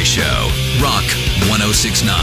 [0.00, 1.04] Stansbury Show, Rock
[1.50, 2.14] 1069.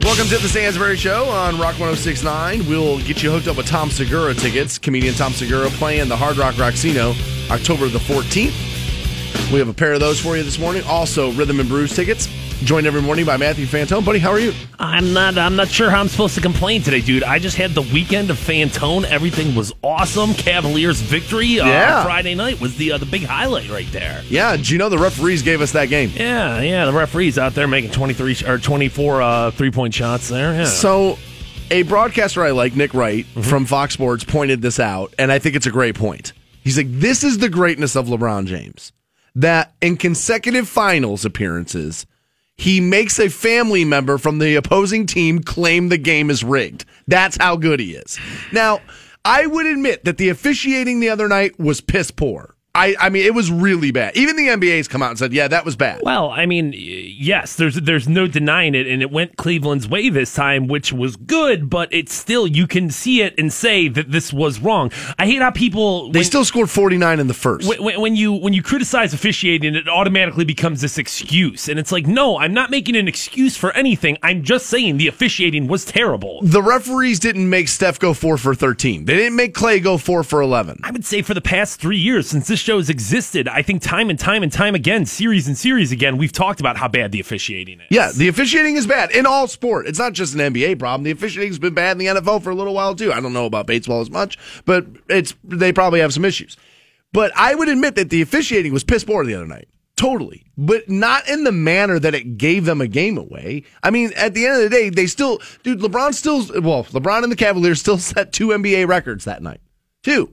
[0.00, 2.66] Welcome to the Stansbury Show on Rock 1069.
[2.66, 4.78] We'll get you hooked up with Tom Segura tickets.
[4.78, 7.14] Comedian Tom Segura playing the Hard Rock Rocksino
[7.50, 9.52] October the 14th.
[9.52, 10.82] We have a pair of those for you this morning.
[10.86, 12.26] Also, Rhythm and Brews tickets.
[12.64, 14.04] Joined every morning by Matthew Fantone.
[14.04, 14.52] Buddy, how are you?
[14.78, 15.36] I'm not.
[15.36, 17.24] I'm not sure how I'm supposed to complain today, dude.
[17.24, 19.04] I just had the weekend of Fantone.
[19.04, 20.32] Everything was awesome.
[20.34, 21.58] Cavaliers victory.
[21.58, 22.04] Uh, Yeah.
[22.04, 24.22] Friday night was the uh, the big highlight right there.
[24.28, 26.10] Yeah, do you know the referees gave us that game?
[26.14, 26.84] Yeah, yeah.
[26.86, 30.52] The referees out there making 23 or 24 uh, three point shots there.
[30.54, 30.64] Yeah.
[30.66, 31.18] So,
[31.70, 35.56] a broadcaster I like, Nick Wright from Fox Sports, pointed this out, and I think
[35.56, 36.32] it's a great point.
[36.62, 38.92] He's like, This is the greatness of LeBron James.
[39.34, 42.06] That in consecutive finals appearances,
[42.56, 46.84] he makes a family member from the opposing team claim the game is rigged.
[47.06, 48.18] That's how good he is.
[48.52, 48.80] Now,
[49.24, 52.56] I would admit that the officiating the other night was piss poor.
[52.74, 54.16] I, I mean, it was really bad.
[54.16, 56.00] Even the NBA's come out and said, yeah, that was bad.
[56.02, 60.32] Well, I mean, yes, there's there's no denying it, and it went Cleveland's way this
[60.32, 61.68] time, which was good.
[61.68, 64.90] But it's still you can see it and say that this was wrong.
[65.18, 67.68] I hate how people They when- still scored 49 in the first.
[67.68, 71.92] when, when- when you when you criticize officiating, it automatically becomes this excuse, and it's
[71.92, 74.16] like, no, I'm not making an excuse for anything.
[74.22, 76.40] I'm just saying the officiating was terrible.
[76.42, 79.04] the referees didn't make Steph go four for 13.
[79.04, 80.80] They didn't make Clay go four for 11.
[80.82, 83.82] I would say for the past three years since this show has existed, I think
[83.82, 87.12] time and time and time again, series and series again, we've talked about how bad
[87.12, 87.86] the officiating is.
[87.90, 89.86] Yeah, the officiating is bad in all sport.
[89.86, 91.02] It's not just an NBA problem.
[91.04, 93.12] The officiating's been bad in the NFL for a little while too.
[93.12, 96.56] I don't know about baseball as much, but it's they probably have some issues.
[97.12, 99.68] But I would admit that the officiating was piss poor the other night.
[99.96, 100.44] Totally.
[100.56, 103.62] But not in the manner that it gave them a game away.
[103.82, 107.22] I mean, at the end of the day, they still dude, LeBron still well, LeBron
[107.22, 109.60] and the Cavaliers still set two NBA records that night.
[110.02, 110.32] Two.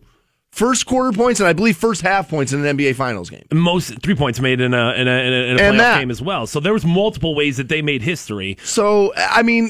[0.51, 3.43] First quarter points and I believe first half points in an NBA finals game.
[3.53, 5.99] most three points made in a in a, in a, in a playoff that.
[5.99, 6.47] game as well.
[6.47, 8.57] So there was multiple ways that they made history.
[8.63, 9.67] So, I mean,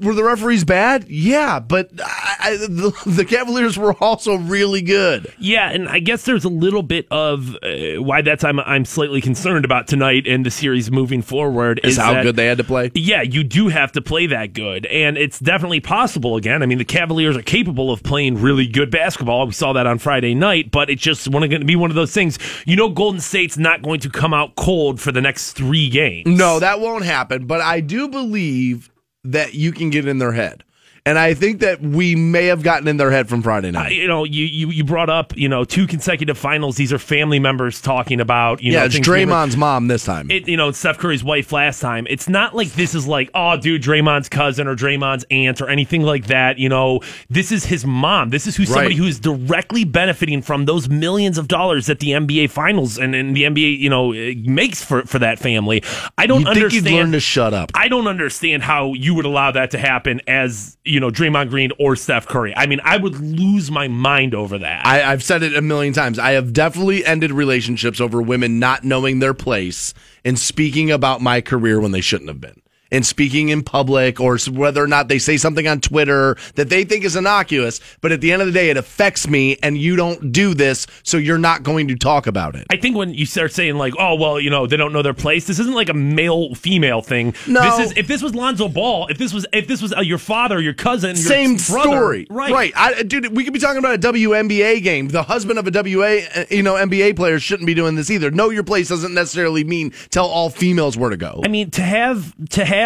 [0.00, 1.08] were the referees bad?
[1.08, 5.30] Yeah, but I, the, the Cavaliers were also really good.
[5.38, 9.20] Yeah, and I guess there's a little bit of uh, why that's I'm I'm slightly
[9.20, 12.64] concerned about tonight and the series moving forward Is how that- good they had to
[12.64, 12.92] play.
[12.94, 16.62] Yeah, you do have to play that good, and it's definitely possible again.
[16.62, 19.46] I mean, the Cavaliers are capable of playing really good basketball.
[19.46, 22.12] We saw that on Friday night, but it's just going to be one of those
[22.12, 22.38] things.
[22.66, 26.26] You know, Golden State's not going to come out cold for the next three games.
[26.26, 27.46] No, that won't happen.
[27.46, 28.90] But I do believe
[29.24, 30.64] that you can get in their head.
[31.04, 33.90] And I think that we may have gotten in their head from Friday night.
[33.90, 36.76] you know, you, you you brought up, you know, two consecutive finals.
[36.76, 40.30] These are family members talking about, you yeah, know, it's Draymond's mom this time.
[40.30, 42.06] it, you know, Steph Curry's wife last time.
[42.08, 46.02] It's not like this is like, oh, dude, Draymond's cousin or Draymond's aunt or anything
[46.02, 46.58] like that.
[46.60, 48.30] You know, this is his mom.
[48.30, 48.96] This is who somebody Right.
[48.96, 53.36] who is directly benefiting from those millions of dollars that the NBA Finals and, and
[53.36, 55.82] the NBA, you know, eh, makes for for that family.
[56.16, 56.86] I don't you think understand.
[56.86, 57.72] you'd learn to shut up.
[57.74, 61.72] I don't understand how you would allow that to happen as, you know, Draymond Green
[61.78, 62.54] or Steph Curry.
[62.54, 64.86] I mean, I would lose my mind over that.
[64.86, 66.18] I, I've said it a million times.
[66.18, 71.40] I have definitely ended relationships over women not knowing their place and speaking about my
[71.40, 72.61] career when they shouldn't have been.
[72.92, 76.84] And speaking in public, or whether or not they say something on Twitter that they
[76.84, 79.96] think is innocuous, but at the end of the day, it affects me, and you
[79.96, 82.66] don't do this, so you're not going to talk about it.
[82.70, 85.14] I think when you start saying like, oh well, you know, they don't know their
[85.14, 85.46] place.
[85.46, 87.34] This isn't like a male female thing.
[87.46, 87.62] No.
[87.62, 90.18] this is if this was Lonzo Ball, if this was if this was uh, your
[90.18, 92.52] father, your cousin, your Same brother, story, right?
[92.52, 93.34] Right, I, dude.
[93.34, 95.08] We could be talking about a WNBA game.
[95.08, 98.30] The husband of a WA, uh, you know, NBA player shouldn't be doing this either.
[98.30, 101.40] Know your place doesn't necessarily mean tell all females where to go.
[101.42, 102.81] I mean, to have to have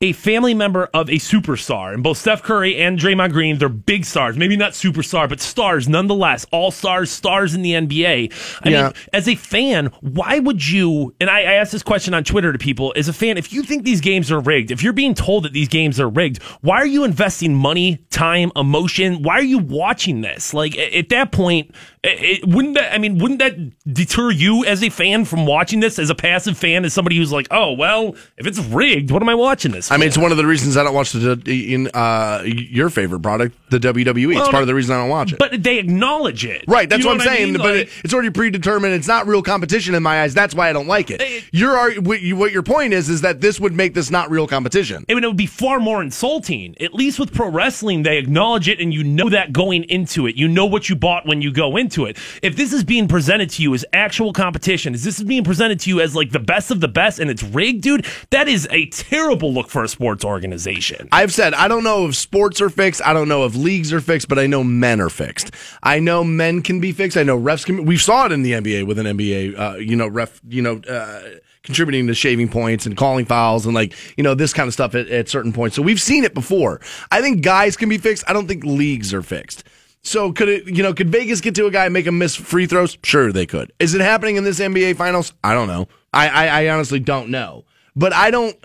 [0.00, 4.04] a family member of a superstar, and both Steph Curry and Draymond Green, they're big
[4.04, 4.36] stars.
[4.36, 6.46] Maybe not superstar, but stars nonetheless.
[6.52, 8.32] All stars, stars in the NBA.
[8.62, 8.82] I Yeah.
[8.84, 11.16] mean, as a fan, why would you?
[11.20, 13.64] And I, I asked this question on Twitter to people: as a fan, if you
[13.64, 16.76] think these games are rigged, if you're being told that these games are rigged, why
[16.76, 19.22] are you investing money, time, emotion?
[19.24, 20.54] Why are you watching this?
[20.54, 22.92] Like at that point, it, it- wouldn't that?
[22.94, 23.56] I mean, wouldn't that
[23.92, 25.98] deter you as a fan from watching this?
[25.98, 29.28] As a passive fan, as somebody who's like, oh well, if it's rigged, what am
[29.28, 29.90] I watching this?
[29.90, 33.20] I mean, it's one of the reasons I don't watch the in uh, your favorite
[33.20, 34.30] product, the WWE.
[34.30, 35.38] it's Well, part of the reason I don't watch it.
[35.38, 37.52] but they acknowledge it, Right, that's You know what I'm I saying.
[37.52, 37.62] mean?
[37.62, 38.94] But Like- it, it's already predetermined.
[38.94, 40.34] It's not real competition in my eyes.
[40.34, 41.20] That's why I don't like it.
[41.20, 44.10] Eh, it- Your what, you, what your point is is that this would make this
[44.10, 45.04] not real competition.
[45.08, 46.74] I mean, it would be far more insulting.
[46.80, 50.36] At least with pro wrestling, they acknowledge it and you know that going into it.
[50.36, 52.18] You know what you bought when you go into into it.
[52.42, 55.80] If this is being presented to you as actual competition, is this is being presented
[55.80, 58.68] to you as like the best of the best and it's rigged, dude, that is
[58.70, 61.08] a terrible look for a sports organization.
[61.12, 63.00] I've said I don't know if sports are fixed.
[63.04, 65.50] I don't know if leagues are fixed, but I know men are fixed.
[65.82, 67.16] I know men can be fixed.
[67.16, 67.86] I know refs can.
[67.86, 70.80] We saw it in the NBA with an NBA, uh, you know, ref, you know,
[70.88, 71.22] uh,
[71.62, 74.94] contributing to shaving points and calling fouls and like you know this kind of stuff
[74.94, 75.76] at, at certain points.
[75.76, 76.80] So we've seen it before.
[77.10, 78.24] I think guys can be fixed.
[78.28, 79.64] I don't think leagues are fixed.
[80.08, 82.34] So could it, you know, could Vegas get to a guy and make him miss
[82.34, 82.96] free throws?
[83.02, 83.72] Sure, they could.
[83.78, 85.34] Is it happening in this NBA Finals?
[85.44, 85.86] I don't know.
[86.12, 87.64] I, I, I honestly don't know.
[87.94, 88.56] But I don't,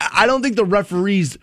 [0.00, 1.38] I don't think the referees.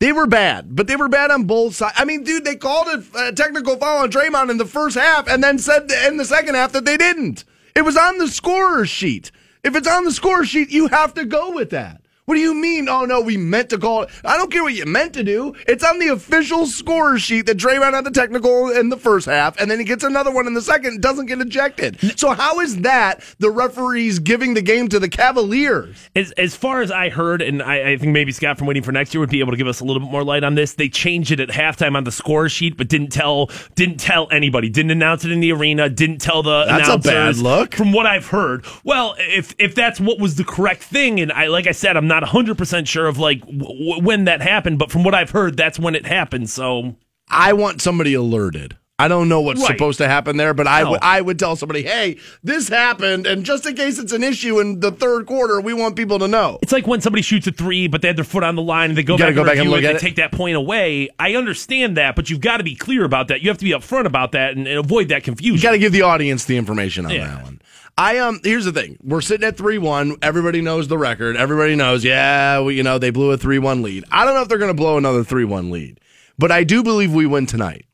[0.00, 1.94] They were bad, but they were bad on both sides.
[1.96, 4.96] I mean, dude, they called a, a uh, technical foul on Draymond in the first
[4.96, 7.44] half, and then said in the second half that they didn't.
[7.76, 9.30] It was on the scorer's sheet.
[9.62, 12.01] If it's on the score sheet, you have to go with that.
[12.32, 12.88] What do you mean?
[12.88, 14.08] Oh no, we meant to call it.
[14.24, 15.54] I don't care what you meant to do.
[15.68, 19.60] It's on the official score sheet that Draymond had the technical in the first half,
[19.60, 22.18] and then he gets another one in the second, and doesn't get ejected.
[22.18, 26.08] So how is that the referees giving the game to the Cavaliers?
[26.16, 28.92] As, as far as I heard, and I, I think maybe Scott from Waiting for
[28.92, 30.72] Next Year would be able to give us a little bit more light on this.
[30.72, 34.70] They changed it at halftime on the score sheet, but didn't tell didn't tell anybody.
[34.70, 35.90] Didn't announce it in the arena.
[35.90, 37.74] Didn't tell the That's a bad look.
[37.74, 41.48] From what I've heard, well, if if that's what was the correct thing, and I
[41.48, 44.90] like I said, I'm not 100 percent sure of like w- when that happened, but
[44.90, 46.50] from what I've heard, that's when it happened.
[46.50, 46.96] So
[47.28, 48.76] I want somebody alerted.
[48.98, 49.68] I don't know what's Right.
[49.70, 50.90] supposed to happen there, but I No.
[50.92, 54.60] would I would tell somebody, hey, this happened, and just in case it's an issue
[54.60, 56.60] in the third quarter, we want people to know.
[56.62, 58.90] It's like when somebody shoots a three, but they had their foot on the line
[58.90, 60.00] and they go back, go and back and look it, at they it.
[60.00, 61.08] take that point away.
[61.18, 63.42] I understand that, but you've got to be clear about that.
[63.42, 65.56] You have to be upfront about that and, and avoid that confusion.
[65.56, 67.26] You got to give the audience the information on Yeah.
[67.26, 67.60] that one.
[67.96, 68.40] I um.
[68.42, 70.16] Here's the thing: we're sitting at three one.
[70.22, 71.36] Everybody knows the record.
[71.36, 72.04] Everybody knows.
[72.04, 74.04] Yeah, we, you know they blew a three one lead.
[74.10, 76.00] I don't know if they're going to blow another three one lead,
[76.38, 77.86] but I do believe we win tonight.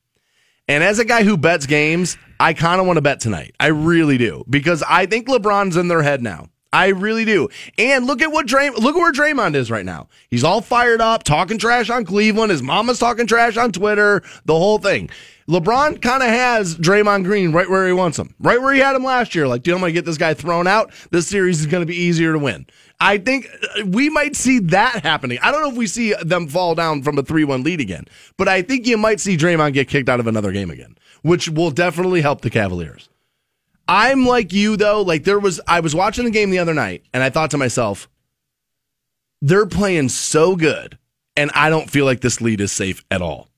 [0.69, 3.55] And as a guy who bets games, I kind of want to bet tonight.
[3.59, 6.49] I really do because I think LeBron's in their head now.
[6.73, 7.49] I really do.
[7.79, 10.09] And look at what Dray- look at where Draymond is right now.
[10.29, 12.51] He's all fired up, talking trash on Cleveland.
[12.51, 14.23] His mama's talking trash on Twitter.
[14.45, 15.09] The whole thing.
[15.49, 18.95] LeBron kind of has Draymond Green right where he wants him, right where he had
[18.95, 19.49] him last year.
[19.49, 20.93] Like, dude, I'm to get this guy thrown out.
[21.11, 22.67] This series is going to be easier to win.
[23.01, 23.49] I think
[23.79, 25.39] uh, we might see that happening.
[25.41, 28.05] I don't know if we see them fall down from a 3 1 lead again,
[28.37, 31.49] but I think you might see Draymond get kicked out of another game again, which
[31.49, 33.09] will definitely help the Cavaliers.
[33.89, 35.01] I'm like you though.
[35.03, 37.59] Like there was, I was watching the game the other night, and I thought to
[37.59, 38.09] myself,
[39.41, 40.99] they're playing so good,
[41.37, 43.49] and I don't feel like this lead is safe at all.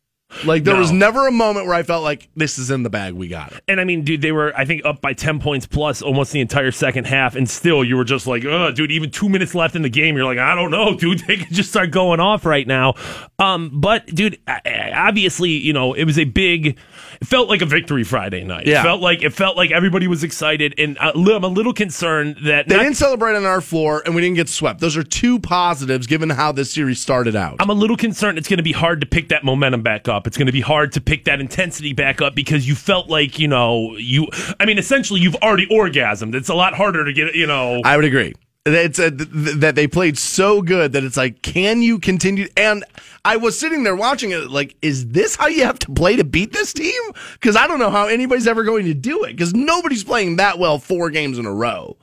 [0.44, 0.80] Like there No.
[0.80, 3.14] was never a moment where I felt like this is in the bag.
[3.14, 3.64] We got it.
[3.66, 6.38] And I mean, dude, they were, I think, up by 10 points plus almost the
[6.40, 7.34] entire second half.
[7.34, 10.14] And still, you were just like, oh, dude, even two minutes left in the game.
[10.16, 11.18] You're like, I don't know, dude.
[11.26, 12.94] They could just start going off right now.
[13.40, 16.78] Um, but, dude, obviously, you know, it was a big,
[17.20, 18.66] it felt like a victory Friday night.
[18.66, 18.80] Yeah.
[18.80, 20.74] It felt like, it felt like everybody was excited.
[20.78, 22.66] And I'm a little concerned that.
[22.66, 24.80] They not- didn't celebrate on our floor, and we didn't get swept.
[24.80, 27.56] Those are two positives given how this series started out.
[27.60, 30.26] I'm a little concerned it's going to be hard to pick that momentum back up.
[30.26, 33.38] It's going to be hard to pick that intensity back up because you felt like,
[33.38, 34.28] you know, you,
[34.58, 36.34] I mean, essentially you've already orgasmed.
[36.34, 37.82] It's a lot harder to get, you know.
[37.84, 38.34] I would agree.
[38.66, 41.98] It's a, uh, th- th- that they played so good that it's like, can you
[41.98, 42.46] continue?
[42.56, 42.84] And
[43.24, 46.24] I was sitting there watching it, like, is this how you have to play to
[46.24, 47.00] beat this team?
[47.34, 49.32] Because I don't know how anybody's ever going to do it.
[49.32, 51.96] Because nobody's playing that well four games in a row.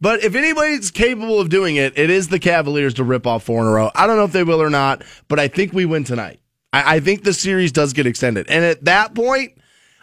[0.00, 3.62] But if anybody's capable of doing it, it is the Cavaliers to rip off four
[3.62, 3.90] in a row.
[3.94, 6.40] I don't know if they will or not, but I think we win tonight.
[6.72, 9.58] I, I think the series does get extended, and at that point,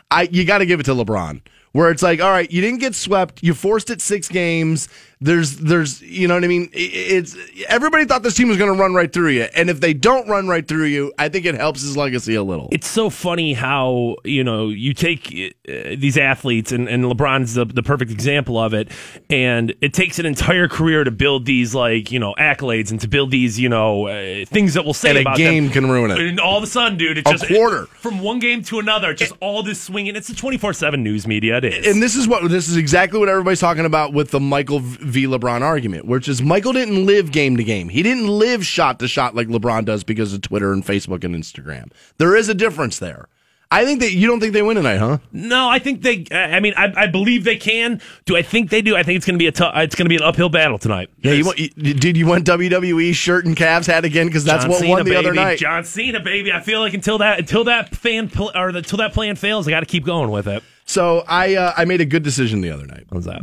[0.09, 1.41] I you got to give it to LeBron,
[1.73, 4.89] where it's like, all right, you didn't get swept, you forced it six games.
[5.23, 6.69] There's, there's, you know what I mean?
[6.73, 7.35] It's
[7.69, 10.27] everybody thought this team was going to run right through you, and if they don't
[10.27, 12.67] run right through you, I think it helps his legacy a little.
[12.71, 17.65] it's so funny how you know you take uh, these athletes and, and LeBron's the,
[17.65, 18.89] the perfect example of it
[19.29, 23.07] and it takes an entire career to build these like you know accolades and to
[23.07, 25.73] build these you know uh, things that we'll say And a game them.
[25.73, 26.19] can ruin it.
[26.19, 27.85] and all of a sudden dude it's A just quarter.
[27.85, 31.63] from one game to another just all this swinging it's a 24-7 news media it
[31.65, 34.79] is and this is what this is exactly what everybody's talking about with the Michael
[34.79, 37.89] v LeBron argument, which is Michael didn't live game to game.
[37.89, 41.35] He didn't live shot to shot like LeBron does because of Twitter and Facebook and
[41.35, 41.91] Instagram.
[42.17, 43.27] There is a difference there.
[43.71, 45.17] I think that you don't think they win tonight, huh?
[45.31, 48.83] no I think they I mean I, I believe they can do I think they
[48.83, 51.09] do I think it's gonna be a tough it's gonna be an uphill battle tonight
[51.21, 52.15] Yeah, you want, you, dude.
[52.15, 55.05] You want WWE shirt and Cavs hat again because that's John what Cena, won the
[55.05, 55.15] baby.
[55.15, 55.57] other night.
[55.57, 56.51] John Cena, baby.
[56.51, 59.71] I feel like until that until that fan pl- or until that plan fails, I
[59.71, 60.61] got to keep going with it.
[60.85, 63.05] So I uh, I made a good decision the other night.
[63.09, 63.41] What was that?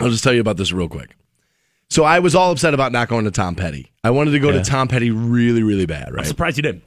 [0.00, 1.16] I'll just tell you about this real quick.
[1.90, 3.90] So I was all upset about not going to Tom Petty.
[4.04, 4.62] I wanted to go Yeah.
[4.62, 6.20] to Tom Petty really, really bad, Right?
[6.20, 6.84] I'm surprised you didn't.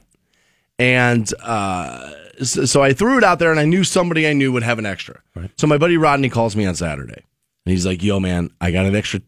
[0.78, 4.52] and uh, so, so I threw it out there, and I knew somebody I knew
[4.52, 5.20] would have an extra.
[5.34, 5.50] Right.
[5.58, 7.22] So my buddy Rodney calls me on Saturday,
[7.66, 9.20] and he's like, "Yo, man, I got an extra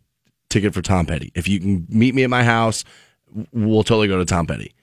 [0.48, 1.30] ticket for Tom Petty.
[1.34, 2.84] If you can meet me at my house,
[3.52, 4.74] we'll totally go to Tom Petty."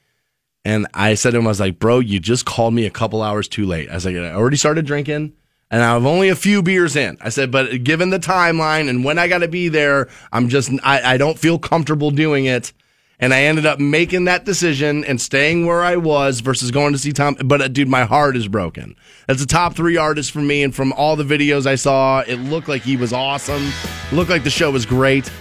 [0.63, 3.23] And I said to him, I was like, bro, you just called me a couple
[3.23, 3.89] hours too late.
[3.89, 5.33] I was like, I already started drinking
[5.71, 7.17] and I'm only a few beers in.
[7.21, 10.69] I said, but given the timeline and when I got to be there, I'm just,
[10.83, 12.73] I, I don't feel comfortable doing it.
[13.19, 16.99] And I ended up making that decision and staying where I was versus going to
[16.99, 17.37] see Tom.
[17.45, 18.95] But uh, dude, my heart is broken.
[19.27, 20.63] That's a top three artist for me.
[20.63, 23.71] And from all the videos I saw, it looked like he was awesome.
[24.11, 25.31] Looked like the show was great.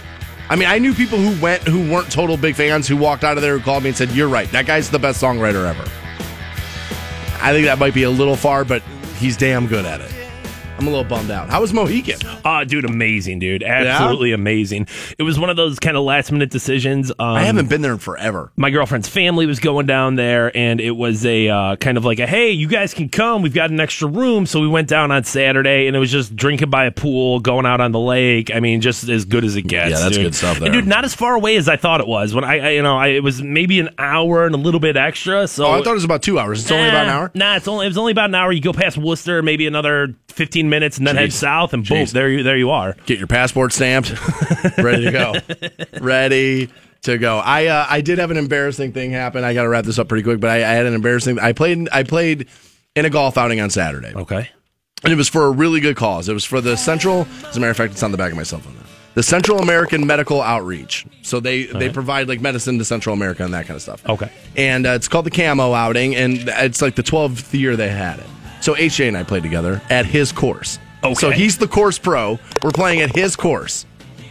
[0.47, 3.37] I mean, I knew people who went who weren't total big fans who walked out
[3.37, 4.51] of there who called me and said, "You're right.
[4.51, 5.83] That guy's the best songwriter ever."
[7.41, 8.83] I think that might be a little far, but
[9.17, 10.20] he's damn good at it.
[10.81, 11.47] I'm a little bummed out.
[11.51, 12.17] How was Mohican?
[12.43, 13.61] Uh, dude, amazing, dude.
[13.61, 14.87] Absolutely amazing.
[15.19, 17.11] It was one of those kind of last minute decisions.
[17.11, 18.51] Um, I haven't been there in forever.
[18.55, 22.17] my girlfriend's family was going down there, and it was a uh, kind of like
[22.17, 23.43] a hey, you guys can come.
[23.43, 26.35] We've got an extra room, so we went down on Saturday, and it was just
[26.35, 28.49] drinking by a pool, going out on the lake.
[28.51, 29.91] I mean, just as good as it gets.
[29.91, 30.25] Yeah, that's dude.
[30.25, 32.33] good stuff And dude, not as far away as I thought it was.
[32.33, 34.97] When I, I you know, I, it was maybe an hour and a little bit
[34.97, 35.47] extra.
[35.47, 36.63] So Oh, I thought it was about two hours.
[36.63, 37.31] It's only about an hour.
[37.35, 38.51] Nah, it's only it was only about an hour.
[38.51, 42.11] You go past Wooster, maybe another fifteen minutes, and then head south, and boom, Jeez.
[42.11, 42.95] there you there you are.
[43.05, 44.11] Get your passport stamped.
[44.79, 45.35] Ready to go.
[45.99, 46.69] Ready
[47.03, 47.37] to go.
[47.37, 49.43] I uh, I did have an embarrassing thing happen.
[49.43, 51.37] I got to wrap this up pretty quick, but I, I had an embarrassing.
[51.39, 52.47] I played I played
[52.95, 54.13] in a golf outing on Saturday.
[54.15, 54.49] Okay.
[55.03, 56.27] and it was for a really good cause.
[56.29, 57.27] It was for the Central.
[57.45, 58.73] As a matter of fact, it's on the back of my cell phone.
[58.75, 58.81] Now.
[59.13, 61.05] The Central American Medical Outreach.
[61.21, 64.07] So they they provide like medicine to Central America and that kind of stuff.
[64.07, 64.31] Okay.
[64.55, 68.19] And uh, it's called the Camo Outing, and it's like the 12th year they had
[68.19, 68.25] it.
[68.61, 70.79] So HJ and I played together at his course.
[71.03, 71.13] Okay.
[71.15, 72.39] So he's the course pro.
[72.63, 73.85] We're playing at his course,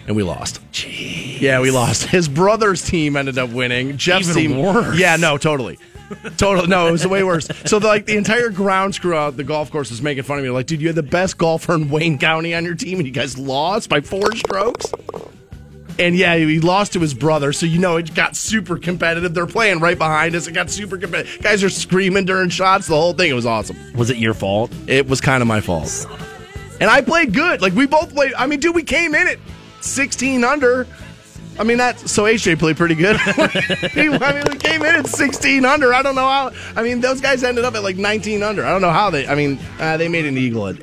[0.07, 0.61] and we lost.
[0.73, 1.41] Jeez.
[1.41, 2.05] Yeah, we lost.
[2.05, 3.97] His brother's team ended up winning.
[3.97, 4.63] Jeff's Even team.
[4.63, 4.99] worse.
[4.99, 5.79] Yeah, no, totally.
[6.37, 6.67] Total.
[6.67, 7.49] No, it was way worse.
[7.67, 10.45] So the, like the entire ground crew out the golf course was making fun of
[10.45, 10.51] me.
[10.51, 13.13] Like, dude, you had the best golfer in Wayne County on your team, and you
[13.13, 14.93] guys lost by four strokes.
[16.01, 19.35] And yeah, he lost to his brother, so you know it got super competitive.
[19.35, 20.47] They're playing right behind us.
[20.47, 21.43] It got super competitive.
[21.43, 22.87] Guys are screaming during shots.
[22.87, 23.31] The whole thing.
[23.31, 23.77] It was awesome.
[23.95, 24.73] Was it your fault?
[24.87, 26.07] It was kind of my fault.
[26.81, 27.61] And I played good.
[27.61, 28.33] Like we both played.
[28.35, 29.37] I mean, dude, we came in at
[29.83, 30.87] 16 under.
[31.59, 31.99] I mean that.
[32.01, 33.17] So AJ played pretty good.
[33.91, 35.93] He- I mean, we came in at 16 under.
[35.93, 36.53] I don't know how.
[36.77, 38.65] I mean, those guys ended up at like 19 under.
[38.65, 39.27] I don't know how they.
[39.27, 40.79] I mean, uh, they made an eagle at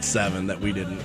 [0.00, 1.00] seven that we didn't.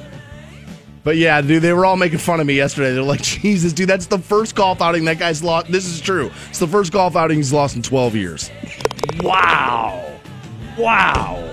[1.03, 2.93] But yeah, dude, they were all making fun of me yesterday.
[2.93, 5.67] They're like, Jesus, dude, that's the first golf outing that guy's lost.
[5.67, 6.31] This is true.
[6.49, 8.51] It's the first golf outing he's lost in 12 years.
[9.21, 10.19] Wow.
[10.77, 11.49] Wow.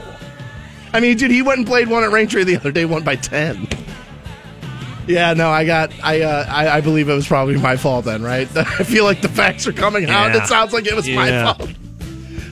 [0.92, 3.16] I mean, dude, he went and played one at Raintree the other day, won by
[3.16, 3.68] ten.
[5.06, 8.22] Yeah, no, I got, I, uh, I, I believe it was probably my fault then,
[8.22, 8.48] right?
[8.56, 10.34] I feel like the facts are coming out.
[10.34, 10.42] Yeah.
[10.42, 11.70] It sounds like it was my fault.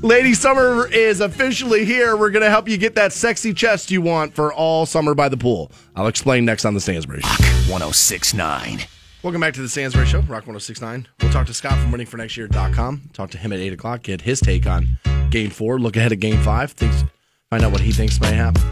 [0.02, 2.17] Lady Summer is officially here.
[2.17, 5.28] We're going to help you get that sexy chest you want for all summer by
[5.28, 5.73] the pool.
[5.97, 7.28] I'll explain next on the Stansbury Show.
[7.73, 8.81] 1069.
[9.25, 11.09] Welcome back to the Stansbury Show, Rock 1069.
[11.21, 13.11] We'll talk to Scott from waitingfornextyear.com.
[13.12, 14.87] Talk to him at 8 o'clock, get his take on
[15.31, 17.05] game four, look ahead at game five, things,
[17.50, 18.62] find out what he thinks may happen.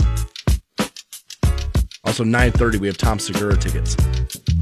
[2.04, 3.96] Also, 9.30, we have Tom Segura tickets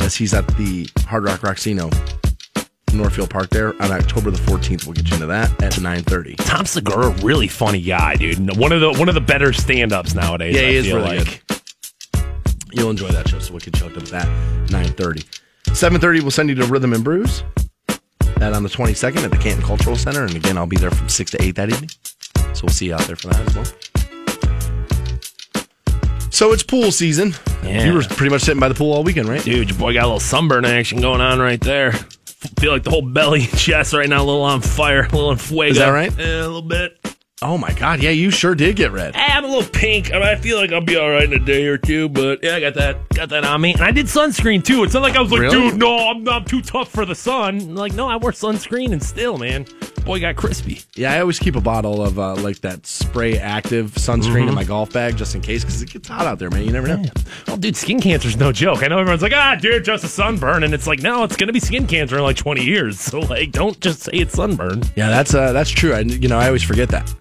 [0.01, 1.93] as he's at the Hard Rock Rocksino
[2.95, 4.87] Northfield Park there on October the 14th.
[4.87, 6.37] We'll get you into that at 9.30.
[6.37, 8.57] Tom Segura, really funny guy, dude.
[8.57, 10.55] One of the one of the better stand-ups nowadays.
[10.55, 11.43] Yeah, I he is really like.
[11.49, 11.61] good.
[12.73, 14.27] You'll enjoy that show, so we'll get you hooked up with that
[14.69, 15.25] 9.30.
[15.67, 17.45] 7.30, we'll send you to Rhythm and Brews.
[18.37, 20.25] That on the 22nd at the Canton Cultural Center.
[20.25, 21.91] And again, I'll be there from 6 to 8 that evening.
[22.53, 23.65] So we'll see you out there for that as well.
[26.31, 27.35] So it's pool season.
[27.63, 27.85] Yeah.
[27.85, 29.43] You were pretty much sitting by the pool all weekend, right?
[29.43, 31.93] Dude, your boy got a little sunburn action going on right there.
[32.59, 35.29] Feel like the whole belly and chest right now a little on fire, a little
[35.31, 35.71] on fuego.
[35.71, 36.17] Is that right?
[36.17, 36.99] Yeah, a little bit.
[37.43, 38.03] Oh my God.
[38.03, 39.15] Yeah, you sure did get red.
[39.15, 40.11] Hey, I'm a little pink.
[40.13, 42.43] I, mean, I feel like I'll be all right in a day or two, but
[42.43, 43.75] yeah, I got that, got that on me.
[43.75, 44.83] And I did sunscreen too.
[44.83, 45.71] It's not like I was like, Really?
[45.71, 47.75] dude, no, I'm not too tough for the sun.
[47.75, 49.67] Like, no, I wore sunscreen, and still, man,
[50.05, 50.81] boy got crispy.
[50.95, 54.65] Yeah, I always keep a bottle of uh, like that spray active sunscreen in my
[54.65, 56.65] golf bag just in case because it gets hot out there, man.
[56.65, 57.03] You never know.
[57.49, 58.83] Oh, dude, skin cancer's no joke.
[58.83, 61.53] I know everyone's like, ah, dude, just a sunburn, and it's like, no, it's gonna
[61.53, 63.01] be skin cancer in like 20 years.
[63.15, 64.83] So like, don't just say it's sunburn.
[64.97, 65.93] Yeah, that's uh, that's true.
[65.93, 67.15] I, you know, I always forget that.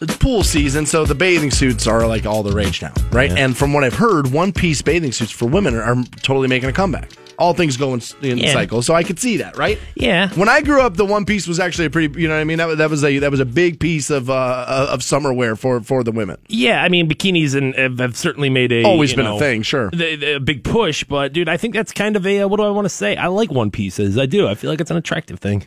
[0.00, 3.30] It's pool season, so the bathing suits are like all the rage now, right?
[3.30, 6.72] And from what I've heard, one piece bathing suits for women are totally making a
[6.72, 7.10] comeback.
[7.38, 8.52] All things go in, in Yeah.
[8.52, 9.78] cycles, so I could see that, right?
[9.94, 10.30] Yeah.
[10.34, 12.44] When I grew up, the one piece was actually a pretty, you know what I
[12.44, 12.58] mean?
[12.58, 15.54] That was, that was a that was a big piece of uh, of summer wear
[15.56, 16.38] for for the women.
[16.48, 19.90] Yeah, I mean, bikinis and have, have certainly made a Always been a thing, sure.
[19.90, 21.04] the- the- a big push.
[21.04, 23.16] But dude, I think that's kind of a uh, what do I want to say?
[23.16, 24.16] I like one pieces.
[24.18, 24.48] I do.
[24.48, 25.66] I feel like it's an attractive thing.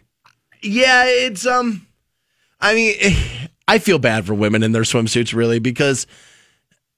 [0.63, 1.85] Yeah, it's um
[2.59, 2.95] I mean,
[3.67, 6.07] I feel bad for women in their swimsuits, really, because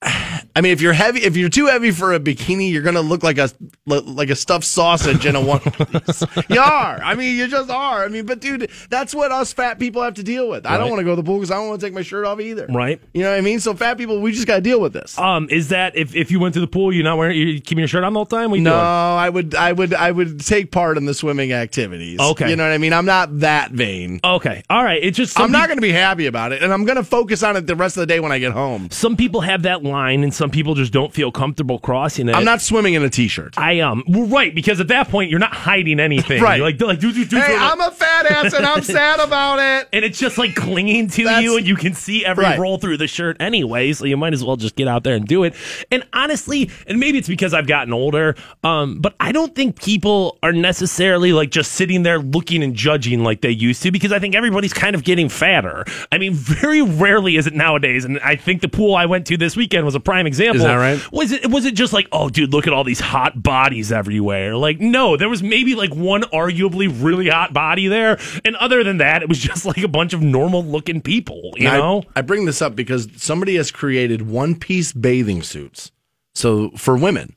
[0.53, 3.23] I mean, if you're heavy, if you're too heavy for a bikini, you're gonna look
[3.23, 3.49] like a
[3.85, 5.61] like a stuffed sausage in a one.
[6.49, 6.99] you are.
[7.01, 8.03] I mean, you just are.
[8.03, 10.65] I mean, but dude, that's what us fat people have to deal with.
[10.65, 12.01] I don't want to go to the pool because I don't want to take my
[12.01, 12.67] shirt off either.
[12.67, 12.99] Right.
[13.13, 13.59] You know what I mean?
[13.59, 15.17] So fat people, we just got to deal with this.
[15.17, 17.79] Um, is that if, if you went to the pool, you're not wearing, you're keeping
[17.79, 18.51] your shirt on the whole time?
[18.51, 18.69] No, doing?
[18.69, 22.19] I would, I would, I would take part in the swimming activities.
[22.19, 22.49] Okay.
[22.49, 22.93] you know what I mean.
[22.93, 24.19] I'm not that vain.
[24.23, 25.01] Okay, all right.
[25.01, 27.43] It's just I'm not going to be happy about it, and I'm going to focus
[27.43, 28.89] on it the rest of the day when I get home.
[28.91, 32.35] Some people have that line, and some people just don't feel comfortable crossing it.
[32.35, 33.57] I'm not swimming in a t-shirt.
[33.57, 36.41] I um well, right because at that point you're not hiding anything.
[36.41, 36.57] Right.
[36.57, 37.37] You're like like do do do.
[37.37, 39.87] Hey, I'm a fat ass, and I'm sad about it.
[39.93, 42.57] and it's just like clinging to you, and you can see every Right.
[42.59, 43.93] roll through the shirt anyway.
[43.93, 45.53] So you might as well just get out there and do it.
[45.91, 50.37] And honestly, and maybe it's because I've gotten older, um, but I don't think people
[50.41, 54.19] are necessarily like just sitting there looking and judging like they used to because I
[54.19, 55.85] think everybody's kind of getting fatter.
[56.11, 59.37] I mean, very rarely is it nowadays, and I think the pool I went to
[59.37, 60.57] this weekend was a prime example.
[60.57, 61.11] Is that right?
[61.11, 64.55] Was it was it just like, oh, dude, look at all these hot bodies everywhere?
[64.55, 68.97] Like, no, there was maybe like one arguably really hot body there, and other than
[68.97, 71.53] that, it was just like a bunch of normal looking people.
[71.57, 75.91] You I- know, I, bring this up because somebody has created one piece bathing suits.
[76.33, 77.35] So for women,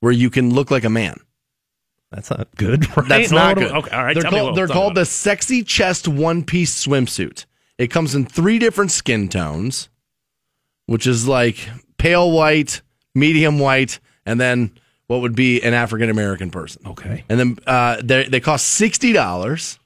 [0.00, 1.18] where you can look like a man.
[2.10, 2.86] that's not good.
[2.96, 3.08] Right?
[3.08, 3.72] That's No, not good.
[3.72, 4.14] Okay, all right.
[4.14, 7.46] They're called, they're called the sexy chest one piece swimsuit.
[7.78, 9.88] It comes in three different skin tones,
[10.86, 12.82] which is like pale white,
[13.14, 14.72] medium white, and then
[15.06, 16.82] what would be an African American person.
[16.86, 17.24] Okay.
[17.28, 19.78] And then uh, they they cost sixty dollars.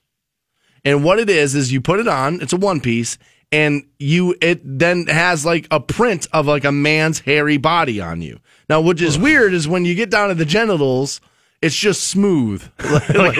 [0.85, 2.41] And what it is is you put it on.
[2.41, 3.19] It's a one piece,
[3.51, 8.23] and you it then has like a print of like a man's hairy body on
[8.23, 8.39] you.
[8.69, 11.21] Now, which is weird is when you get down to the genitals.
[11.61, 12.63] It's just smooth.
[12.79, 13.37] Like-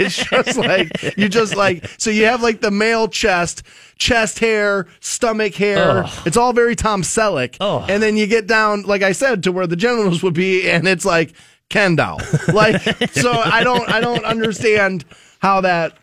[0.00, 3.62] it's just like you just like so you have like the male chest,
[3.96, 6.04] chest hair, stomach hair.
[6.04, 6.22] Ugh.
[6.26, 7.56] It's all very Tom Selleck.
[7.60, 7.84] Ugh.
[7.88, 10.88] And then you get down, like I said, to where the genitals would be, and
[10.88, 11.32] it's like
[11.70, 12.20] Ken doll.
[12.52, 12.80] Like
[13.12, 15.04] so, I don't, I don't understand
[15.40, 15.96] how that,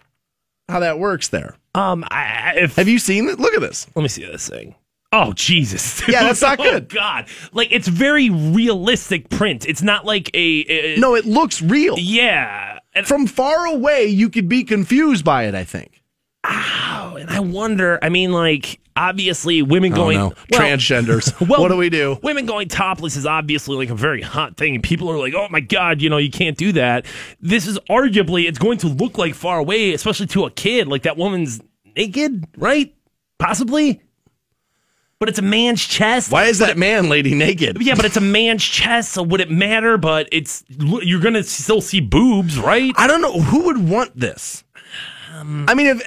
[0.70, 1.56] how that works there.
[1.76, 3.40] Um, I, I- if Have you seen it?
[3.40, 3.88] Look at this.
[3.96, 4.76] let me see this thing.
[5.14, 6.02] Oh Jesus!
[6.08, 6.90] Yeah, that's not Oh, good.
[6.90, 9.66] God, like it's very realistic print.
[9.68, 10.66] It's not like a,
[10.96, 11.98] a No, it looks real.
[12.00, 15.56] Yeah, and, From far away, you could be confused by it.
[15.56, 16.02] I think.
[16.44, 18.00] oh, and I wonder.
[18.02, 21.34] I mean, like obviously, women going oh no, well, transgenders.
[21.48, 22.18] Well, what do we do?
[22.24, 25.48] Women going topless is obviously like a very hot thing, and people are like, "Oh
[25.50, 27.06] my god, you know, you can't do that."
[27.42, 30.88] This is arguably it's going to look like far away, especially to a kid.
[30.88, 31.60] Like that woman's
[31.96, 32.94] naked, right?
[33.40, 34.02] Possibly,
[35.22, 36.32] but it's a man's chest.
[36.32, 37.78] Why is that man lady naked?
[37.80, 40.00] Yeah, but it's a man's chest, so would it matter?
[40.00, 42.92] But it's you're gonna still see boobs, right?
[42.98, 44.64] I don't know who would want this.
[45.32, 46.02] I mean, if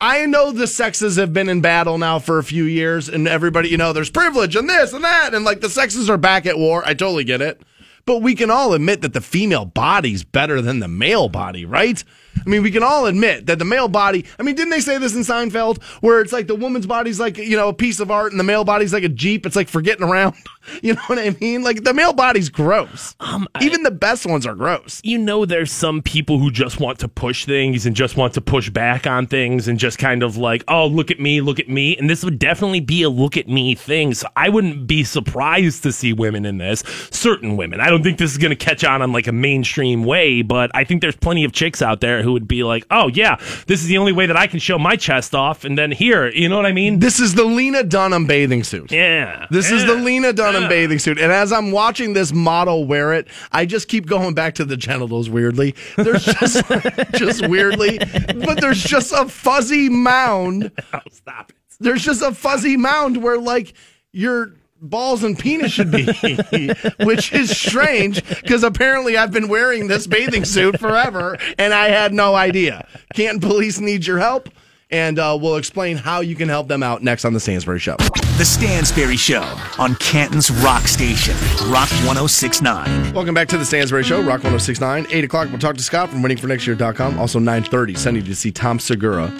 [0.00, 3.68] I know the sexes have been in battle now for a few years, and everybody,
[3.68, 6.58] you know, there's privilege and this and that, and like the sexes are back at
[6.58, 6.82] war.
[6.84, 7.62] I totally get it,
[8.06, 12.02] but we can all admit that the female body's better than the male body, right?
[12.44, 14.24] I mean, we can all admit that the male body.
[14.38, 17.36] I mean, didn't they say this in Seinfeld, where it's like the woman's body's like
[17.38, 19.46] you know a piece of art, and the male body's like a jeep.
[19.46, 20.34] It's like for getting around.
[20.82, 21.62] You know what I mean?
[21.62, 23.14] Like the male body's gross.
[23.20, 25.00] Um, Even the best ones are gross.
[25.04, 28.40] you know there's some people who just want to push things and just want to
[28.40, 31.68] push back on things and just kind of like oh look at me look at
[31.68, 35.04] me and this would definitely be a look at me thing so i wouldn't be
[35.04, 38.56] surprised to see women in this certain women i don't think this is going to
[38.56, 42.00] catch on in like a mainstream way but i think there's plenty of chicks out
[42.00, 43.36] there who would be like oh yeah
[43.66, 46.28] this is the only way that i can show my chest off and then here
[46.28, 48.90] you know what i mean This is the Lena Dunham bathing suit.
[48.92, 50.68] yeah This is the Lena Dunham Yeah.
[50.68, 51.18] bathing suit.
[51.18, 54.76] And as I'm watching this model wear it, I just keep going back to the
[54.76, 55.74] genitals weirdly.
[55.96, 56.62] There's just
[57.14, 60.72] just weirdly, but there's just a fuzzy mound.
[60.92, 63.74] Oh, stop it There's just a fuzzy mound where like
[64.12, 66.04] your balls and penis should be,
[67.04, 72.12] which is strange because apparently I've been wearing this bathing suit forever and I had
[72.12, 72.86] no idea.
[73.14, 74.48] Canton Police need your help.
[74.88, 77.96] And uh, we'll explain how you can help them out next on the Stansbury Show.
[78.38, 79.42] The Stansbury Show
[79.80, 81.34] on Canton's Rock Station,
[81.68, 83.12] Rock 1069.
[83.12, 85.08] Welcome back to the Stansbury Show, Rock 1069.
[85.10, 87.18] 8 o'clock, we'll talk to Scott from waitingfornextyear.com.
[87.18, 89.32] Also 9.30, sending you to see Tom Segura.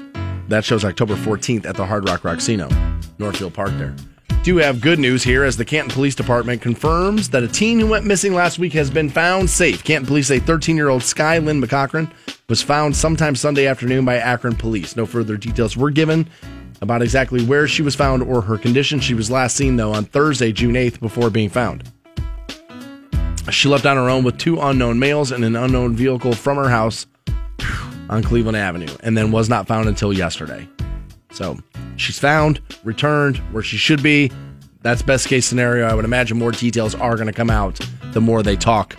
[0.49, 2.69] That show's October 14th at the Hard Rock Rocksino,
[3.21, 3.95] Northfield Park there.
[4.47, 7.89] Do have good news here as the Canton Police Department confirms that a teen who
[7.89, 9.83] went missing last week has been found safe.
[9.83, 12.09] Canton Police say 13-year-old Sky Lynn McCochran
[12.49, 14.95] was found sometime Sunday afternoon by Akron Police.
[14.95, 16.29] No further details were given
[16.81, 19.01] about exactly where she was found or her condition.
[19.01, 21.83] She was last seen, though, on Thursday, June 8th, before being found.
[23.51, 26.69] She left on her own with two unknown males in an unknown vehicle from her
[26.69, 27.09] house
[28.09, 30.69] on Cleveland Avenue and then was not found until yesterday.
[31.37, 31.59] So
[31.97, 34.31] she's found, returned where she should be.
[34.81, 35.87] That's best case scenario.
[35.87, 37.79] I would imagine more details are going to come out
[38.13, 38.97] the more they talk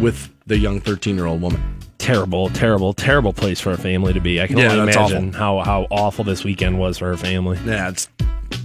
[0.00, 1.62] with the young 13 year old woman.
[1.98, 4.40] Terrible, terrible, terrible place for a family to be.
[4.40, 7.58] I can Yeah, only imagine how, how awful this weekend was for her family.
[7.64, 8.08] Yeah, it's.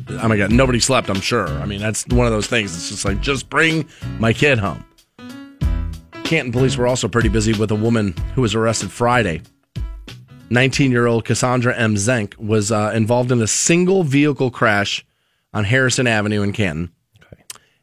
[0.09, 1.09] Oh my god, nobody slept.
[1.09, 1.47] I'm sure.
[1.47, 2.75] I mean, that's one of those things.
[2.75, 3.87] It's just like just bring
[4.19, 4.83] my kid home.
[6.23, 9.41] Canton police were also pretty busy with a woman who was arrested Friday.
[10.51, 11.95] 19 year old Cassandra M.
[11.95, 15.05] Zenk was uh, involved in a single vehicle crash
[15.53, 16.91] on Harrison Avenue in Canton.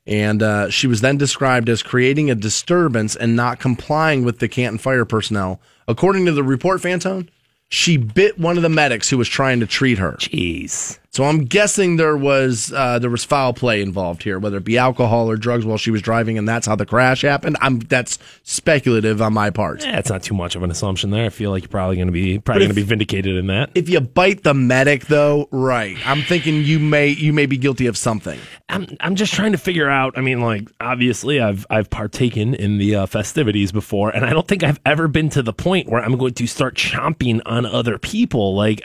[0.06, 4.48] And uh, she was then described as creating a disturbance and not complying with the
[4.48, 5.60] Canton fire personnel.
[5.86, 7.28] According to the report, Fantone,
[7.68, 10.12] she bit one of the medics who was trying to treat her.
[10.12, 10.98] Jeez.
[11.18, 14.78] So I'm guessing there was uh, there was foul play involved here, whether it be
[14.78, 17.56] alcohol or drugs while she was driving, and that's how the crash happened.
[17.60, 19.82] I'm that's speculative on my part.
[19.82, 21.24] Yeah, it's not too much of an assumption there.
[21.24, 23.70] I feel like you're probably going to be probably going to be vindicated in that.
[23.74, 25.96] If you bite the medic, though, right?
[26.06, 28.38] I'm thinking you may you may be guilty of something.
[28.68, 30.16] I'm I'm just trying to figure out.
[30.16, 34.46] I mean, like obviously, I've I've partaken in the uh, festivities before, and I don't
[34.46, 37.98] think I've ever been to the point where I'm going to start chomping on other
[37.98, 38.54] people.
[38.54, 38.82] Like,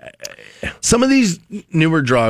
[0.82, 1.40] Some of these
[1.72, 2.23] newer drugs,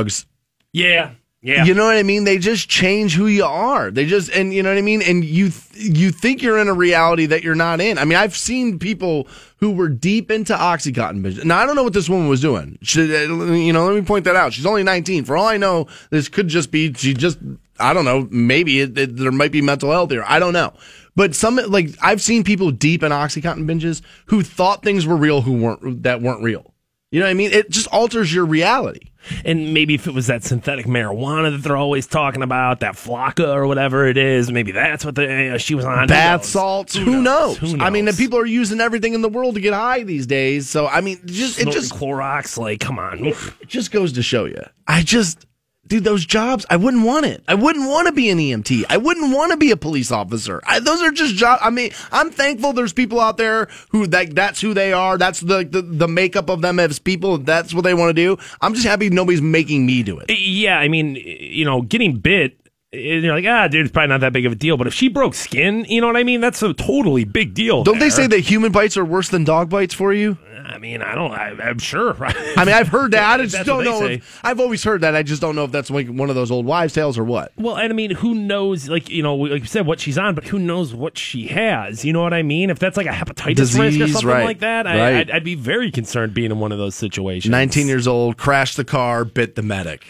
[0.72, 1.12] yeah,
[1.44, 2.24] yeah, you know what I mean?
[2.24, 3.90] They just change who you are.
[3.90, 5.02] They just and you know what I mean.
[5.02, 7.98] And you th- you think you're in a reality that you're not in.
[7.98, 9.28] I mean, I've seen people
[9.58, 11.22] who were deep into OxyContin.
[11.22, 11.44] business.
[11.44, 12.78] Now I don't know what this woman was doing.
[12.80, 14.54] She, you know, let me point that out.
[14.54, 15.24] She's only 19.
[15.24, 17.38] For all I know, this could just be she just
[17.78, 18.26] I don't know.
[18.30, 20.24] Maybe it, it, there might be mental health here.
[20.26, 20.72] I don't know.
[21.14, 25.42] But some like I've seen people deep in OxyContin binges who thought things were real
[25.42, 26.72] who weren't that weren't real.
[27.10, 27.52] You know what I mean?
[27.52, 29.10] It just alters your reality.
[29.44, 33.54] And maybe if it was that synthetic marijuana that they're always talking about, that flakka
[33.54, 36.00] or whatever it is, maybe that's what the, uh, she was on.
[36.00, 36.48] Who bath knows?
[36.48, 36.96] salts.
[36.96, 37.58] Who, knows?
[37.58, 40.26] Who I mean, the people are using everything in the world to get high these
[40.26, 40.68] days.
[40.68, 42.58] So I mean, just it just Clorox.
[42.58, 43.26] Like, come on.
[43.26, 44.62] it just goes to show you.
[44.86, 45.46] I just.
[45.86, 47.44] Dude, those jobs, I wouldn't want it.
[47.46, 48.84] I wouldn't want to be an EMT.
[48.88, 50.62] I wouldn't want to be a police officer.
[50.66, 51.60] I, those are just jobs.
[51.62, 55.18] I mean, I'm thankful there's people out there who that that's who they are.
[55.18, 57.36] That's the, the the makeup of them as people.
[57.38, 58.38] That's what they want to do.
[58.62, 60.30] I'm just happy nobody's making me do it.
[60.30, 62.56] Yeah, I mean, you know, getting bit.
[62.94, 64.76] You're like, ah, dude, it's probably not that big of a deal.
[64.76, 66.40] But if she broke skin, you know what I mean?
[66.40, 67.84] That's a totally big deal.
[67.84, 70.38] Don't they say that human bites are worse than dog bites for you?
[70.64, 71.30] I mean, I don't.
[71.30, 72.16] I, I'm sure.
[72.24, 73.40] I mean, I've heard that.
[73.40, 74.06] I just don't know.
[74.06, 75.14] If, I've always heard that.
[75.14, 77.52] I just don't know if that's like one of those old wives' tales or what.
[77.56, 78.88] Well, and I mean, who knows?
[78.88, 82.04] Like you know, like you said, what she's on, but who knows what she has?
[82.04, 82.70] You know what I mean?
[82.70, 85.14] If that's like a hepatitis risk or something right, like that, I, right.
[85.14, 87.50] I'd, I'd be very concerned being in one of those situations.
[87.50, 90.06] 19 years old, crashed the car, bit the medic.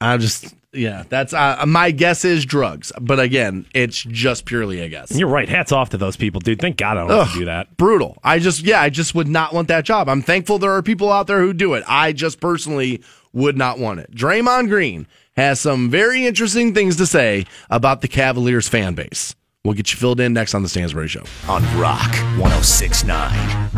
[0.00, 2.92] I just, yeah, that's uh, my guess is drugs.
[3.00, 5.10] But again, it's just purely a guess.
[5.16, 5.48] You're right.
[5.48, 6.60] Hats off to those people, dude.
[6.60, 7.76] Thank God I don't have to do that.
[7.76, 8.18] Brutal.
[8.22, 10.08] I just, yeah, I just would not want that job.
[10.08, 11.84] I'm thankful there are people out there who do it.
[11.86, 13.02] I just personally
[13.32, 14.10] would not want it.
[14.14, 19.34] Draymond Green has some very interesting things to say about the Cavaliers fan base.
[19.64, 21.24] We'll get you filled in next on the Stansbury Show.
[21.48, 23.70] on Rock 1069.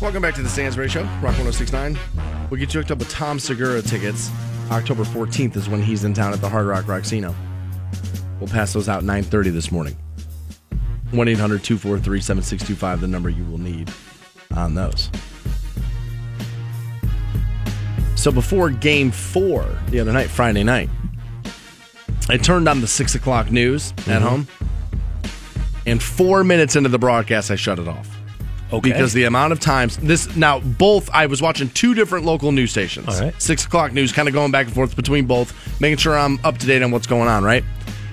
[0.00, 1.98] Welcome back to the Stansbury Show, Rock 1069.
[2.50, 4.30] We'll get you hooked up with Tom Segura tickets.
[4.70, 7.34] October 14th is when he's in town at the Hard Rock Rocksino.
[8.40, 9.96] We'll pass those out 9.30 this morning.
[11.12, 13.92] 1-800-243-7625, the number you will need
[14.54, 15.10] on those.
[18.16, 20.90] So before game four the other night, Friday night,
[22.28, 24.24] I turned on the 6 o'clock news at mm-hmm.
[24.24, 24.48] home.
[25.86, 28.15] And four minutes into the broadcast, I shut it off
[28.72, 28.90] Okay.
[28.90, 32.72] because the amount of times this now both I was watching two different local news
[32.72, 33.08] stations.
[33.08, 33.42] All right.
[33.42, 36.58] Six o'clock news, kind of going back and forth between both, making sure I'm up
[36.58, 37.44] to date on what's going on.
[37.44, 37.64] Right.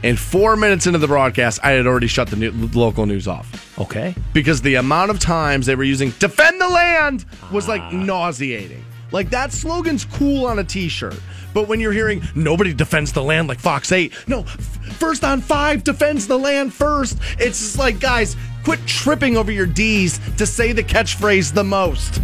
[0.03, 3.79] And four minutes into the broadcast, I had already shut the new, local news off
[3.79, 4.13] okay.
[4.33, 7.91] because the amount of times they were using "defend the land" was like ah.
[7.91, 8.83] nauseating.
[9.13, 11.15] Like that slogan's cool on a T-shirt,
[11.53, 14.57] but when you're hearing "nobody defends the land" like Fox Eight, no, f-
[14.97, 17.19] first on five defends the land first.
[17.37, 22.21] It's just like guys, quit tripping over your D's to say the catchphrase the most.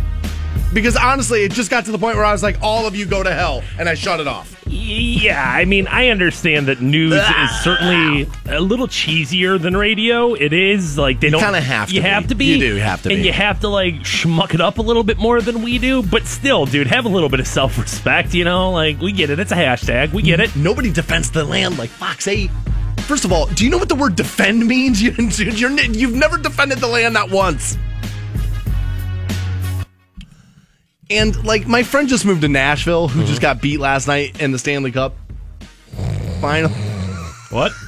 [0.74, 3.06] Because honestly, it just got to the point where I was like, "All of you
[3.06, 4.56] go to hell," and I shut it off.
[4.68, 7.62] Yeah, I mean, I understand that news is ah.
[7.64, 10.36] certainly a little cheesier than radio.
[10.36, 12.08] It is like they don't kinda have to You be.
[12.08, 12.46] have to be.
[12.46, 13.26] You do have to and be.
[13.26, 16.04] you have to like schmuck it up a little bit more than we do.
[16.04, 18.36] But still, dude, have a little bit of self respect.
[18.36, 19.40] You know, like we get it.
[19.40, 20.14] It's a hashtag.
[20.14, 20.56] We get it.
[20.56, 22.52] Nobody defends the land like Fox 8.
[23.08, 25.02] First of all, do you know what the word defend means?
[25.10, 27.76] You, you're, you've never defended the land not once.
[31.10, 33.42] And like my friend just moved to Nashville, who just mm-hmm.
[33.42, 35.16] got beat last night in the Stanley Cup
[36.42, 36.72] final.
[37.50, 37.72] What?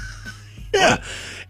[0.73, 1.03] Yeah.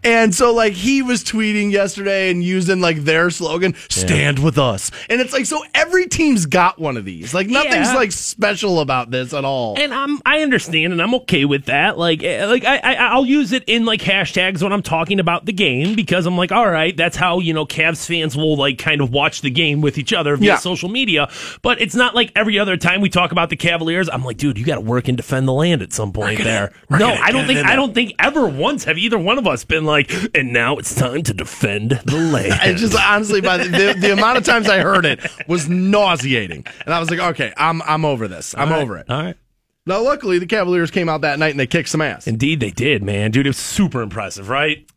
[0.04, 4.90] And so like he was tweeting yesterday and using like their slogan, stand with us.
[5.08, 7.32] And it's like, so every team's got one of these.
[7.34, 7.94] Like nothing's Yeah.
[7.94, 9.78] like special about this at all.
[9.78, 11.98] And I'm I understand and I'm okay with that.
[11.98, 15.46] Like eh, like I, I I'll use it in like hashtags when I'm talking about
[15.46, 18.78] the game because I'm like, all right, that's how you know Cavs fans will like
[18.78, 20.56] kind of watch the game with each other via Yeah.
[20.56, 21.30] social media.
[21.62, 24.08] But it's not like every other time we talk about the Cavaliers.
[24.08, 26.72] I'm like, dude, you got to work and defend the land at some point there.
[26.88, 29.46] we're No, gonna I don't think I don't think ever once have either one of
[29.46, 29.91] us been like,
[30.34, 32.52] and now it's time to defend the land.
[32.60, 36.66] I just honestly, by the, the, the amount of times I heard it was nauseating,
[36.84, 38.54] and I was like, okay, I'm I'm over this.
[38.56, 39.08] I'm right, over it.
[39.08, 39.36] All right.
[39.84, 42.28] Now, luckily, the Cavaliers came out that night and they kicked some ass.
[42.28, 43.32] Indeed, they did, man.
[43.32, 44.88] Dude, it was super impressive, right?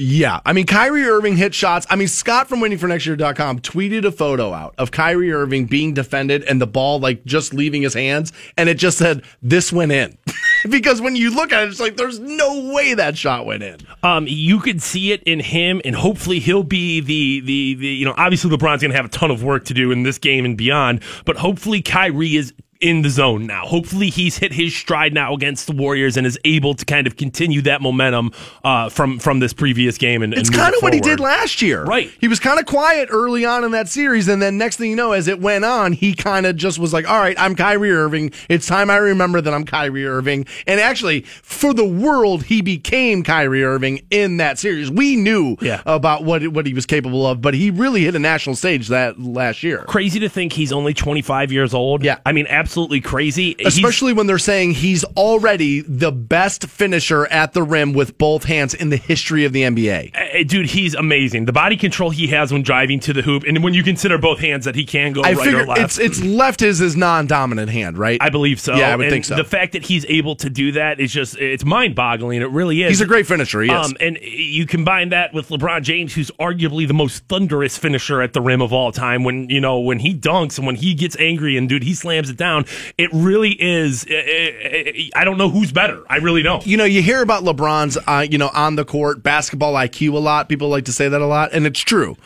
[0.00, 0.40] Yeah.
[0.46, 1.86] I mean, Kyrie Irving hit shots.
[1.90, 6.58] I mean, Scott from waitingfornextyear.com tweeted a photo out of Kyrie Irving being defended and
[6.58, 8.32] the ball like just leaving his hands.
[8.56, 10.16] And it just said, this went in.
[10.70, 13.76] because when you look at it, it's like, there's no way that shot went in.
[14.02, 18.06] Um, you could see it in him, and hopefully he'll be the the the you
[18.06, 20.46] know obviously LeBron's going to have a ton of work to do in this game
[20.46, 23.66] and beyond, but hopefully Kyrie is in the zone now.
[23.66, 27.16] Hopefully he's hit his stride now against the Warriors and is able to kind of
[27.16, 28.32] continue that momentum
[28.64, 30.22] uh, from from this previous game.
[30.22, 31.84] And, It's and move kind of what he did last year.
[31.84, 32.10] Right.
[32.20, 34.28] He was kind of quiet early on in that series.
[34.28, 36.92] And then next thing you know, as it went on, he kind of just was
[36.94, 38.32] like, all right, I'm Kyrie Irving.
[38.48, 40.46] It's time I remember that I'm Kyrie Irving.
[40.66, 44.90] And actually, for the world, he became Kyrie Irving in that series.
[44.90, 45.82] We knew Yeah.
[45.84, 49.20] about what, what he was capable of, but he really hit a national stage that
[49.20, 49.84] last year.
[49.86, 52.02] Crazy to think he's only 25 years old.
[52.02, 52.18] Yeah.
[52.24, 52.69] I mean, absolutely
[53.02, 53.54] crazy.
[53.58, 58.44] He's- Especially when they're saying he's already the best finisher at the rim with both
[58.44, 60.12] hands in the history of the NBA.
[60.14, 61.44] Uh, dude, he's amazing.
[61.46, 64.38] The body control he has when driving to the hoop, and when you consider both
[64.40, 65.80] hands that he can go I right or left.
[65.80, 68.18] it's it's left is his non-dominant hand, right?
[68.20, 68.74] I believe so.
[68.74, 69.36] Yeah, I would And think so.
[69.36, 72.42] The fact that he's able to do that is just it's mind boggling.
[72.42, 72.90] It really is.
[72.90, 73.62] He's a great finisher.
[73.62, 73.86] He is.
[73.86, 78.32] Um, and you combine that with LeBron James, who's arguably the most thunderous finisher at
[78.32, 79.24] the rim of all time.
[79.24, 82.30] When you know when he dunks and when he gets angry and dude, he slams
[82.30, 82.59] it down.
[82.98, 84.04] It really is.
[84.10, 86.02] uh, uh, I don't know who's better.
[86.08, 86.66] I really don't.
[86.66, 90.18] you know, you hear about LeBron's, uh, you know, on the court basketball IQ a
[90.18, 90.48] lot.
[90.48, 92.16] People like to say that a lot, and it's true.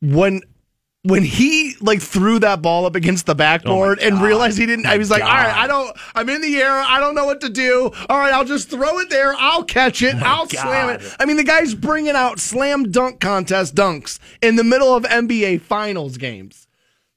[0.00, 0.42] When
[1.04, 4.98] when he like threw that ball up against the backboard and realized he didn't, I
[4.98, 7.48] was like, all right, I don't, I'm in the air, I don't know what to
[7.48, 7.90] do.
[8.08, 11.16] All right, I'll just throw it there, I'll catch it, I'll slam it.
[11.18, 15.62] I mean, the guy's bringing out slam dunk contest dunks in the middle of NBA
[15.62, 16.68] Finals games.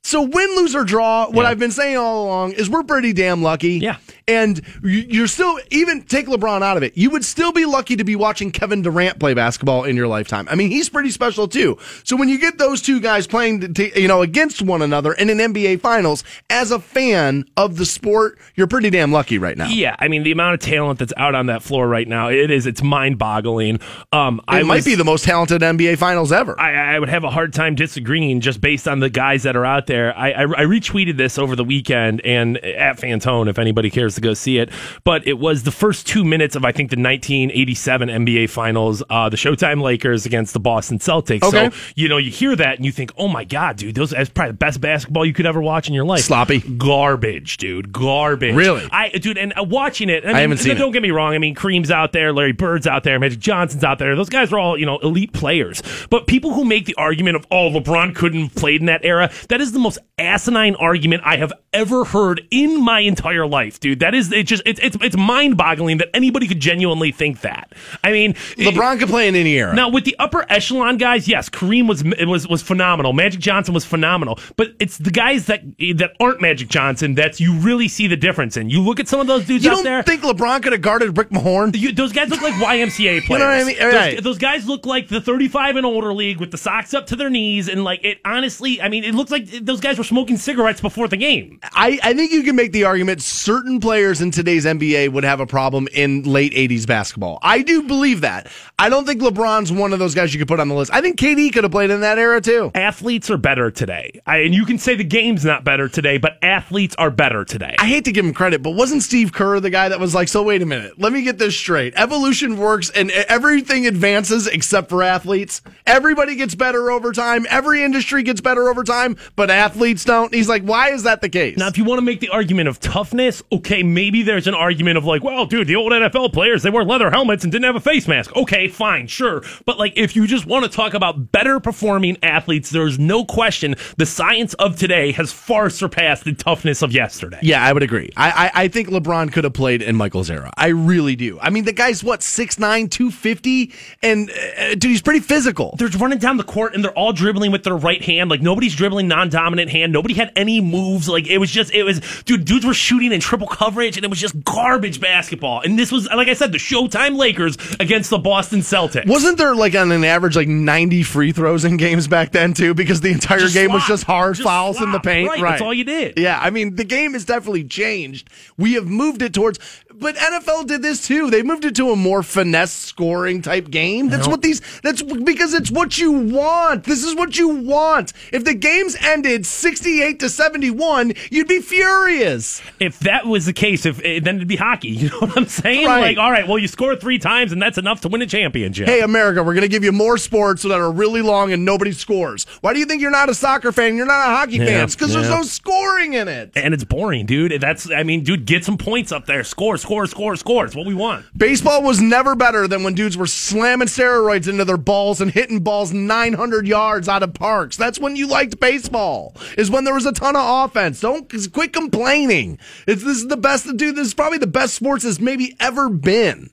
[0.08, 1.50] So win, lose, or draw, what Yeah.
[1.50, 3.80] I've been saying all along is we're pretty damn lucky.
[3.80, 3.96] Yeah.
[4.28, 7.96] And you- you're still, even take LeBron out of it, you would still be lucky
[7.96, 10.48] to be watching Kevin Durant play basketball in your lifetime.
[10.50, 11.78] I mean, he's pretty special too.
[12.04, 15.30] So when you get those two guys playing, t- you know, against one another in
[15.32, 19.68] an NBA Finals, as a fan of the sport, you're pretty damn lucky right now.
[19.70, 22.52] Yeah, I mean the amount of talent that's out on that floor right now, it
[22.52, 23.80] is it's mind boggling.
[24.12, 26.60] Um, It I might was- be the most talented NBA Finals ever.
[26.60, 29.66] I, I would have a hard time disagreeing just based on the guys that are
[29.66, 29.95] out there.
[30.16, 34.22] I, I, I retweeted this over the weekend and at Fantone if anybody cares to
[34.22, 34.70] go see it.
[35.04, 39.30] But it was the first two minutes of I think the 1987 NBA Finals, uh,
[39.30, 41.44] the Showtime Lakers against the Boston Celtics.
[41.44, 41.70] Okay.
[41.70, 44.30] So you know you hear that and you think, oh my god, dude, those that's
[44.30, 46.22] probably the best basketball you could ever watch in your life.
[46.22, 46.60] Sloppy.
[46.60, 48.56] garbage, dude, garbage.
[48.56, 48.88] Really?
[48.92, 50.94] I dude, and uh, watching it, I, mean, haven't seen Don't it.
[50.94, 51.34] get me wrong.
[51.34, 54.16] I mean, Kareem's out there, Larry Bird's out there, Magic Johnson's out there.
[54.16, 55.82] Those guys are all you know elite players.
[56.10, 59.32] But people who make the argument of oh LeBron couldn't have played in that era,
[59.50, 64.00] that is the most asinine argument I have ever heard in my entire life, dude.
[64.00, 64.44] That is it.
[64.48, 67.72] Just it's it's it's mind boggling that anybody could genuinely think that.
[68.04, 69.74] I mean, LeBron could play in any era.
[69.76, 73.14] now with the upper echelon guys, yes, Kareem was it was was phenomenal.
[73.14, 75.62] Magic Johnson was phenomenal, but it's the guys that
[75.98, 78.70] that aren't Magic Johnson that you really see the difference in.
[78.70, 81.18] You look at some of those dudes you out don't think LeBron could have guarded
[81.18, 81.76] Rick Mahorn?
[81.78, 83.30] you, those guys look like YMCA players.
[83.30, 83.78] you know what I mean?
[83.78, 84.24] Those, Right.
[84.24, 87.30] those guys look like the 35 and older league with the socks up to their
[87.30, 88.20] knees, and like it.
[88.26, 91.60] Honestly, I mean, it looks like those guys were smoking cigarettes before the game.
[91.74, 95.40] I, I think you can make the argument certain players in today's NBA would have
[95.40, 97.40] a problem in late 80s basketball.
[97.42, 98.48] I do believe that.
[98.78, 100.94] I don't think LeBron's one of those guys you could put on the list.
[100.94, 102.72] I think KD could have played in that era too.
[102.76, 106.38] Athletes are better today, I, and you can say the game's not better today, but
[106.44, 107.76] athletes are better today.
[107.80, 110.28] I hate to give him credit, but wasn't Steve Kerr the guy that was like,
[110.28, 111.94] so wait a minute, let me get this straight.
[111.96, 115.62] Evolution works and everything advances except for athletes.
[115.88, 117.46] Everybody gets better over time.
[117.50, 120.34] Every industry gets better over time, but athletes don't?
[120.34, 121.58] He's like, why is that the case?
[121.58, 124.98] Now, if you want to make the argument of toughness, okay, maybe there's an argument
[124.98, 127.76] of like, well, dude, the old NFL players, they wore leather helmets and didn't have
[127.76, 128.36] a face mask.
[128.36, 129.44] Okay, fine, sure.
[129.66, 133.76] But like, if you just want to talk about better performing athletes, there's no question
[133.98, 137.40] the science of today has far surpassed the toughness of yesterday.
[137.42, 138.12] Yeah, I would agree.
[138.18, 140.52] I, I, I think LeBron could have played in Michael's era.
[140.58, 141.40] I really do.
[141.40, 143.74] I mean, the guy's what, 6'9, 250?
[144.04, 145.76] And, uh, dude, he's pretty physical.
[145.78, 148.30] They're running down the court and they're all dribbling with their right hand.
[148.30, 149.08] Like nobody's dribbling
[149.46, 149.94] non-dominant hand.
[149.94, 151.08] Nobody had any moves.
[151.08, 154.10] Like it was just, it was, dude, dudes were shooting in triple coverage and it
[154.10, 155.62] was just garbage basketball.
[155.62, 159.08] And this was, like I said, the Showtime Lakers against the Boston Celtics.
[159.08, 162.74] Wasn't there like on an average like 90 free throws in games back then too?
[162.74, 165.30] Because the entire Just game was just hard Just fouls in the paint.
[165.30, 166.18] Right, that's all you did.
[166.18, 168.30] Yeah, I mean the game has definitely changed.
[168.58, 169.60] We have moved it towards,
[170.00, 171.30] but NFL did this too.
[171.30, 174.10] They moved it to a more finesse scoring type game.
[174.10, 174.62] That's what these.
[174.82, 176.84] That's because it's what you want.
[176.84, 178.14] This is what you want.
[178.32, 182.62] If the games ended 68 to 71, you'd be furious.
[182.80, 184.90] If that was the case, if eh, then it'd be hockey.
[185.06, 185.86] You know what I'm saying?
[185.86, 186.02] Right.
[186.02, 188.88] Like, all right, well, you score three times and that's enough to win a championship.
[188.88, 191.92] Hey, America, we're going to give you more sports that are really long and nobody
[191.92, 192.46] scores.
[192.62, 193.96] Why do you think you're not a soccer fan?
[193.98, 194.84] You're not a hockey Yeah, fan?
[194.86, 196.52] It's because there's no scoring in it.
[196.56, 197.62] and it's boring, dude.
[197.62, 199.44] That's, I mean, dude, get some points up there.
[199.44, 200.66] Score, score, score, score.
[200.66, 201.26] It's what we want.
[201.38, 205.60] Baseball was never better than when dudes were slamming steroids into their balls and hitting
[205.60, 207.78] balls 900 yards out of parks.
[207.78, 209.36] That's when you liked baseball.
[209.60, 211.02] Is when there was a ton of offense.
[211.02, 212.58] Don't quit complaining.
[212.88, 213.96] It's this is the best dude.
[213.96, 216.50] This is probably the best sports has maybe ever been.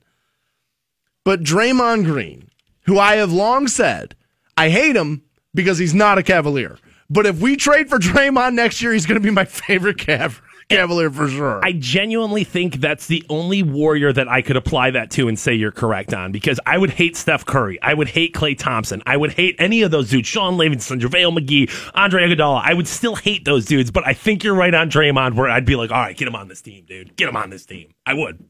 [1.23, 2.49] But Draymond Green,
[2.85, 4.15] who I have long said
[4.55, 5.23] I hate him
[5.55, 6.77] because he's not a Cavalier.
[7.09, 10.39] But if we trade for Draymond next year, he's going to be my favorite Cav-
[10.69, 11.63] Cavalier for sure.
[11.63, 15.53] I genuinely think that's the only warrior that I could apply that to and say
[15.53, 17.81] you're correct on because I would hate Steph Curry.
[17.81, 19.01] I would hate Klay Thompson.
[19.05, 20.27] I would hate any of those dudes.
[20.27, 22.61] Shaun Livingston, JaVale McGee, Andre Iguodala.
[22.63, 25.65] I would still hate those dudes, but I think you're right on Draymond where I'd
[25.65, 27.15] be like, all right, get him on this team, dude.
[27.15, 27.93] Get him on this team.
[28.05, 28.43] I would.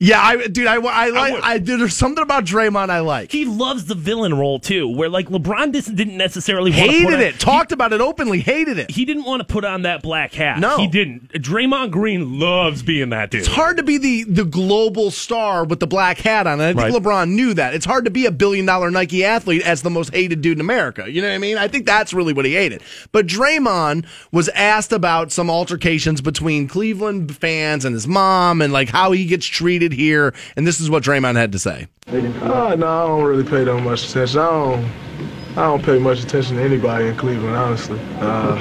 [0.00, 1.32] Yeah, I, dude, I, I like.
[1.34, 1.42] would.
[1.44, 3.30] I, dude, there's something about Draymond I like.
[3.30, 7.14] He loves the villain role too, where like LeBron didn't necessarily want to put hated
[7.14, 7.38] on- it.
[7.38, 8.40] Talked about it openly.
[8.40, 8.90] Hated it.
[8.90, 10.58] He didn't want to put on that black hat.
[10.58, 10.76] No.
[10.78, 11.32] he didn't.
[11.32, 13.42] Draymond Green loves being that dude.
[13.42, 16.54] It's hard to be the the global star with the black hat on.
[16.60, 17.02] And I think Right.
[17.02, 17.72] LeBron knew that.
[17.74, 20.60] It's hard to be a billion dollar Nike athlete as the most hated dude in
[20.60, 21.10] America.
[21.10, 21.56] You know what I mean?
[21.56, 22.82] I think that's really what he hated.
[23.12, 28.88] But Draymond was asked about some altercations between Cleveland fans and his mom and like
[28.88, 30.34] how he gets treated here.
[30.56, 31.86] And this is what Draymond had to say.
[32.08, 34.40] Uh, no, I don't really pay that much attention.
[34.40, 34.84] I don't,
[35.56, 38.00] I don't pay much attention to anybody in Cleveland, honestly.
[38.20, 38.56] Uh,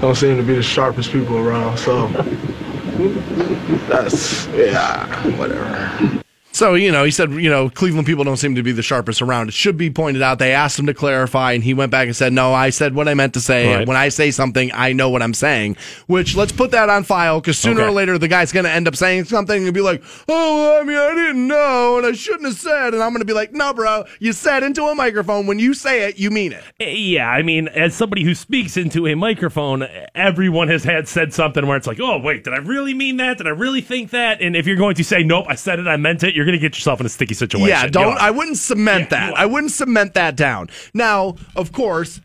[0.00, 2.08] don't seem to be the sharpest people around, so
[3.88, 5.06] that's yeah,
[5.38, 6.21] whatever.
[6.54, 9.22] So, you know, he said, you know, Cleveland people don't seem to be the sharpest
[9.22, 9.48] around.
[9.48, 10.38] It should be pointed out.
[10.38, 13.08] They asked him to clarify, and he went back and said, no, I said what
[13.08, 13.74] I meant to say.
[13.74, 13.88] Right.
[13.88, 15.76] When I say something, I know what I'm saying.
[16.08, 17.88] Which, let's put that on file, because sooner Okay.
[17.88, 20.84] or later, the guy's going to end up saying something and be like, oh, I
[20.84, 22.92] mean, I didn't know, and I shouldn't have said.
[22.92, 25.46] And I'm going to be like, no, bro, you said into a microphone.
[25.46, 26.62] When you say it, you mean it.
[26.78, 31.32] Eh, yeah, I mean, as somebody who speaks into a microphone, everyone has had said
[31.32, 33.38] something where it's like, oh, wait, did I really mean that?
[33.38, 34.42] Did I really think that?
[34.42, 36.58] And if you're going to say, nope, I said it, I meant it, you're going
[36.58, 37.68] to get yourself in a sticky situation.
[37.68, 38.18] Yeah, don't.
[38.18, 39.38] I wouldn't cement Yeah, that.
[39.38, 40.68] I wouldn't cement that down.
[40.94, 42.20] Now, of course,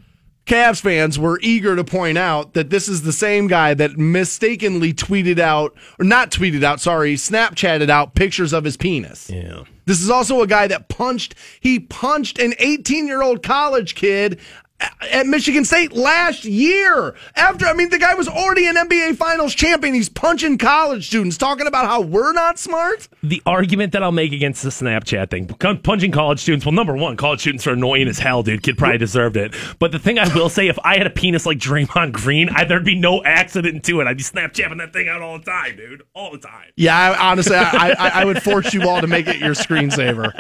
[0.48, 4.94] Cavs fans were eager to point out that this is the same guy that mistakenly
[4.94, 9.30] tweeted out, or not tweeted out, sorry, Snapchatted out pictures of his penis.
[9.30, 9.64] Yeah.
[9.86, 11.36] This is also a guy that punched.
[11.60, 14.40] He punched an 18 year old college kid
[14.80, 17.16] at Michigan State last year.
[17.36, 19.94] After, I mean, the guy was already an NBA Finals champion.
[19.94, 23.08] He's punching college students, talking about how we're not smart.
[23.24, 26.66] The argument that I'll make against the Snapchat thing, punching college students.
[26.66, 28.64] Well, number one, college students are annoying as hell, dude.
[28.64, 29.56] Kid probably deserved it.
[29.80, 32.64] But the thing I will say, if I had a penis like Draymond Green, I,
[32.66, 34.08] there'd be no accident to it.
[34.08, 36.72] I'd be Snapchatting that thing out all the time, dude, all the time.
[36.76, 40.34] Yeah, I, honestly, I, I, I would force you all to make it your screensaver.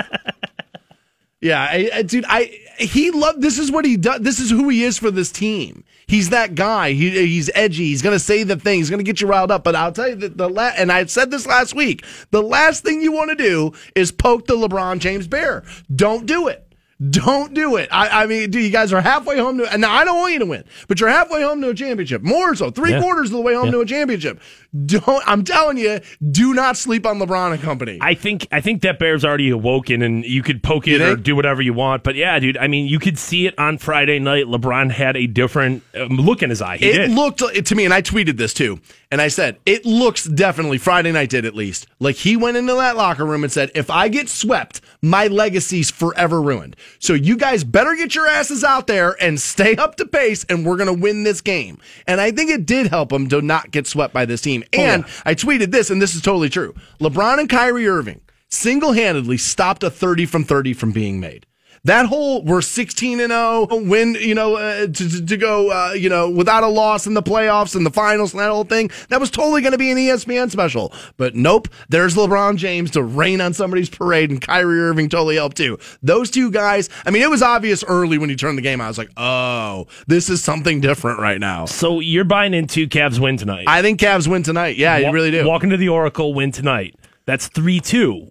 [1.41, 3.41] Yeah, I, I- dude, I he loved.
[3.41, 4.21] This is what he does.
[4.21, 5.83] This is who he is for this team.
[6.05, 6.91] He's that guy.
[6.93, 7.85] He, he's edgy.
[7.85, 8.79] He's gonna say the thing.
[8.79, 9.63] He's gonna get you riled up.
[9.63, 12.05] But I'll tell you that the la- and I said this last week.
[12.31, 15.63] The last thing you want to do is poke the LeBron James bear.
[15.95, 16.66] Don't do it.
[17.11, 17.89] Don't do it.
[17.91, 20.33] I, I mean, dude, you guys are halfway home to, and now I don't want
[20.33, 22.23] you to win, but you're halfway home to a championship.
[22.23, 23.01] More so, three Yeah.
[23.01, 23.71] quarters of the way home Yeah.
[23.73, 24.41] to a championship.
[24.85, 25.99] Don't, I'm telling you,
[26.31, 27.99] do not sleep on LeBron and company.
[28.01, 31.35] I think I think that bear's already awoken, and you could poke it or do
[31.35, 32.03] whatever you want.
[32.03, 34.45] But yeah, dude, I mean, you could see it on Friday night.
[34.45, 36.77] LeBron had a different um, look in his eye.
[36.77, 37.11] He it did.
[37.11, 38.79] looked to me, and I tweeted this too,
[39.11, 42.73] and I said it looks definitely Friday night did at least like he went into
[42.73, 47.37] that locker room and said, "If I get swept, my legacy's forever ruined." So you
[47.37, 50.93] guys better get your asses out there and stay up to pace, and we're going
[50.93, 51.77] to win this game.
[52.05, 54.63] And I think it did help him to not get swept by this team.
[54.73, 56.73] Oh, and I tweeted this, and this is totally true.
[56.99, 61.45] LeBron and Kyrie Irving single handedly stopped a 30 from 30 from being made.
[61.87, 65.93] That whole we're 16 and 0, win, you know, uh, to, to, to go, uh,
[65.93, 68.91] you know, without a loss in the playoffs and the finals and that whole thing,
[69.07, 70.91] that was totally going to be an ESPN special.
[71.15, 75.55] But nope, there's LeBron James to rain on somebody's parade, and Kyrie Irving totally helped
[75.55, 75.79] too.
[76.03, 78.81] Those two guys, I mean, it was obvious early when you turned the game.
[78.81, 81.67] I was like, oh, this is something different right now.
[81.67, 83.63] So you're buying into Cavs win tonight.
[83.65, 84.75] I think Cavs win tonight.
[84.75, 85.47] Yeah, you really do.
[85.47, 86.95] Walk into the Oracle, win tonight.
[87.27, 88.29] That's three two.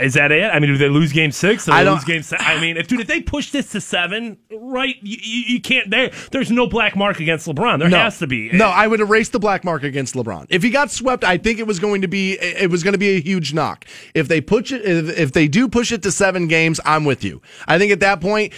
[0.00, 0.42] Is that it?
[0.44, 1.66] I mean, do they lose game six?
[1.66, 2.44] Do they I don't- lose game seven?
[2.46, 4.96] I mean, if dude, if they push this to seven, right?
[5.02, 5.90] You, you, you can't.
[5.90, 7.78] There, there's no black mark against LeBron.
[7.78, 7.98] There No.
[7.98, 8.48] has to be.
[8.52, 10.46] No, I would erase the black mark against LeBron.
[10.48, 12.98] If he got swept, I think it was going to be it was going to
[12.98, 13.84] be a huge knock.
[14.14, 17.22] If they push it, if, if they do push it to seven games, I'm with
[17.22, 17.42] you.
[17.66, 18.54] I think at that point,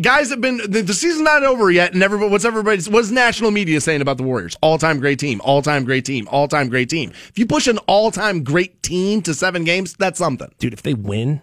[0.00, 3.50] guys have been the, the season's not over yet, and everybody, what's everybody's what's national
[3.50, 4.56] media saying about the Warriors?
[4.62, 7.10] All time great team, all time great team, all time great team.
[7.28, 10.50] If you push an all time great team to seven games, that's something.
[10.58, 11.42] dude, if they win,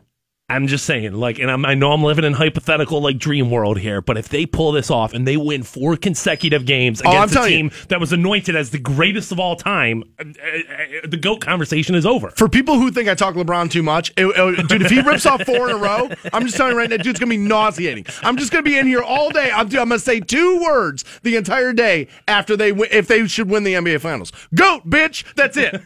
[0.52, 3.80] I'm just saying, like, and I'm, I know I'm living in hypothetical like dream world
[3.80, 7.34] here, but if they pull this off and they win four consecutive games Oh, against
[7.34, 7.58] a telling you.
[7.70, 11.41] team that was anointed as the greatest of all time, uh, uh, uh, the goat
[11.41, 12.32] conversation is over.
[12.32, 15.26] For people who think I talk LeBron too much, it- it- dude, if he rips
[15.26, 18.06] off four in a row, I'm just telling you right now, dude's gonna be nauseating.
[18.22, 19.52] I'm just gonna be in here all day.
[19.52, 23.49] I'm, I'm gonna say two words the entire day after they win, if they should
[23.49, 24.32] win the NBA Finals.
[24.54, 25.24] Goat, bitch.
[25.36, 25.82] That's it.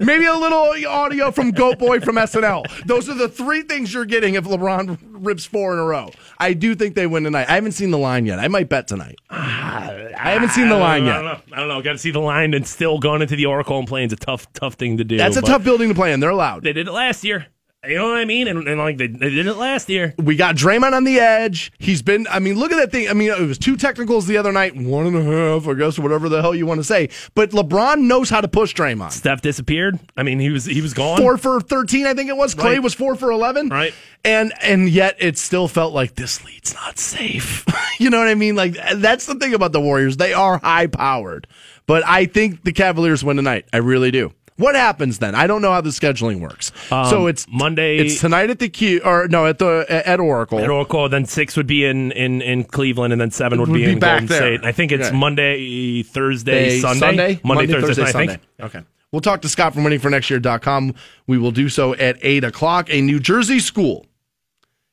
[0.00, 2.64] Maybe a little audio from Goat Boy from SNL.
[2.86, 6.10] Those are the three things you're getting if LeBron rips four in a row.
[6.38, 7.48] I do think they win tonight.
[7.48, 8.38] I haven't seen the line yet.
[8.38, 9.18] I might bet tonight.
[9.70, 11.16] Ah, I haven't seen the line yet.
[11.16, 11.56] I don't know.
[11.56, 11.82] I don't know.
[11.82, 14.16] Got to see the line and still going into the Oracle and playing is a
[14.16, 15.16] tough, tough thing to do.
[15.16, 16.20] That's a tough building to play in.
[16.20, 16.64] They're allowed.
[16.64, 17.46] They did it last year.
[17.88, 18.48] You know what I mean?
[18.48, 20.14] And, and like they, they did it last year.
[20.18, 21.72] We got Draymond on the edge.
[21.78, 23.08] He's been, I mean, look at that thing.
[23.08, 25.98] I mean, it was two technicals the other night, one and a half, I guess,
[25.98, 27.08] whatever the hell you want to say.
[27.34, 29.12] But LeBron knows how to push Draymond.
[29.12, 29.98] Steph disappeared.
[30.16, 31.18] I mean, he was he was gone.
[31.18, 32.54] Four for 13, I think it was.
[32.54, 32.82] Klay Right.
[32.82, 33.70] was four for 11.
[33.70, 33.94] Right.
[34.24, 37.64] And, and yet it still felt like this lead's not safe.
[37.98, 38.54] you know what I mean?
[38.56, 40.16] Like, that's the thing about the Warriors.
[40.18, 41.46] They are high powered.
[41.86, 43.66] But I think the Cavaliers win tonight.
[43.72, 44.32] I really do.
[44.58, 45.34] What happens then?
[45.34, 46.72] I don't know how the scheduling works.
[46.88, 50.58] so it's Um, Monday- It's tonight at the Q, or no, at the at Oracle.
[50.58, 53.74] At Oracle, then six would be in, in, in Cleveland, and then seven would, Would
[53.76, 54.56] be be in back Golden there.
[54.58, 54.66] State.
[54.66, 55.16] I think it's Okay.
[55.16, 57.40] Monday, Thursday, Day, Sunday.
[57.44, 58.30] Monday, Thursday, I think.
[58.32, 58.38] Sunday.
[58.60, 58.80] Okay.
[59.12, 60.94] We'll talk to Scott from waitingfornextyear.com.
[61.26, 62.88] We will do so at 8 o'clock.
[62.92, 64.04] A New Jersey school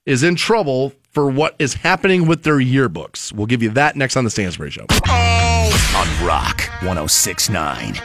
[0.06, 3.34] is in trouble for what is happening with their yearbooks.
[3.34, 4.86] We'll give you that next on the Stansbury Show.
[5.10, 8.00] On Rock 1069.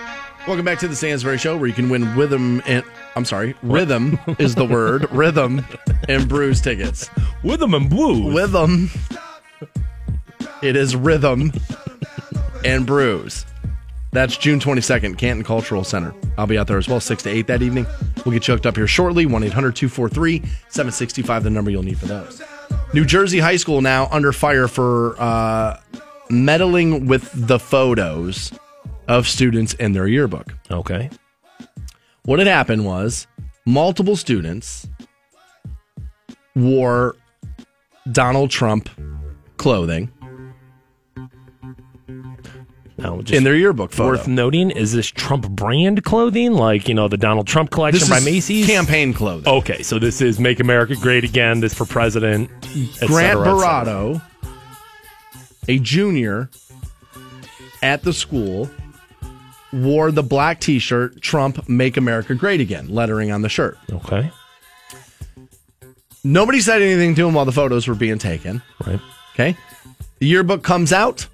[0.46, 2.82] Welcome back to the Stansbury Show, where you can win rhythm and
[3.14, 5.64] I'm sorry, rhythm is the word, rhythm
[6.08, 7.10] and brews tickets.
[7.44, 8.34] With them and blue.
[8.34, 8.90] Rhythm.
[10.62, 11.52] It is rhythm
[12.64, 13.44] and brews.
[14.12, 16.14] That's June 22nd, Canton Cultural Center.
[16.38, 17.86] I'll be out there as well, 6 to 8 that evening.
[18.24, 19.26] We'll get you hooked up here shortly.
[19.26, 20.38] 1 800 243
[20.68, 22.42] 765, the number you'll need for those.
[22.94, 25.78] New Jersey High School now under fire for uh,
[26.30, 28.52] meddling with the photos
[29.10, 30.54] of students in their yearbook.
[30.70, 31.10] Okay.
[32.22, 33.26] What had happened was
[33.66, 34.88] multiple students
[36.54, 37.16] wore
[38.12, 38.88] Donald Trump
[39.56, 40.12] clothing
[43.32, 44.10] in their yearbook photo.
[44.10, 48.08] worth noting is this Trump brand clothing, like you know the Donald Trump collection this
[48.08, 48.66] by is Macy's.
[48.66, 49.52] campaign clothing.
[49.52, 52.48] Okay, so this is "Make America Great Again." This for president.
[53.06, 54.20] Grant cetera,
[55.66, 56.50] et a junior
[57.82, 58.70] at the school,
[59.72, 63.78] wore the black T-shirt "Trump Make America Great Again" lettering on the shirt.
[63.90, 64.30] Okay,
[66.22, 68.62] Nobody said anything to him while the photos were being taken.
[68.86, 69.00] right.
[69.34, 69.56] Okay.
[70.18, 71.26] The yearbook comes out,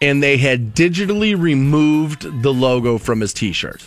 [0.00, 3.86] and they had digitally removed the logo from his t shirt.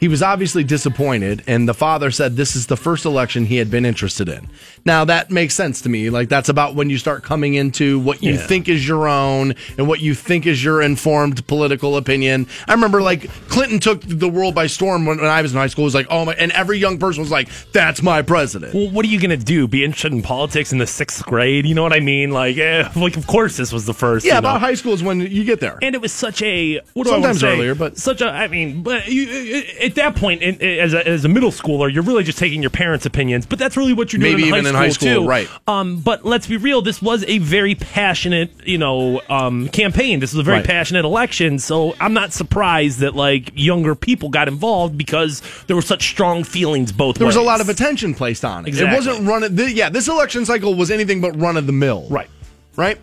[0.00, 3.70] He was obviously disappointed, and the father said this is the first election he had
[3.70, 4.48] been interested in.
[4.84, 6.08] Now, that makes sense to me.
[6.08, 8.46] Like, that's about when you start coming into what you Yeah.
[8.46, 12.46] think is your own and what you think is your informed political opinion.
[12.68, 15.66] I remember, like, Clinton took the world by storm when, when I was in high
[15.66, 15.82] school.
[15.84, 18.74] It was like, oh my, and every young person was like, that's my president.
[18.74, 19.66] Well, what are you gonna do?
[19.66, 21.66] Be interested in politics in the sixth grade?
[21.66, 22.30] You know what I mean?
[22.30, 24.24] Like, eh, like of course this was the first.
[24.24, 24.50] yeah, you know?
[24.50, 25.78] about high school is when you get there.
[25.82, 27.52] and it was such a what do I Sometimes say?
[27.54, 28.28] earlier, but- such a.
[28.30, 31.92] I mean, but you, it, at that point, in, as, a, as a middle schooler,
[31.92, 34.54] you're really just taking your parents' opinions, but that's really what you're doing Maybe in,
[34.54, 35.26] even high in high school, too.
[35.28, 35.48] right.
[35.66, 40.20] Um, but let's be real, this was a very passionate, you know, um, campaign.
[40.20, 40.66] This was a very Right.
[40.66, 45.82] passionate election, so I'm not surprised that like younger people got involved because there were
[45.82, 48.68] such strong feelings both There was a lot of attention placed on it.
[48.68, 48.92] Exactly.
[48.92, 49.56] It wasn't run.
[49.56, 52.06] Th- yeah, this election cycle was anything but run of the mill.
[52.10, 52.28] Right.
[52.76, 52.98] Right.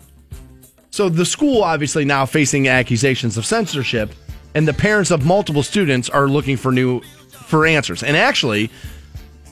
[0.90, 4.10] So the school obviously now facing accusations of censorship,
[4.56, 8.02] and the parents of multiple students are looking for new for answers.
[8.02, 8.70] And actually,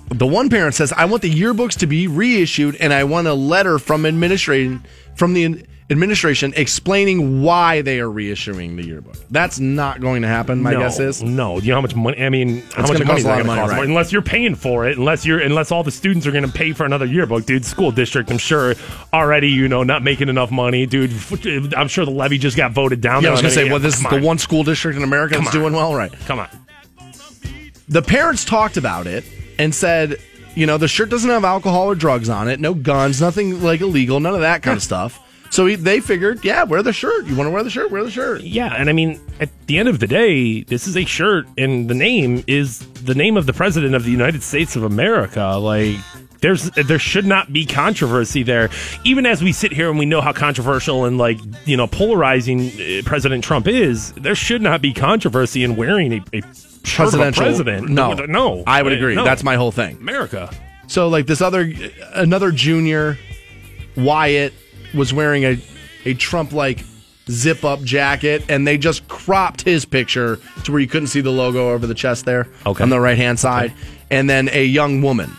[0.08, 3.34] the one parent says, "I want the yearbooks to be reissued, and I want a
[3.34, 4.82] letter from administration
[5.14, 10.62] from the administration explaining why they are reissuing the yearbook." That's not going to happen.
[10.62, 11.22] My no, guess is.
[11.22, 11.60] no.
[11.60, 12.22] Do you know how much money?
[12.22, 13.72] I mean, how much gonna money is a that lot of gonna money, cost?
[13.78, 13.88] right.
[13.88, 16.72] Unless you're paying for it, unless you're, unless all the students are going to pay
[16.72, 17.64] for another yearbook, dude.
[17.64, 18.74] School district, I'm sure
[19.12, 21.12] already, you know, not making enough money, dude.
[21.74, 23.22] I'm sure the levy just got voted down.
[23.22, 24.96] Yeah, I was going to say, Yeah, well, this is come the one school district
[24.96, 26.12] in America that's doing well, right?
[26.26, 26.48] Come on.
[27.88, 29.24] the parents talked about it
[29.58, 30.16] and said,
[30.54, 33.80] you know, the shirt doesn't have alcohol or drugs on it, no guns, nothing like
[33.80, 35.20] illegal, none of that kind of stuff.
[35.54, 37.26] So he, they figured, yeah, wear the shirt.
[37.26, 37.92] You want to wear the shirt?
[37.92, 38.40] Wear the shirt.
[38.40, 41.88] Yeah, and I mean, at the end of the day, this is a shirt, and
[41.88, 45.54] the name is the name of the president of the United States of America.
[45.54, 45.94] Like,
[46.40, 48.68] there's there should not be controversy there.
[49.04, 52.70] Even as we sit here and we know how controversial and like you know polarizing
[52.70, 56.40] uh, President Trump is, there should not be controversy in wearing a, a
[56.82, 57.42] shirt of a Presidential.
[57.44, 57.88] president.
[57.90, 59.14] No, no, I would agree.
[59.14, 59.22] no.
[59.22, 59.98] That's my whole thing.
[59.98, 60.50] America.
[60.88, 61.72] So like this other,
[62.12, 63.18] another junior,
[63.96, 64.52] Wyatt
[64.94, 65.58] was wearing a
[66.04, 66.84] a Trump like
[67.30, 71.30] zip up jacket, and they just cropped his picture to where you couldn't see the
[71.30, 72.82] logo over the chest there Okay.
[72.82, 73.72] on the right hand side.
[74.10, 75.30] And then a young woman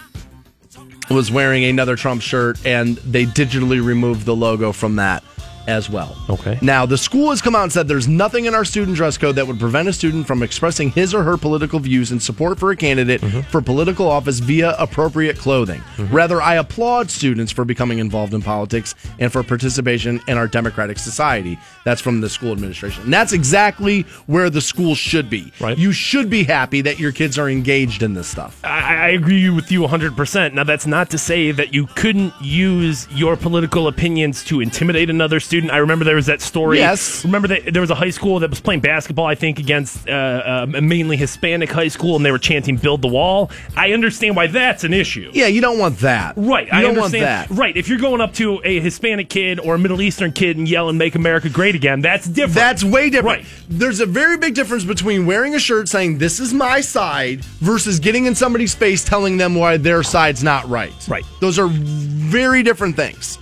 [1.12, 5.24] was wearing another Trump shirt, and they digitally removed the logo from that
[5.68, 6.16] as well.
[6.30, 6.60] Okay.
[6.62, 9.36] Now, the school has come out and said there's nothing in our student dress code
[9.36, 12.72] that would prevent a student from expressing his or her political views and support for
[12.72, 13.42] a candidate mm-hmm.
[13.42, 15.82] for political office via appropriate clothing.
[15.82, 16.16] Mm-hmm.
[16.16, 21.00] Rather, I applaud students for becoming involved in politics and for participation in our democratic
[21.00, 21.58] society.
[21.84, 23.04] That's from the school administration.
[23.04, 25.52] And that's exactly where the school should be.
[25.60, 25.78] Right.
[25.78, 28.60] You should be happy that your kids are engaged in this stuff.
[28.64, 30.54] I, I agree with you 100%.
[30.54, 35.40] Now, that's not to say that you couldn't use your political opinions to intimidate another
[35.40, 35.55] student.
[35.64, 36.78] I remember there was that story.
[36.80, 37.24] Yes.
[37.26, 40.12] Remember that there was a high school that was playing basketball, I think, against uh,
[40.12, 44.36] uh, a mainly Hispanic high school, and they were chanting "Build the Wall." I understand
[44.36, 45.32] why that's an issue.
[45.34, 46.34] Yeah, you don't want that.
[46.38, 47.24] Right, You I don't understand.
[47.24, 47.56] want that.
[47.58, 50.68] Right, if you're going up to a Hispanic kid or a Middle Eastern kid and
[50.68, 52.56] yelling "Make America Great Again," that's different.
[52.56, 53.44] That's way different.
[53.44, 53.48] Right.
[53.70, 58.00] There's a very big difference between wearing a shirt saying this is my side versus
[58.00, 60.94] getting in somebody's face telling them why their side's not right.
[61.08, 61.26] Right.
[61.42, 63.38] Those are very different things.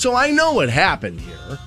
[0.00, 1.58] So I know what happened here.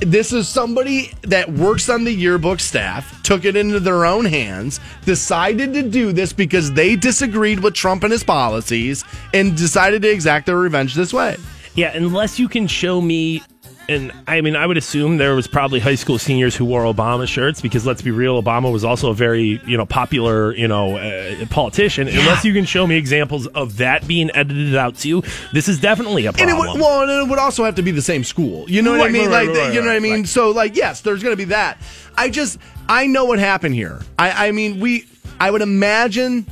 [0.00, 4.80] This is somebody that works on the yearbook staff, took it into their own hands,
[5.04, 10.10] decided to do this because they disagreed with Trump and his policies, and decided to
[10.10, 11.36] exact their revenge this way.
[11.76, 13.40] Yeah, unless you can show me,
[13.88, 17.26] and I mean, I would assume there was probably high school seniors who wore Obama
[17.28, 20.96] shirts because let's be real, Obama was also a very you know popular you know
[20.96, 22.08] uh, politician.
[22.08, 25.22] Unless you can show me examples of that being edited out too,
[25.52, 26.56] this is definitely a And problem.
[26.56, 28.68] it would, well, and it would also have to be the same school.
[28.68, 29.30] You know what I mean?
[29.30, 30.12] right, like, right, right, you know what I mean?
[30.20, 30.28] right.
[30.28, 31.78] So, like, yes, there's going to be that.
[32.16, 32.58] I just,
[32.88, 34.00] I know what happened here.
[34.18, 35.06] I, I mean, we,
[35.38, 36.46] I would imagine,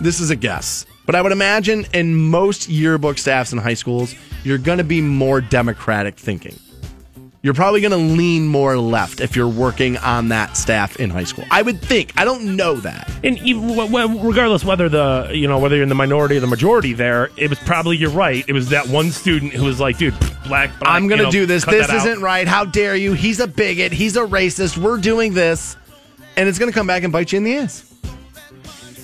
[0.00, 4.14] this is a guess, but I would imagine in most yearbook staffs in high schools,
[4.44, 6.54] you're going to be more democratic thinking.
[7.40, 11.24] You're probably going to lean more left if you're working on that staff in high
[11.24, 11.46] school.
[11.50, 12.12] I would think.
[12.18, 13.10] I don't know that.
[13.24, 13.74] and even,
[14.20, 17.48] regardless whether the you know whether you're in the minority or the majority, there it
[17.48, 18.44] was probably you're right.
[18.46, 20.12] It was that one student who was like, dude,
[20.46, 20.78] black.
[20.78, 21.64] black I'm going you to know, do this.
[21.64, 22.46] This isn't right.
[22.46, 23.14] How dare you?
[23.14, 23.92] He's a bigot.
[23.92, 24.76] He's a racist.
[24.76, 25.74] We're doing this.
[26.36, 27.87] And it's going to come back and bite you in the ass.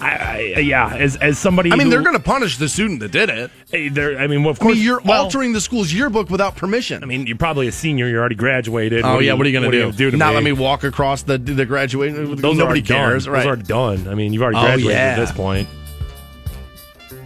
[0.04, 3.00] I, I, yeah, as as somebody, I mean, who- they're going to punish the student
[3.00, 3.50] that did it.
[3.70, 6.30] Hey, they're- I mean, well, of I course, mean, you're well, altering the school's yearbook
[6.30, 7.02] without permission.
[7.02, 8.08] I mean, you're probably a senior.
[8.08, 9.04] You're already graduated.
[9.04, 9.32] oh, yeah.
[9.32, 9.84] What are you going to do?
[9.84, 10.34] gonna do to Not me?
[10.34, 12.36] let me walk across the the graduation?
[12.36, 13.24] Those Nobody are cares.
[13.24, 13.32] Done.
[13.32, 13.38] Right.
[13.40, 13.62] Those are already
[14.04, 14.08] done.
[14.08, 14.98] I mean, you've already Oh, graduated yeah.
[15.12, 15.68] at this point.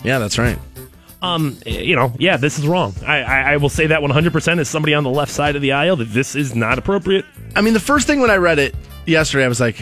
[0.04, 0.58] yeah, that's right.
[1.20, 2.94] Um, you know, yeah, this is wrong.
[3.04, 5.62] I, I, I will say that 100 percent as somebody on the left side of
[5.62, 7.24] the aisle that this is not appropriate.
[7.56, 8.74] I mean, the first thing when I read it
[9.04, 9.76] yesterday, I was like,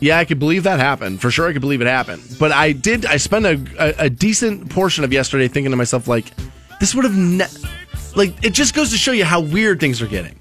[0.00, 1.20] yeah, I could believe that happened.
[1.20, 2.22] For sure, I could believe it happened.
[2.38, 6.08] But I did, I spent a, a, a decent portion of yesterday thinking to myself,
[6.08, 6.26] like,
[6.80, 7.46] this would have, ne-
[8.16, 10.38] like, it just goes to show you how weird things are getting.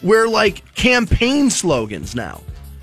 [0.00, 2.40] Where, like, campaign slogans now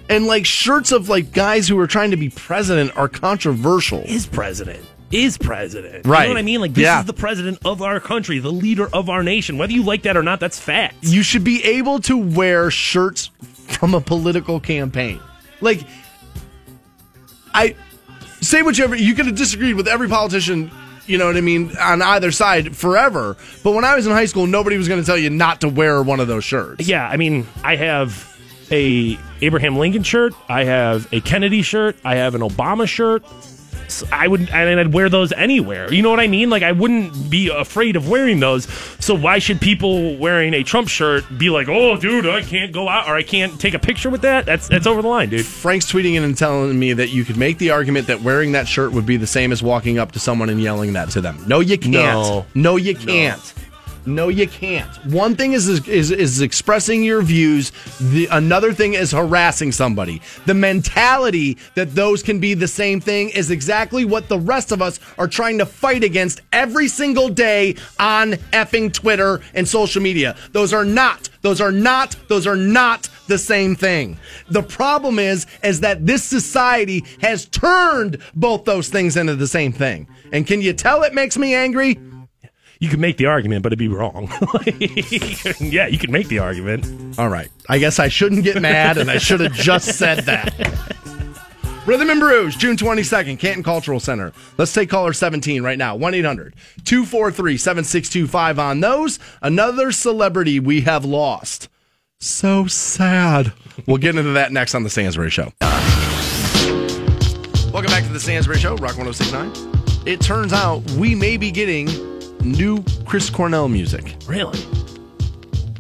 [0.10, 4.00] and, like, shirts of, like, guys who are trying to be president are controversial.
[4.06, 4.84] Is president.
[5.12, 6.06] Is president.
[6.06, 6.22] Right.
[6.22, 6.62] You know what I mean?
[6.62, 7.00] Like, this Yeah.
[7.00, 9.58] is the president of our country, the leader of our nation.
[9.58, 10.98] Whether you like that or not, that's fact.
[11.02, 13.32] you should be able to wear shirts
[13.68, 15.20] from a political campaign.
[15.62, 15.82] Like,
[17.54, 17.76] I
[18.42, 20.72] say whichever you could have disagreed with every politician
[21.08, 24.26] you know what i mean on either side forever but when i was in high
[24.26, 27.06] school nobody was going to tell you not to wear one of those shirts Yeah,
[27.08, 28.26] I mean, I have
[28.72, 33.26] a Abraham Lincoln shirt, I have a Kennedy shirt, I have an Obama shirt.
[33.90, 35.92] S- I would, and I'd wear those anywhere.
[35.92, 36.50] You know what I mean?
[36.50, 38.66] Like I wouldn't be afraid of wearing those.
[39.00, 42.88] So why should people wearing a Trump shirt be like, "Oh, dude, I can't go
[42.88, 44.46] out or I can't take a picture with that"?
[44.46, 45.46] That's that's over the line, dude.
[45.46, 48.68] frank's tweeting in and telling me that you could make the argument that wearing that
[48.68, 51.44] shirt would be the same as walking up to someone and yelling that to them
[51.48, 52.46] no you can't No.
[52.54, 53.64] no, you can't no.
[54.30, 54.90] You can't.
[55.06, 57.72] One thing is, is is expressing your views.
[58.00, 60.22] The another thing is harassing somebody.
[60.46, 64.82] The mentality that those can be the same thing is exactly what the rest of
[64.82, 70.36] us are trying to fight against every single day on effing Twitter and social media.
[70.52, 71.30] Those are not.
[71.42, 72.16] Those are not.
[72.28, 74.18] Those are not the same thing.
[74.50, 79.72] The problem is is that this society has turned both those things into the same
[79.72, 80.08] thing.
[80.32, 81.98] And can you tell it makes me angry?
[82.82, 84.32] You could make the argument, but it'd be wrong.
[85.60, 87.20] yeah, you could make the argument.
[87.20, 87.52] All right.
[87.68, 90.54] I guess I shouldn't get mad, and I should have just said that.
[91.86, 94.32] Rhythm and Brews, June 22nd, Canton Cultural Center.
[94.58, 96.56] Let's take caller 17 right now 1 800
[96.86, 99.20] 243 7625 on those.
[99.42, 101.68] Another celebrity we have lost.
[102.20, 103.52] So sad.
[103.88, 105.52] We'll get into that next on The Stansbury Show.
[107.74, 110.06] Welcome back to The Stansbury Show, Rock 1069.
[110.06, 111.88] It turns out we may be getting
[112.42, 114.16] new Chris Cornell music.
[114.28, 114.60] Really?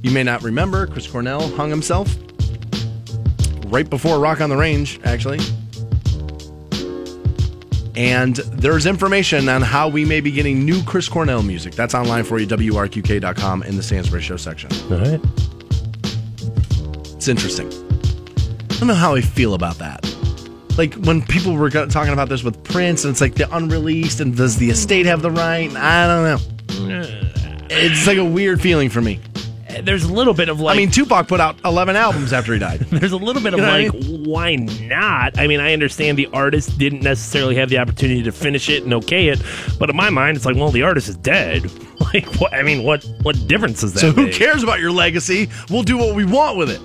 [0.02, 2.16] You may not remember, Chris Cornell hung himself
[3.66, 5.40] right before Rock on the Range, actually.
[7.96, 11.76] And there's information on how we may be getting new Chris Cornell music.
[11.76, 14.72] That's online for you, WRQK.com in the Stansbury Show section.
[14.92, 15.20] All right.
[17.16, 17.68] It's interesting.
[17.68, 20.09] I don't know how I feel about that.
[20.78, 24.36] Like when people were talking about this with Prince, and it's like the unreleased, and
[24.36, 25.70] does the estate have the right?
[25.76, 27.30] I don't know.
[27.72, 29.20] It's like a weird feeling for me.
[29.84, 30.76] There's a little bit of like.
[30.76, 32.80] I mean, Tupac put out 11 albums after he died.
[32.92, 35.38] There's a little bit of You know what I like, why not?
[35.38, 38.94] I mean, I understand the artist didn't necessarily have the opportunity to finish it and
[38.96, 39.42] okay it,
[39.78, 41.70] but in my mind, it's like, well, the artist is dead.
[42.14, 42.54] Like, what?
[42.54, 43.06] I mean, what?
[43.22, 44.34] What difference does that So who make?
[44.34, 45.48] cares about your legacy?
[45.70, 46.80] We'll do what we want with it.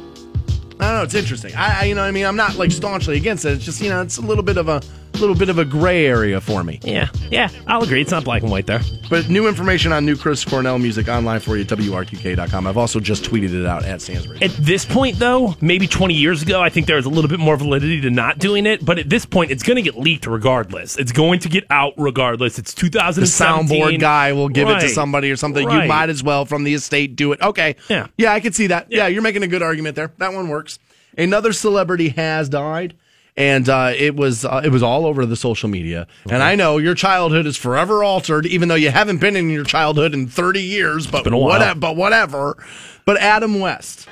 [0.81, 1.03] I don't know.
[1.05, 1.55] It's interesting.
[1.55, 3.53] I, I you know, I mean, I'm not like staunchly against it.
[3.53, 4.83] It's just, you know, it's a little bit of a
[5.21, 6.81] little bit of a gray area for me.
[6.83, 8.01] Yeah, yeah, I'll agree.
[8.01, 8.81] It's not black and white there.
[9.11, 12.67] But new information on new Chris Cornell music online for you at WRQK.com.
[12.67, 14.39] I've also just tweeted it out at Stansbury.
[14.43, 17.41] At this point, though, maybe 20 years ago, I think there was a little bit
[17.41, 18.85] more validity to not doing it.
[18.85, 20.97] But at this point, it's going to get leaked regardless.
[20.97, 22.59] It's going to get out regardless.
[22.59, 25.63] It's the soundboard guy will give it to somebody or something.
[25.69, 27.41] You might as well from the estate do it.
[27.41, 27.77] Okay.
[27.89, 28.07] Yeah.
[28.17, 28.91] Yeah, I can see that.
[28.91, 28.99] Yeah.
[28.99, 29.07] Yeah.
[29.09, 30.13] you're making a good argument there.
[30.19, 30.79] That one works.
[31.17, 32.97] Another celebrity has died.
[33.37, 36.79] And uh, it was uh, it was all over the social media, and I know
[36.79, 40.63] your childhood is forever altered, even though you haven't been in your childhood in thirty
[40.63, 41.09] years.
[41.09, 41.49] But been a while.
[41.49, 42.57] whatever, but whatever.
[43.05, 44.07] But Adam West,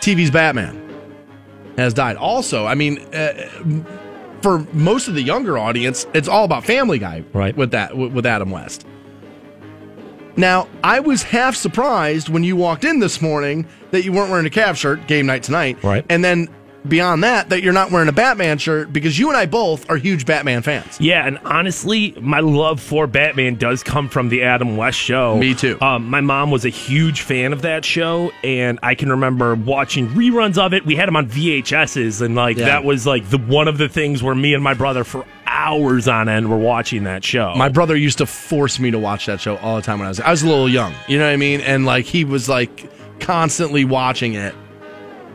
[0.00, 0.80] TV's Batman,
[1.76, 2.16] has died.
[2.16, 3.50] Also, I mean, uh,
[4.40, 7.54] for most of the younger audience, it's all about Family Guy, Right.
[7.54, 8.86] With that, with Adam West.
[10.36, 14.46] Now, I was half surprised when you walked in this morning that you weren't wearing
[14.46, 16.04] a Cavs shirt, game night tonight, Right.
[16.08, 16.48] And then
[16.88, 19.96] beyond that, that you're not wearing a Batman shirt because you and I both are
[19.96, 21.00] huge Batman fans.
[21.00, 25.36] Yeah, and honestly, my love for Batman does come from the Adam West show.
[25.36, 25.78] Me too.
[25.80, 30.08] Um, my mom was a huge fan of that show, and I can remember watching
[30.08, 30.84] reruns of it.
[30.86, 32.66] We had them on VHSs, and like Yeah.
[32.66, 36.06] that was like the one of the things where me and my brother for hours
[36.08, 37.54] on end were watching that show.
[37.56, 40.10] My brother used to force me to watch that show all the time when I
[40.10, 40.94] was I was a little young.
[41.08, 41.60] You know what I mean?
[41.60, 44.54] And like he was like constantly watching it.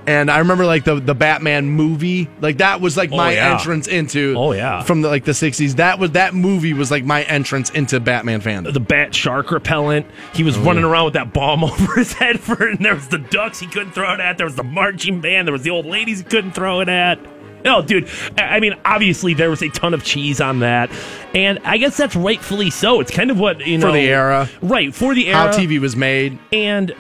[0.06, 3.54] And I remember like the the Batman movie, like that was like Oh, my yeah.
[3.54, 4.84] entrance into Oh, yeah.
[4.84, 5.78] from the like the 60s.
[5.78, 8.74] That was that movie was like my entrance into Batman fandom.
[8.74, 10.06] the bat shark repellent.
[10.34, 13.08] He Oh, was running around with that bomb over his head for and there was
[13.08, 14.38] the ducks he couldn't throw it at.
[14.38, 15.47] There was the marching band.
[15.47, 17.18] There was the old ladies he couldn't throw it at.
[17.64, 18.10] No, dude.
[18.38, 20.91] I I mean, obviously there was a ton of cheese on that,
[21.34, 22.99] and I guess that's rightfully so.
[22.99, 24.49] It's kind of what you know For the era.
[24.62, 24.93] right?
[24.93, 26.38] For the era, How TV was made.
[26.51, 26.93] and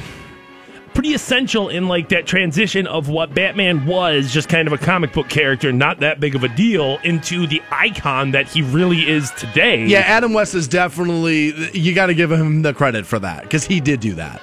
[0.93, 5.13] pretty essential in like that transition of what Batman was, just kind of a comic
[5.13, 9.31] book character, not that big of a deal, into the icon that he really is
[9.31, 9.85] today.
[9.85, 13.63] Yeah, Adam West is definitely you got to give him the credit for that cuz
[13.63, 14.41] he did do that.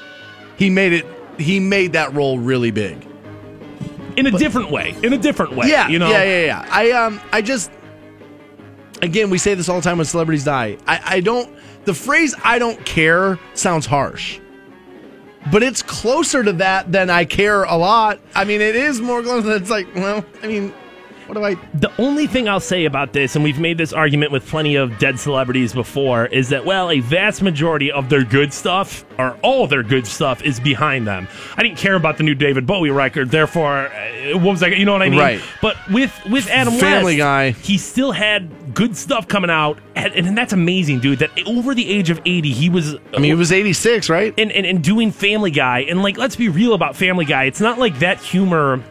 [0.56, 1.06] He made it
[1.38, 3.06] he made that role really big.
[4.16, 4.94] in a different way.
[5.02, 5.68] In a different way.
[5.68, 6.10] Yeah, you know.
[6.10, 6.68] yeah, yeah, yeah.
[6.70, 7.70] I um, I just
[9.02, 10.76] again, we say this all the time when celebrities die.
[10.86, 11.54] I, I don't.
[11.84, 14.38] The phrase "I don't care" sounds harsh,
[15.50, 19.22] but it's closer to that than "I care a lot." I mean, it is more
[19.22, 19.44] close.
[19.44, 20.74] Than it's like, well, I mean,
[21.30, 21.54] What do I?
[21.74, 24.98] The only thing I'll say about this, and we've made this argument with plenty of
[24.98, 29.68] dead celebrities before, is that, well, a vast majority of their good stuff, or all
[29.68, 31.28] their good stuff, is behind them.
[31.56, 34.84] I didn't care about the new David Bowie record, therefore, uh, what was I, you
[34.84, 35.20] know what I mean?
[35.20, 35.40] Right.
[35.62, 37.50] But with, with Adam Family West, Guy.
[37.52, 41.88] he still had good stuff coming out, and, and that's amazing, dude, that over the
[41.88, 42.96] age of 80, he was.
[43.14, 44.34] I mean, he was 86, right?
[44.36, 47.44] and, and, and doing Family Guy, and like, let's be real about Family Guy.
[47.44, 48.82] It's not like that humor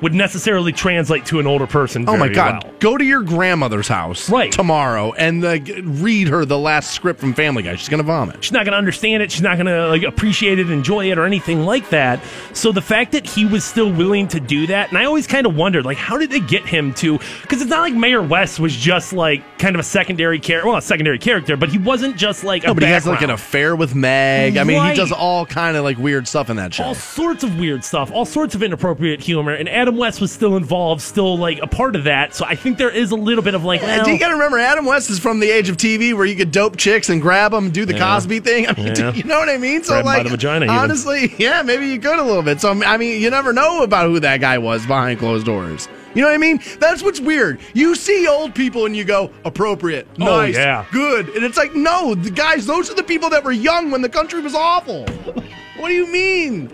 [0.00, 2.04] would necessarily translate to an older person.
[2.08, 2.64] Oh my God!
[2.64, 2.72] well.
[2.80, 4.52] Go to your grandmother's house Right.
[4.52, 7.76] tomorrow and uh, read her the last script from Family Guy.
[7.76, 8.42] She's gonna vomit.
[8.44, 9.30] She's not going to understand it.
[9.32, 12.20] She's not going to like appreciate it, enjoy it, or anything like that.
[12.52, 15.46] So the fact that he was still willing to do that, and I always kind
[15.46, 17.18] of wondered, like, how did they get him to?
[17.42, 20.76] Because it's not like Mayor West was just like kind of a secondary character, well,
[20.78, 23.30] a secondary character, but he wasn't just like a No, but he has like an
[23.30, 24.56] affair with Meg.
[24.56, 26.84] I mean, he does all kind of like weird stuff in that show.
[26.84, 30.56] all sorts of weird stuff, all sorts of inappropriate humor, and Adam West was still
[30.56, 32.34] involved, still like a part of that.
[32.34, 34.32] So I think there is a little bit of like, well, And you got to
[34.32, 37.20] remember, Adam West is from the age of TV where you could dope chicks and
[37.20, 38.14] grab them, do the Yeah.
[38.14, 38.66] Cosby thing.
[38.66, 39.12] I mean, Yeah.
[39.14, 39.84] you know what I mean?
[39.84, 40.74] So, Grab 'em by like, the vagina, even.
[40.74, 42.62] honestly, yeah, maybe you could a little bit.
[42.62, 45.86] So, I mean, you never know about who that guy was behind closed doors.
[46.14, 46.60] You know what I mean?
[46.80, 47.60] That's what's weird.
[47.74, 50.86] You see old people and you go, appropriate, Oh, nice, yeah.
[50.92, 51.28] good.
[51.28, 54.08] And it's like, no, the guys, those are the people that were young when the
[54.08, 55.04] country was awful.
[55.76, 56.70] what do you mean?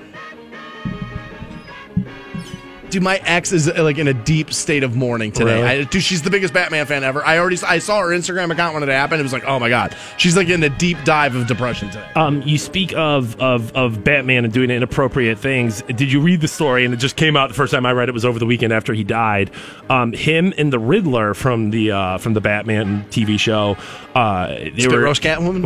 [2.91, 5.62] Dude, my ex is uh, like in a deep state of mourning today.
[5.62, 5.80] Really?
[5.80, 7.24] I, dude, she's the biggest Batman fan ever.
[7.24, 9.20] I already I saw her Instagram account when it happened.
[9.20, 12.09] It was like, oh my god, she's like in a deep dive of depression today.
[12.16, 15.82] Um, you speak of, of of Batman and doing inappropriate things.
[15.82, 16.84] Did you read the story?
[16.84, 18.72] And it just came out the first time I read it was over the weekend
[18.72, 19.51] after he died.
[19.88, 23.76] Um, him and the Riddler from the uh, from the Batman TV show.
[24.14, 25.62] Uh, they Spit were roast Catwoman.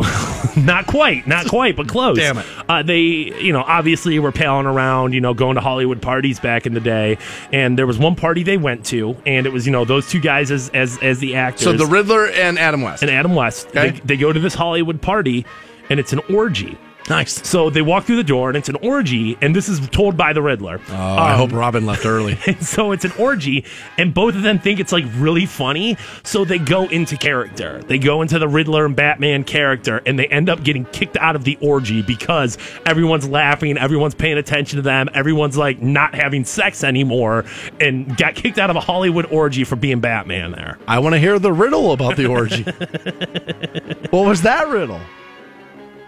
[0.65, 2.17] not quite, not quite, but close.
[2.17, 2.45] Damn it.
[2.69, 6.65] Uh, they, you know, obviously were palling around, you know, going to Hollywood parties back
[6.65, 7.14] in the day.
[7.51, 10.19] And there was one party they went to, and it was, you know, those two
[10.19, 11.63] guys as as as the actors.
[11.63, 13.01] so the Riddler and Adam West.
[13.03, 13.67] and Adam West.
[13.69, 13.91] Okay.
[13.91, 15.45] They, they go to this Hollywood party,
[15.89, 16.77] and it's an orgy.
[17.09, 17.47] Nice.
[17.47, 20.33] So they walk through the door, and it's an orgy, and this is told by
[20.33, 20.79] the Riddler.
[20.89, 22.37] Oh, I Um, hope Robin left early.
[22.47, 23.63] and so it's an orgy,
[23.97, 25.97] and both of them think it's like really funny.
[26.23, 27.81] So they go into character.
[27.83, 31.35] They go into the Riddler and Batman character, and they end up getting kicked out
[31.35, 36.43] of the orgy because everyone's laughing, everyone's paying attention to them, everyone's like not having
[36.45, 37.45] sex anymore,
[37.79, 40.77] and got kicked out of a Hollywood orgy for being Batman there.
[40.87, 42.63] I want to hear the riddle about the orgy.
[44.09, 44.99] what was that riddle?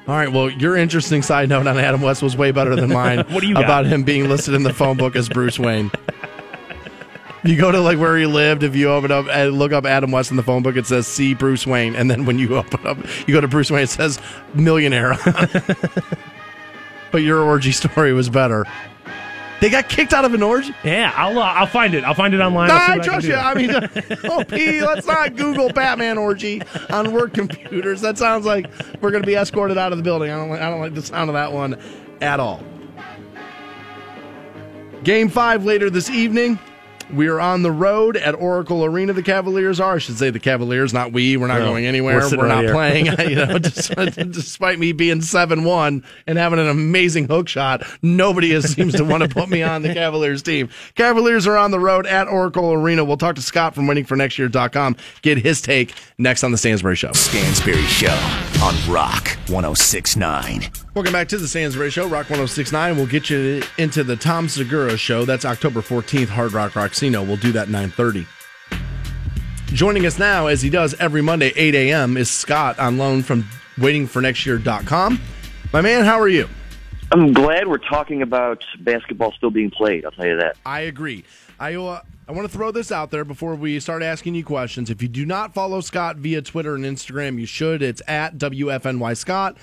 [0.07, 0.31] All right.
[0.31, 3.25] Well, your interesting side note on Adam West was way better than mine.
[3.29, 3.63] What do you got?
[3.65, 5.91] about him being listed in the phone book as Bruce Wayne?
[7.43, 8.63] You go to like where he lived.
[8.63, 11.07] If you open up and look up Adam West in the phone book, it says
[11.07, 12.97] "See Bruce Wayne," and then when you open up,
[13.27, 14.19] you go to Bruce Wayne, it says
[14.53, 15.17] "millionaire."
[17.11, 18.65] but your orgy story was better.
[19.59, 20.73] They got kicked out of an orgy.
[20.83, 22.03] Yeah, I'll uh, I'll find it.
[22.03, 22.69] I'll find it online.
[22.69, 23.35] See I trust you.
[23.35, 23.71] I mean,
[24.25, 28.01] oh, P, let's not Google Batman orgy on work computers.
[28.01, 28.69] That sounds like
[29.01, 30.29] we're going to be escorted out of the building.
[30.31, 31.79] I don't, like, I don't like the sound of that one
[32.21, 32.61] at all.
[35.03, 36.59] Game five later this evening.
[37.13, 39.13] We are on the road at Oracle Arena.
[39.13, 39.95] The Cavaliers are.
[39.95, 41.37] I should say the Cavaliers, not we.
[41.37, 42.19] We're not No, going anywhere.
[42.19, 42.73] we're We're, not here.
[42.73, 43.05] playing.
[43.29, 48.51] you know, despite, despite me being seven one and having an amazing hook shot, nobody
[48.51, 50.69] is, seems to want to put me on the Cavaliers team.
[50.95, 53.03] Cavaliers are on the road at Oracle Arena.
[53.05, 54.97] We'll talk to Scott from WaitingForNextYear.com.
[55.21, 57.11] Get his take next on the Stansbury Show.
[57.13, 58.07] Stansbury Show
[58.61, 60.71] on Rock 1069.
[60.95, 62.95] Welcome back to the Stansbury Show, Rock 1069.
[62.95, 65.25] We'll get you into the Tom Segura Show.
[65.25, 67.25] That's October 14th, Hard Rock Rocksino.
[67.25, 68.25] We'll do that 930.
[69.67, 73.43] Joining us now, as he does every Monday, 8 a.m., is Scott on loan from
[73.75, 75.21] waitingfornextyear.com.
[75.71, 76.49] My man, how are you?
[77.11, 80.03] I'm glad we're talking about basketball still being played.
[80.03, 80.57] I'll tell you that.
[80.65, 81.25] I agree.
[81.59, 84.89] I uh, I want to throw this out there before we start asking you questions.
[84.89, 87.81] If you do not follow Scott via Twitter and Instagram, you should.
[87.81, 89.55] It's at WFNY Scott.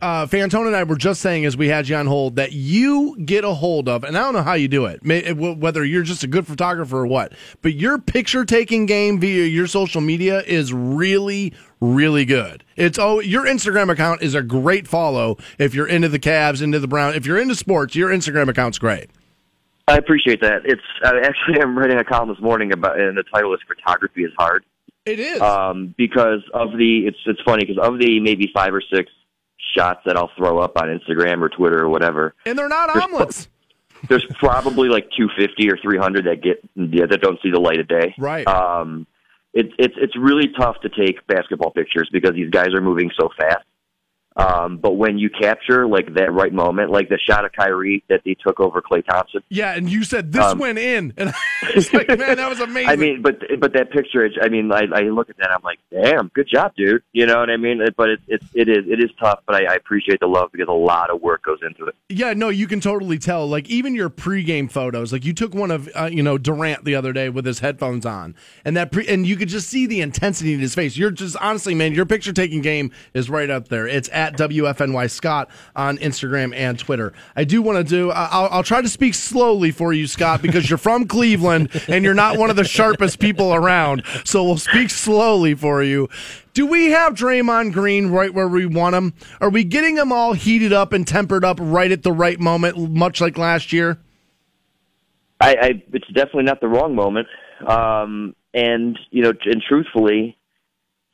[0.00, 3.16] Uh, Fantone and I were just saying as we had you on hold that you
[3.24, 6.02] get a hold of, and I don't know how you do it, may, whether you're
[6.02, 10.42] just a good photographer or what, but your picture taking game via your social media
[10.42, 12.62] is really, really good.
[12.76, 16.78] It's oh, your Instagram account is a great follow if you're into the Cavs, into
[16.78, 17.14] the Brown.
[17.14, 19.10] If you're into sports, your Instagram account's great.
[19.86, 20.62] I appreciate that.
[20.64, 24.24] It's uh, actually I'm writing a column this morning about, and the title is "Photography
[24.24, 24.64] is Hard,"
[25.04, 25.40] It is.
[25.40, 27.06] um, because of the.
[27.06, 29.10] It's it's funny because of the maybe five or six
[29.76, 32.34] shots that I'll throw up on Instagram or Twitter or whatever.
[32.46, 33.48] and they're not There's- omelets.
[34.08, 37.88] There's probably like 250 or 300 that get yeah, that don't see the light of
[37.88, 38.14] day.
[38.18, 38.46] Right.
[38.46, 39.06] Um,
[39.54, 43.30] it's it's it's really tough to take basketball pictures because these guys are moving so
[43.38, 43.64] fast.
[44.36, 48.22] Um, but when you capture like that right moment, like the shot of Kyrie that
[48.24, 51.70] they took over Klay Thompson, Yeah, and you said this Um, went in, and I
[51.76, 52.88] was like, man, that was amazing.
[52.88, 55.78] I mean, but but that picture, I mean, I, I look at that, I'm like,
[55.92, 57.02] damn, good job, dude.
[57.12, 57.80] You know what I mean?
[57.96, 60.68] But it, it's it is it is tough, but I, I appreciate the love because
[60.68, 61.94] a lot of work goes into it.
[62.08, 63.46] Yeah, no, you can totally tell.
[63.46, 66.96] Like even your pregame photos, like you took one of uh, you know Durant the
[66.96, 70.00] other day with his headphones on, and that pre- and you could just see the
[70.00, 70.96] intensity in his face.
[70.96, 73.86] You're just honestly, man, your picture taking game is right up there.
[73.86, 77.12] It's at WFNY Scott on Instagram and Twitter.
[77.36, 78.10] I do want to do.
[78.10, 82.14] I'll, I'll try to speak slowly for you, Scott, because you're from Cleveland and you're
[82.14, 84.02] not one of the sharpest people around.
[84.24, 86.08] So we'll speak slowly for you.
[86.54, 89.12] Do we have Draymond Green right where we want him?
[89.40, 92.90] Are we getting him all heated up and tempered up right at the right moment,
[92.90, 93.98] much like last year?
[95.40, 97.26] I, I it's definitely not the wrong moment.
[97.66, 100.38] Um, and you know, and truthfully,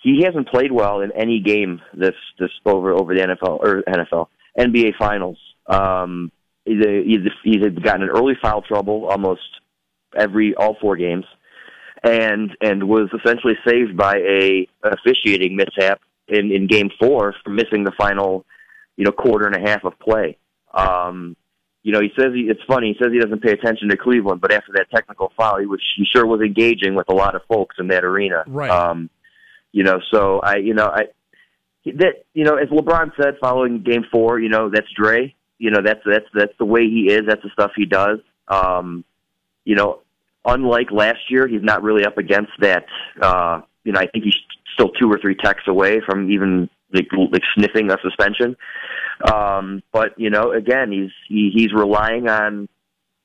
[0.03, 4.29] he hasn't played well in any game this this over over the NFL or NFL
[4.59, 5.39] NBA Finals.
[5.67, 6.33] Um,
[6.65, 9.43] he's, a, he's, a, he's gotten an early foul trouble almost
[10.17, 11.27] every all four games,
[12.03, 17.85] and and was essentially saved by a officiating mishap in in Game Four for missing
[17.85, 18.47] the final,
[18.97, 20.39] you know, quarter and a half of play.
[20.73, 21.37] Um,
[21.83, 22.93] you know, he says he, it's funny.
[22.93, 25.81] He says he doesn't pay attention to Cleveland, but after that technical foul, he was
[25.97, 28.45] he sure was engaging with a lot of folks in that arena.
[28.47, 28.71] Right.
[28.71, 29.11] Um,
[29.73, 31.05] you know, so I, you know, I
[31.85, 35.35] that you know, as LeBron said following Game Four, you know, that's Dre.
[35.59, 37.23] You know, that's that's that's the way he is.
[37.27, 38.19] That's the stuff he does.
[38.49, 39.05] Um,
[39.65, 40.01] you know,
[40.45, 42.85] unlike last year, he's not really up against that.
[43.21, 44.37] Uh, you know, I think he's
[44.75, 48.57] still two or three techs away from even like, like sniffing a suspension.
[49.33, 52.69] Um, but you know, again, he's he, he's relying on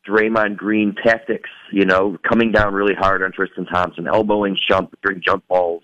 [0.07, 1.49] Draymond Green tactics.
[1.71, 5.83] You know, coming down really hard on Tristan Thompson, elbowing jump during jump balls.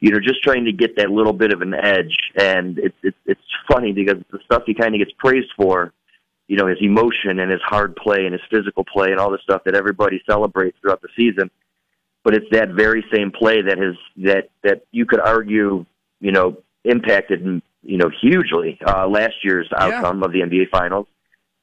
[0.00, 2.16] You know, just trying to get that little bit of an edge.
[2.36, 3.40] And it's it's it's
[3.70, 5.92] funny because the stuff he kind of gets praised for.
[6.48, 9.38] You know, his emotion and his hard play and his physical play and all the
[9.44, 11.48] stuff that everybody celebrates throughout the season.
[12.24, 13.94] But it's that very same play that has
[14.24, 15.86] that that you could argue,
[16.20, 21.06] you know, impacted you know hugely uh, last year's outcome of the NBA Finals.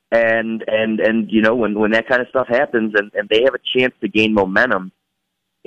[0.09, 3.43] And and and you know when when that kind of stuff happens and and they
[3.43, 4.91] have a chance to gain momentum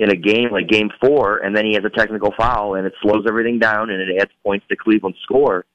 [0.01, 2.93] in a game like Game Four, and then he has a technical foul and it
[3.03, 5.65] slows everything down and it adds points to Cleveland's score.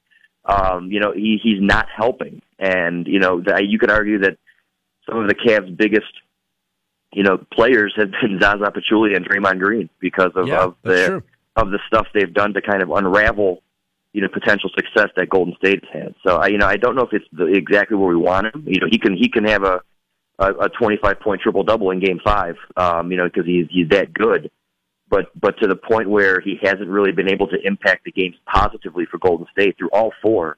[0.45, 4.37] Um, you know he he's not helping, and you know that you could argue that
[5.09, 6.11] some of the Cavs' biggest
[7.13, 11.05] you know players have been Zaza Pachulia and Draymond Green because of, Yeah, of the
[11.07, 11.23] true.
[11.55, 13.61] of the stuff they've done to kind of unravel,
[14.13, 16.15] you know, potential success that Golden State has had.
[16.25, 18.63] So I, you know, I don't know if it's the, exactly where we want him.
[18.67, 19.81] You know, he can he can have a
[20.39, 23.89] a, a 25 point triple double in Game Five, um, you know, because he's he's
[23.89, 24.51] that good.
[25.09, 28.35] But but to the point where he hasn't really been able to impact the games
[28.45, 30.57] positively for Golden State through all four,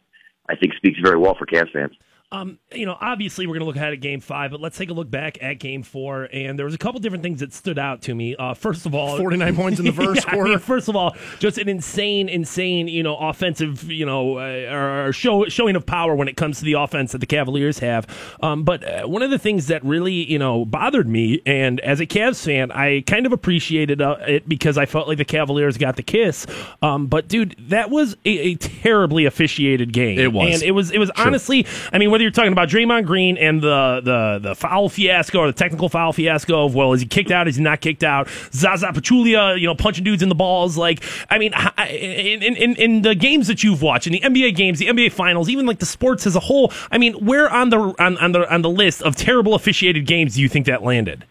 [0.49, 1.95] I think speaks very well for Cavs fans.
[2.31, 4.91] Um, you know, obviously we're going to look ahead at Game Five, but let's take
[4.91, 6.29] a look back at Game Four.
[6.31, 8.35] And there was a couple different things that stood out to me.
[8.35, 10.49] Uh, first of all, 49 points in the first Yeah, I quarter.
[10.51, 15.11] mean, first of all, just an insane, insane, you know, offensive, you know, uh, or,
[15.11, 18.05] show showing of power when it comes to the offense that the Cavaliers have.
[18.43, 21.99] Um, but uh, one of the things that really, you know, bothered me, and as
[21.99, 25.77] a Cavs fan, I kind of appreciated uh, it because I felt like the Cavaliers
[25.77, 26.45] got the kiss.
[26.83, 30.19] Um, but dude, that was a, a terribly officiated game.
[30.19, 30.53] It was.
[30.53, 33.61] and it was, it was honestly, I mean, whether you're talking about Draymond Green and
[33.61, 37.31] the the the foul fiasco or the technical foul fiasco of well, is he kicked
[37.31, 37.47] out?
[37.47, 38.27] Is he not kicked out?
[38.51, 40.77] Zaza Pachulia, you know, punching dudes in the balls.
[40.77, 41.53] Like, I mean,
[41.89, 45.47] in in in, the games that you've watched, in the NBA games, the NBA finals,
[45.47, 46.73] even like the sports as a whole.
[46.91, 50.35] I mean, where on the on, on the on the list of terrible officiated games
[50.35, 51.23] do you think that landed?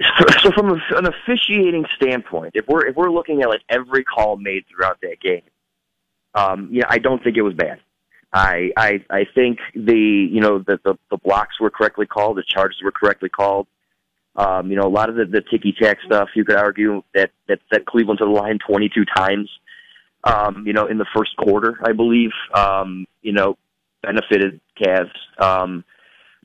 [0.40, 4.64] so from an officiating standpoint, if we're if we're looking at like every call made
[4.66, 5.42] throughout that game,
[6.34, 7.80] um, yeah, I don't think it was bad.
[8.32, 12.44] I I I think the you know the the, the blocks were correctly called, the
[12.46, 13.66] charges were correctly called.
[14.34, 17.30] Um, you know, a lot of the, the ticky tack stuff you could argue that
[17.48, 19.50] that set Cleveland to the line 22 times.
[20.24, 22.30] Um, you know, in the first quarter, I believe.
[22.54, 23.58] Um, you know,
[24.02, 25.10] benefited Cavs.
[25.38, 25.84] Um,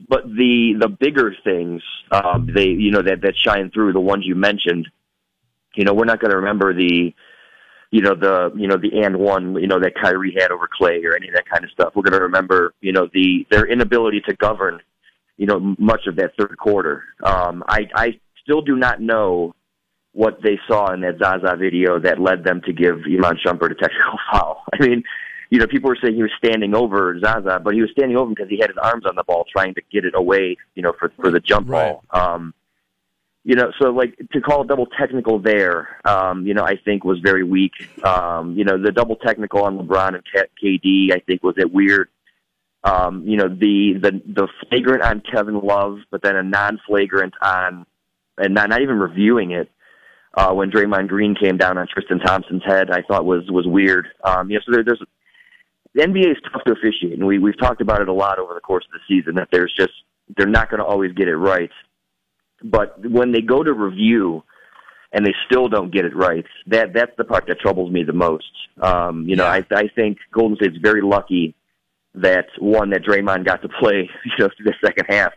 [0.08, 1.82] but the the bigger things,
[2.12, 4.88] um, they you know that that shine through the ones you mentioned.
[5.76, 7.14] You know, we're not going to remember the,
[7.92, 11.04] you know the you know the and one you know that Kyrie had over Klay
[11.06, 11.94] or any of that kind of stuff.
[11.96, 14.80] We're going to remember you know the their inability to govern,
[15.38, 17.04] you know, much of that third quarter.
[17.24, 19.54] Um, I I still do not know
[20.14, 23.76] what they saw in that Zaza video that led them to give Iman Shumpert a
[23.76, 24.64] technical foul.
[24.74, 25.04] I mean,
[25.50, 28.28] you know, people were saying he was standing over Zaza, but he was standing over
[28.30, 30.82] him because he had his arms on the ball trying to get it away, you
[30.82, 31.92] know, for for the jump Right.
[31.92, 32.04] ball.
[32.12, 32.54] Um,
[33.48, 37.06] you know, so like to call a double technical there, um, you know, I think
[37.06, 37.72] was very weak.
[38.04, 40.24] Um, you know, the double technical on LeBron and
[40.62, 42.10] KD, I think was it weird.
[42.84, 47.86] Um, you know, the the the flagrant on Kevin Love, but then a non-flagrant on,
[48.38, 49.72] and not not even reviewing it.
[50.34, 54.10] Uh, when Draymond Green came down on Tristan Thompson's head, I thought was was weird.
[54.26, 55.02] Um, you know, so there, there's
[55.93, 58.54] the NBA is tough to officiate, and we we've talked about it a lot over
[58.54, 59.36] the course of the season.
[59.36, 59.93] That there's just
[60.36, 61.72] they're not going to always get it right.
[62.64, 64.43] But when they go to review
[65.14, 68.14] and they still don't get it right, that that's the part that troubles me the
[68.14, 68.51] most.
[68.82, 71.55] Um, you know, I I think Golden State's very lucky
[72.16, 75.34] that one that Draymond got to play, you know, through the second half,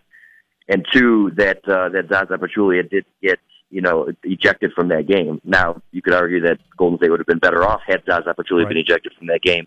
[0.68, 3.38] and two that uh, that Zaza Pachulia did get
[3.70, 5.40] you know ejected from that game.
[5.44, 8.64] Now you could argue that Golden State would have been better off had Zaza Pachulia
[8.64, 8.68] Right.
[8.70, 9.66] been ejected from that game.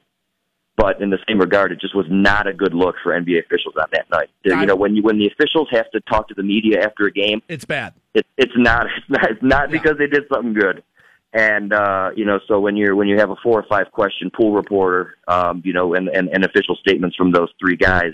[0.76, 3.76] But in the same regard, it just was not a good look for NBA officials
[3.80, 4.30] on that night.
[4.46, 7.06] I- You know, when you when the officials have to talk to the media after
[7.06, 7.94] a game, It's bad.
[8.16, 10.84] it, it's not it's not it's not because they did something good
[11.36, 14.30] and uh you know so when you're when you have a four or five question
[14.30, 18.14] pool reporter um you know and and, and official statements from those three guys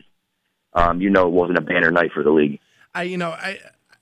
[0.73, 2.59] um you know it wasn't a banner night for the league
[2.95, 3.59] I, you know, I,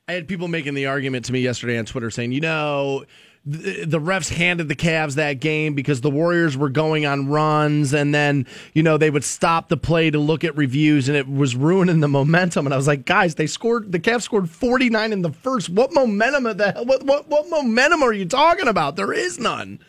[0.08, 3.04] I had people making the argument to me yesterday on Twitter saying, you know,
[3.48, 8.14] the, refs handed the Cavs that game because the Warriors were going on runs, and
[8.14, 11.56] then you know they would stop the play to look at reviews, and it was
[11.56, 12.68] ruining the momentum.
[12.68, 13.92] And I was like, guys, they scored.
[13.92, 15.70] The Cavs scored forty nine in the first.
[15.70, 16.74] What momentum of the?
[16.84, 18.98] What, what what momentum are you talking about?
[18.98, 19.80] There is none.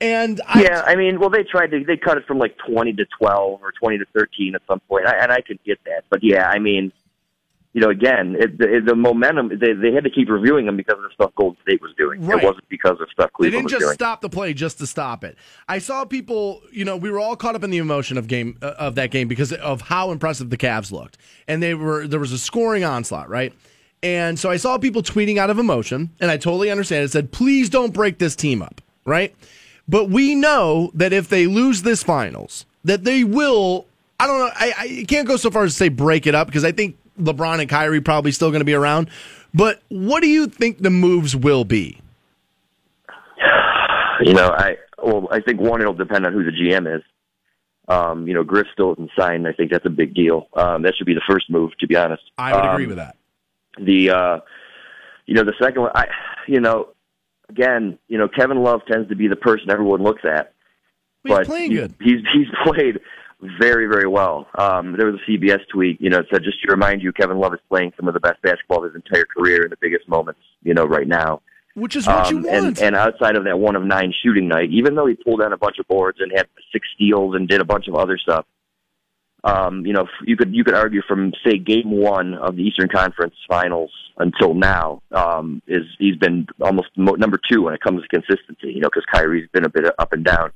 [0.00, 2.94] And I, yeah i mean well they tried to they cut it from like 20
[2.94, 6.04] to 12 or 20 to 13 at some point I, and i could get that
[6.10, 6.92] but yeah i mean
[7.74, 10.94] you know, again, it, the, the momentum, they, they had to keep reviewing them because
[10.96, 12.24] of the stuff Golden State was doing.
[12.24, 12.40] Right.
[12.40, 13.94] It wasn't because of stuff They didn't just doing.
[13.94, 15.36] stop the play just to stop it.
[15.68, 18.56] I saw people, you know, we were all caught up in the emotion of game
[18.62, 21.18] uh, of that game because of how impressive the Cavs looked,
[21.48, 23.52] and they were there was a scoring onslaught, right?
[24.04, 27.04] And so I saw people tweeting out of emotion, and I totally understand.
[27.04, 29.34] It said, "Please don't break this team up," right?
[29.88, 33.86] But we know that if they lose this finals, that they will.
[34.20, 34.50] I don't know.
[34.54, 36.96] I, I can't go so far as to say break it up because I think
[37.18, 39.08] LeBron and Kyrie probably still going to be around.
[39.52, 42.00] But what do you think the moves will be?
[44.20, 47.02] You know, I well, I think one, it'll depend on who the GM is.
[47.88, 49.46] Um, you know, Griff still isn't signed.
[49.46, 50.48] I think that's a big deal.
[50.54, 52.22] Um, that should be the first move, to be honest.
[52.38, 53.16] I would Um, agree with that.
[53.78, 54.40] The, uh,
[55.26, 56.06] you know, the second one, I,
[56.48, 56.88] you know,
[57.50, 60.52] again, you know, Kevin Love tends to be the person everyone looks at.
[61.24, 61.94] He's but good.
[62.00, 63.00] He's he's played
[63.60, 64.46] very very well.
[64.58, 67.38] Um, there was a CBS tweet, you know, it said just to remind you, Kevin
[67.38, 70.08] Love is playing some of the best basketball of his entire career in the biggest
[70.08, 71.40] moments, you know, right now.
[71.74, 72.56] Which is what you Um, want.
[72.56, 75.52] and and outside of that one of nine shooting night, even though he pulled down
[75.52, 78.46] a bunch of boards and had six steals and did a bunch of other stuff,
[79.42, 82.88] um, you know, you could you could argue from say game one of the Eastern
[82.88, 88.00] Conference Finals until now, um, is he's been almost mo- number two when it comes
[88.02, 88.72] to consistency.
[88.72, 90.50] You know, because Kyrie's been a bit up and down.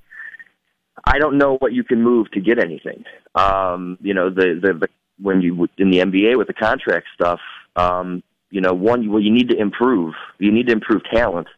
[1.09, 3.04] I don't know what you can move to get anything.
[3.34, 4.88] Um, you know, the, the the
[5.20, 7.40] when you in the NBA with the contract stuff,
[7.76, 10.14] um, you know, one well you need to improve.
[10.38, 11.48] You need to improve talent,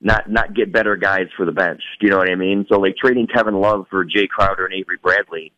[0.00, 1.82] not not get better guys for the bench.
[2.00, 2.66] Do you know what I mean?
[2.68, 5.52] So like trading Kevin Love for Jae Crowder and Avery Bradley,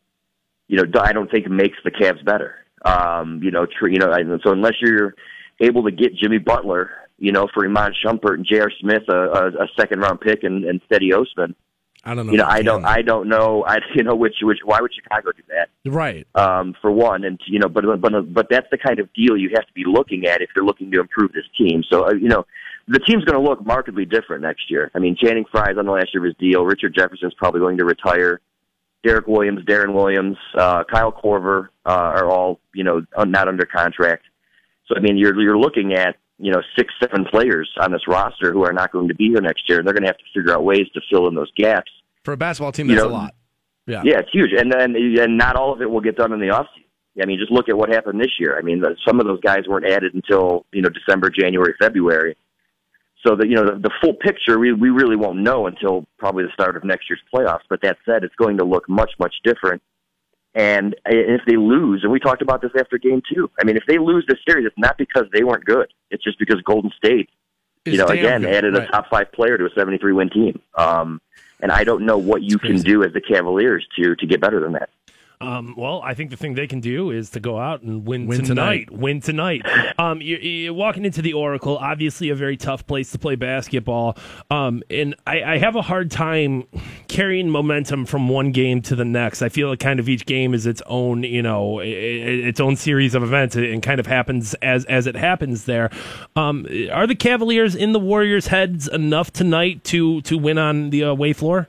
[0.69, 2.55] you know, I don't think makes the Cavs better.
[2.85, 4.11] Um, you know, tr- you know,
[4.43, 5.15] so unless you're
[5.61, 8.73] able to get Jimmy Butler, you know, for Iman Shumpert and J.R.
[8.81, 11.55] Smith, a, a, a second round pick, and, and Cedi Osman,
[12.05, 12.33] I don't know.
[12.33, 12.85] you know, I don't.
[12.85, 15.69] I don't know, I you know which which why would Chicago do that?
[15.91, 16.27] right.
[16.35, 19.51] um, for one, and you know, but but but that's the kind of deal you
[19.55, 21.83] have to be looking at if you're looking to improve this team.
[21.91, 22.47] So uh, you know,
[22.89, 24.91] the team's going to look markedly different next year.
[24.95, 26.65] I mean, Channing Frye's on the last year of his deal.
[26.65, 28.41] Richard Jefferson's probably going to retire.
[29.03, 34.25] Derrick Williams, Deron Williams, uh, Kyle Korver uh, are all you know not under contract.
[34.87, 38.53] So I mean, you're you're looking at you know six, seven players on this roster
[38.53, 40.25] who are not going to be here next year, and they're going to have to
[40.35, 41.91] figure out ways to fill in those gaps.
[42.25, 43.35] For a basketball team, You that's know, a lot.
[43.87, 44.03] Yeah.
[44.05, 46.49] Yeah, it's huge, and then and not all of it will get done in the
[46.49, 46.85] offseason.
[47.21, 48.57] I mean, just look at what happened this year.
[48.57, 52.37] I mean, the, some of those guys weren't added until you know December, January, February.
[53.27, 56.45] So that you know the, the full picture, we we really won't know until probably
[56.45, 57.65] the start of next year's playoffs.
[57.69, 59.83] But that said, it's going to look much much different.
[60.55, 63.51] And if they lose, and we talked about this after Game Two.
[63.61, 65.93] I mean, if they lose this series, it's not because they weren't good.
[66.11, 67.31] It's just because Golden State
[67.85, 68.55] you know, again, good.
[68.55, 70.61] added a top five player to a 73 win team.
[70.77, 71.21] Um,
[71.61, 74.61] and I don't know what you can do as the Cavaliers to to get better
[74.61, 74.91] than that.
[75.43, 78.27] Um, well, I think the thing they can do is to go out and win,
[78.27, 78.87] Win tonight.
[78.89, 78.91] tonight.
[78.91, 79.63] Win tonight.
[80.01, 84.17] Um, you, you're walking into the Oracle, obviously a very tough place to play basketball.
[84.51, 86.67] Um, and I, I have a hard time
[87.07, 89.43] carrying momentum from one game to the next.
[89.43, 93.15] I feel like kind of each game is its own, you know, its own series
[93.15, 95.91] of events, and kind of happens as as it happens there.
[96.35, 101.03] Um, are the Cavaliers in the Warriors' heads enough tonight to to win on the
[101.03, 101.69] away floor?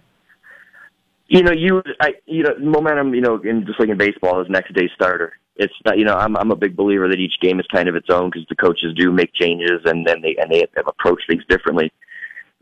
[1.31, 3.13] You know, you, I, you know, momentum.
[3.13, 5.31] You know, in just like in baseball, is next day starter.
[5.55, 7.95] It's not, you know, I'm I'm a big believer that each game is kind of
[7.95, 11.23] its own because the coaches do make changes and then they and they have approached
[11.29, 11.89] things differently.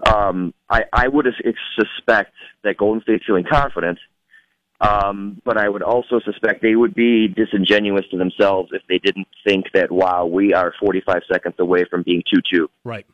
[0.07, 1.26] Um, I I would
[1.76, 3.97] suspect that Golden State's feeling confident,
[4.82, 9.28] um, but I would also suspect they would be disingenuous to themselves if they didn't
[9.43, 12.70] think that wow, we are 45 seconds away from being two two.
[12.84, 13.07] Right.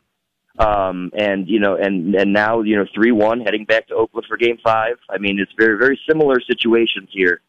[0.58, 4.26] Um, and you know, and and now you know, three one heading back to Oakland
[4.28, 4.98] for Game Five.
[5.10, 7.42] I mean, it's very very similar situations here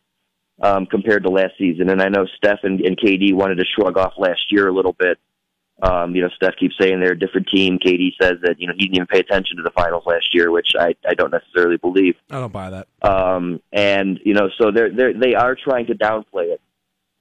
[0.60, 1.90] um, compared to last season.
[1.90, 4.94] And I know Steph and, and KD wanted to shrug off last year a little
[4.98, 5.18] bit.
[5.82, 7.78] Um, you know, Steph keeps saying they're a different team.
[7.78, 10.50] KD says that you know he didn't even pay attention to the finals last year,
[10.50, 12.14] which I I don't necessarily believe.
[12.30, 12.88] I don't buy that.
[13.02, 16.62] Um, and you know, so they're they they are trying to downplay it,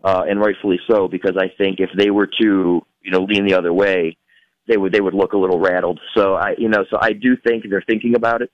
[0.06, 3.56] uh, and rightfully so, because I think if they were to you know lean the
[3.56, 4.16] other way,
[4.68, 6.00] they would they would look a little rattled.
[6.16, 8.52] So I you know so I do think they're thinking about it.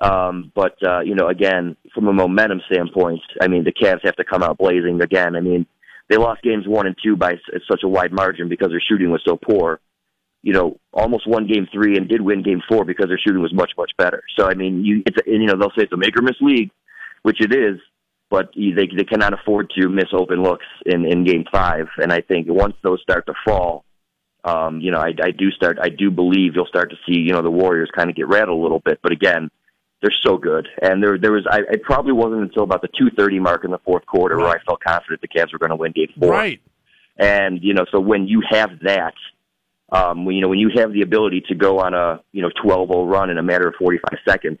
[0.00, 4.16] Um, but uh, you know, again, from a momentum standpoint, I mean, the Cavs have
[4.16, 5.36] to come out blazing again.
[5.36, 5.66] I mean,
[6.08, 7.34] they lost games one and two by
[7.70, 9.80] such a wide margin because their shooting was so poor.
[10.42, 13.54] You know, almost won game three and did win game four because their shooting was
[13.54, 14.22] much much better.
[14.36, 16.22] So I mean, you it's a, and, you know they'll say it's a make or
[16.22, 16.70] miss league,
[17.22, 17.78] which it is,
[18.28, 21.86] but they they cannot afford to miss open looks in in game five.
[21.98, 23.84] And I think once those start to fall,
[24.44, 27.32] um, you know, I, I do start I do believe you'll start to see you
[27.32, 28.98] know the Warriors kind of get rattled a little bit.
[29.02, 29.50] But again,
[30.00, 33.10] they're so good, and there there was I it probably wasn't until about the two
[33.16, 35.76] thirty mark in the fourth quarter where I felt confident the Cavs were going to
[35.76, 36.30] win game four.
[36.30, 36.60] Right.
[37.16, 39.14] And you know, so when you have that,
[39.90, 42.50] um, when, you know, when you have the ability to go on a you know
[42.64, 44.58] 12-0 run in a matter of 45 seconds,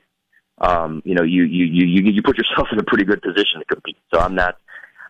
[0.58, 3.58] um, you know, you you you you you put yourself in a pretty good position
[3.58, 3.96] to compete.
[4.14, 4.58] So I'm not.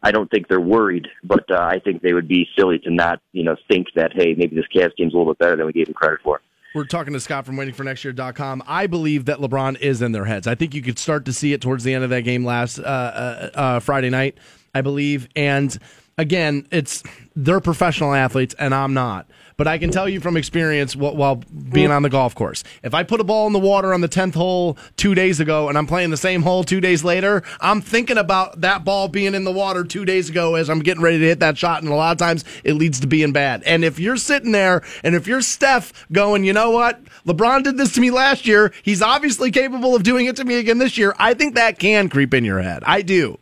[0.02, 3.20] I don't think they're worried, but uh, I think they would be silly to not,
[3.32, 5.72] you know, think that hey, maybe this Cavs team's a little bit better than we
[5.72, 6.40] gave them credit for.
[6.74, 8.62] We're talking to Scott from waitingfornextyear.com.
[8.66, 10.46] I believe that LeBron is in their heads.
[10.46, 12.78] I think you could start to see it towards the end of that game last
[12.78, 14.38] uh, uh, uh, Friday night,
[14.74, 15.28] I believe.
[15.36, 15.76] And
[16.16, 17.02] again, it's
[17.36, 19.28] they're professional athletes, and I'm not.
[19.56, 22.94] But I can tell you from experience wh- while being on the golf course, if
[22.94, 25.76] I put a ball in the water on the 10th hole two days ago and
[25.76, 29.44] I'm playing the same hole two days later, I'm thinking about that ball being in
[29.44, 31.82] the water two days ago as I'm getting ready to hit that shot.
[31.82, 33.62] And a lot of times it leads to being bad.
[33.64, 37.02] And if you're sitting there and if you're Steph going, you know what?
[37.26, 38.72] LeBron did this to me last year.
[38.82, 41.14] He's obviously capable of doing it to me again this year.
[41.18, 42.82] I think that can creep in your head.
[42.86, 43.38] I do.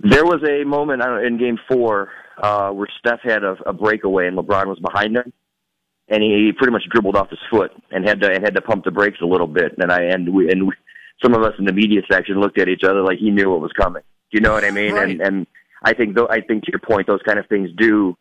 [0.00, 2.10] There was a moment in Game Four
[2.42, 5.32] uh, where Steph had a, a breakaway and LeBron was behind him,
[6.08, 8.84] and he pretty much dribbled off his foot and had to and had to pump
[8.84, 9.76] the brakes a little bit.
[9.78, 10.72] And I and we and we,
[11.22, 13.60] some of us in the media section looked at each other like he knew what
[13.60, 14.02] was coming.
[14.30, 14.92] Do you know what I mean?
[14.92, 15.10] Right.
[15.10, 15.46] And and
[15.84, 18.16] I think though I think to your point, those kind of things do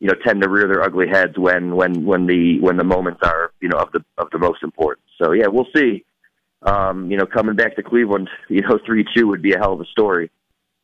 [0.00, 3.20] you know tend to rear their ugly heads when when when the when the moments
[3.22, 5.04] are you know of the of the most important.
[5.22, 6.04] So yeah, we'll see.
[6.62, 9.74] Um, you know, coming back to Cleveland, you know, three two would be a hell
[9.74, 10.30] of a story.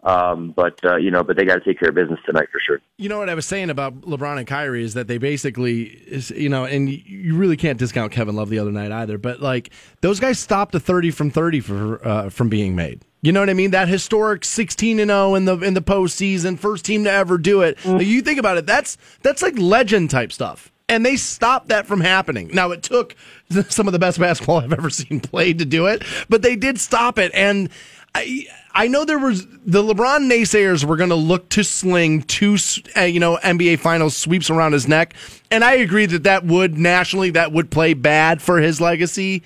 [0.05, 2.61] Um, but uh, you know, but they got to take care of business tonight for
[2.61, 2.81] sure.
[2.99, 6.31] You know what I was saying about LeBron and Kyrie is that they basically, is,
[6.31, 9.17] you know, and you really can't discount Kevin Love the other night either.
[9.17, 9.71] But like
[10.03, 13.03] those guys stopped a thirty from thirty for uh, from being made.
[13.23, 13.71] You know what I mean?
[13.71, 17.63] That historic sixteen and zero in the in the postseason, first team to ever do
[17.63, 17.83] it.
[17.87, 18.67] Now, you think about it.
[18.67, 20.71] That's that's like legend type stuff.
[20.87, 22.51] And they stopped that from happening.
[22.53, 23.17] Now it took
[23.71, 26.79] some of the best basketball I've ever seen played to do it, but they did
[26.79, 27.33] stop it.
[27.33, 27.71] And
[28.15, 32.57] I I know there was the LeBron naysayers were going to look to sling two
[32.97, 35.15] uh, you know NBA Finals sweeps around his neck,
[35.51, 39.43] and I agree that that would nationally that would play bad for his legacy.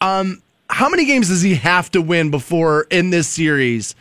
[0.00, 3.94] Um, how many games does he have to win before in this series?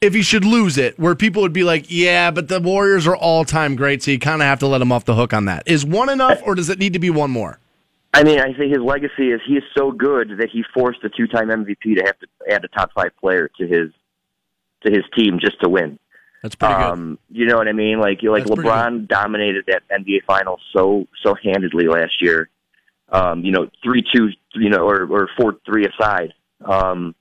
[0.00, 3.16] If he should lose it, where people would be like, "Yeah, but the Warriors are
[3.16, 5.46] all time great, so you kind of have to let him off the hook on
[5.46, 7.58] that." Is one enough, or does it need to be one more?
[8.14, 11.08] I mean, I think his legacy is he is so good that he forced a
[11.08, 13.90] two-time MVP to have to add a top five player to his
[14.84, 15.98] to his team just to win.
[16.42, 16.82] That's pretty good.
[16.82, 18.00] Um, you know what I mean?
[18.00, 22.48] Like, like That's LeBron dominated that NBA Finals so so handedly last year.
[23.10, 26.32] Um, you know, three two, you know, or or four three aside.
[26.64, 27.14] Um,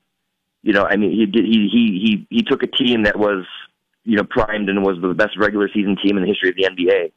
[0.62, 3.46] you know, I mean, he did he he he he took a team that was
[4.04, 6.64] you know primed and was the best regular season team in the history of the
[6.64, 7.12] NBA.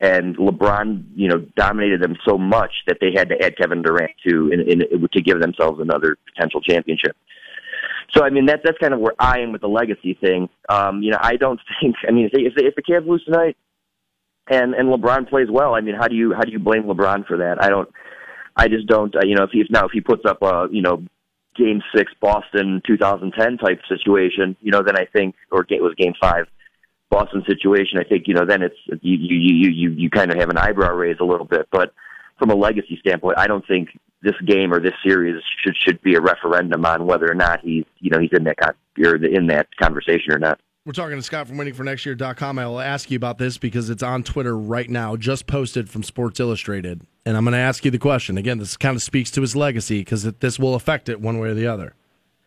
[0.00, 4.10] And LeBron, you know, dominated them so much that they had to add Kevin Durant
[4.26, 7.16] to in, in, to give themselves another potential championship.
[8.14, 10.48] So I mean, that that's kind of where I am with the legacy thing.
[10.68, 11.96] Um, you know, I don't think.
[12.06, 13.56] I mean, if, they, if, they, if the Cavs lose tonight,
[14.48, 17.26] and and LeBron plays well, I mean, how do you how do you blame LeBron
[17.26, 17.62] for that?
[17.62, 17.88] I don't.
[18.56, 19.14] I just don't.
[19.14, 21.02] Uh, you know, if he now if he puts up a you know
[21.56, 26.14] Game Six Boston 2010 type situation, you know, then I think, or it was Game
[26.20, 26.46] Five
[27.14, 27.98] Boston situation.
[27.98, 30.58] I think you know then it's you you you you you kind of have an
[30.58, 31.94] eyebrow raise a little bit, but
[32.40, 33.90] from a legacy standpoint, I don't think
[34.22, 37.84] this game or this series should should be a referendum on whether or not he's
[38.00, 40.60] you know he's in that con- or in that conversation or not.
[40.84, 42.58] We're talking to Scott from waitingfornextyear.com.
[42.58, 46.02] I will ask you about this because it's on Twitter right now, just posted from
[46.02, 47.00] Sports Illustrated.
[47.24, 48.36] And I'm going to ask you the question.
[48.36, 51.48] Again, this kind of speaks to his legacy because this will affect it one way
[51.48, 51.94] or the other.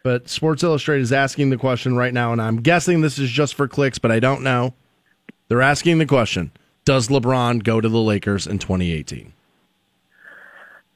[0.08, 3.56] But Sports Illustrated is asking the question right now, and I'm guessing this is just
[3.56, 4.74] for clicks, but I don't know.
[5.50, 6.52] They're asking the question
[6.86, 9.34] Does LeBron go to the Lakers in 2018?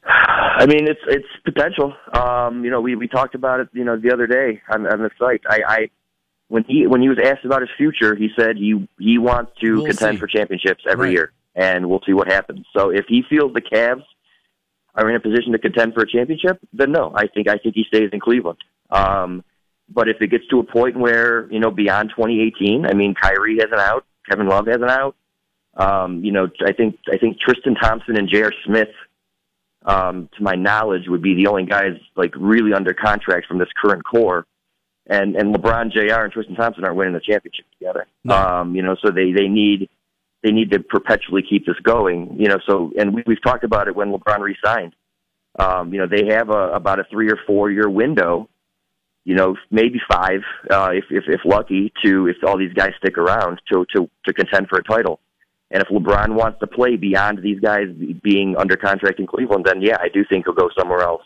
[0.05, 1.93] I mean, it's it's potential.
[2.13, 3.67] Um, you know, we we talked about it.
[3.73, 5.41] You know, the other day on, on the site.
[5.45, 5.89] I, I
[6.47, 9.73] when he when he was asked about his future, he said he he wants to
[9.75, 10.19] We'll contend see.
[10.21, 11.13] for championships every Right.
[11.15, 12.65] year, and we'll see what happens.
[12.73, 14.05] So if he feels the Cavs
[14.95, 17.75] are in a position to contend for a championship, then no, I think I think
[17.75, 18.59] he stays in Cleveland.
[18.91, 19.43] Um,
[19.89, 23.57] but if it gets to a point where you know beyond 2018, I mean, Kyrie
[23.59, 25.15] has an out, Kevin Love has an out.
[25.75, 28.51] Um, you know, I think I think Tristan Thompson and J.R.
[28.65, 28.89] Smith
[29.85, 33.69] um, to my knowledge, would be the only guys like really under contract from this
[33.81, 34.45] current core.
[35.07, 36.21] And and LeBron, Jr.
[36.21, 38.05] and Tristan Thompson aren't winning the championship together.
[38.59, 39.89] Um, you know, so they they need
[40.43, 42.35] they need to perpetually keep this going.
[42.39, 44.93] You know, so and we, we've talked about it when LeBron resigned.
[45.59, 48.47] Um, you know, they have a about a three or four year window.
[49.23, 53.17] You know, maybe five, uh, if, if if lucky, to if all these guys stick
[53.17, 55.19] around to to to contend for a title.
[55.69, 57.85] And if LeBron wants to play beyond these guys
[58.21, 61.21] being under contract in Cleveland, then yeah, I do think he'll go somewhere else.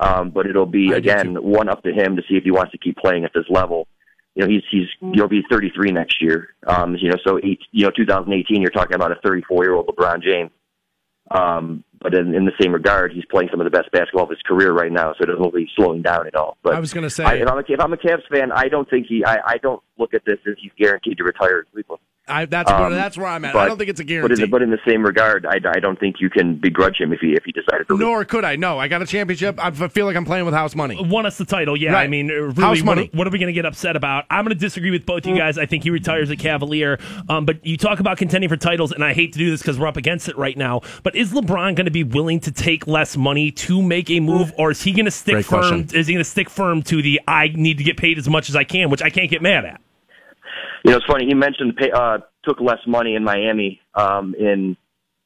[0.00, 2.72] Um, but it'll be I again one up to him to see if he wants
[2.72, 3.86] to keep playing at this level.
[4.34, 6.54] You know, he's he's he'll be 33 next year.
[6.66, 9.86] Um, you know, so eight, you know, 2018, you're talking about a 34 year old
[9.86, 10.50] LeBron James.
[11.30, 14.30] Um, but in, in the same regard, he's playing some of the best basketball of
[14.30, 16.56] his career right now, so it doesn't look like he's slowing down at all.
[16.62, 18.52] But I was going to say, I, if I'm a if I'm a Cavs fan,
[18.52, 19.24] I don't think he.
[19.24, 22.00] I, I don't look at this as he's guaranteed to retire in Cleveland.
[22.30, 23.56] I, that's, where, um, that's where I'm at.
[23.56, 24.44] I don't think it's a But in, guarantee.
[24.48, 27.28] but in the same regard, I, I don't think you can begrudge him if he
[27.32, 27.94] if he decided to.
[27.94, 28.00] leave.
[28.00, 28.56] Nor could I.
[28.56, 29.58] No, I got a championship.
[29.58, 30.98] I feel like I'm playing with house money.
[31.00, 31.74] won us the title.
[31.74, 32.02] Yeah, Right.
[32.02, 33.10] I mean, uh, really, House what, money.
[33.14, 34.26] what are we going to get upset about?
[34.28, 35.56] I'm going to disagree with both you guys.
[35.56, 36.98] I think he retires a Cavalier.
[37.30, 39.78] Um, but you talk about contending for titles, and I hate to do this because
[39.78, 40.82] we're up against it right now.
[41.02, 44.52] But is LeBron going to be willing to take less money to make a move,
[44.58, 45.60] or is he going to stick Great firm?
[45.60, 45.98] question.
[45.98, 48.50] Is he going to stick firm to the I need to get paid as much
[48.50, 49.80] as I can, which I can't get mad at?
[50.84, 51.26] You know, it's funny.
[51.26, 54.76] He mentioned pay, uh, took less money in Miami um, in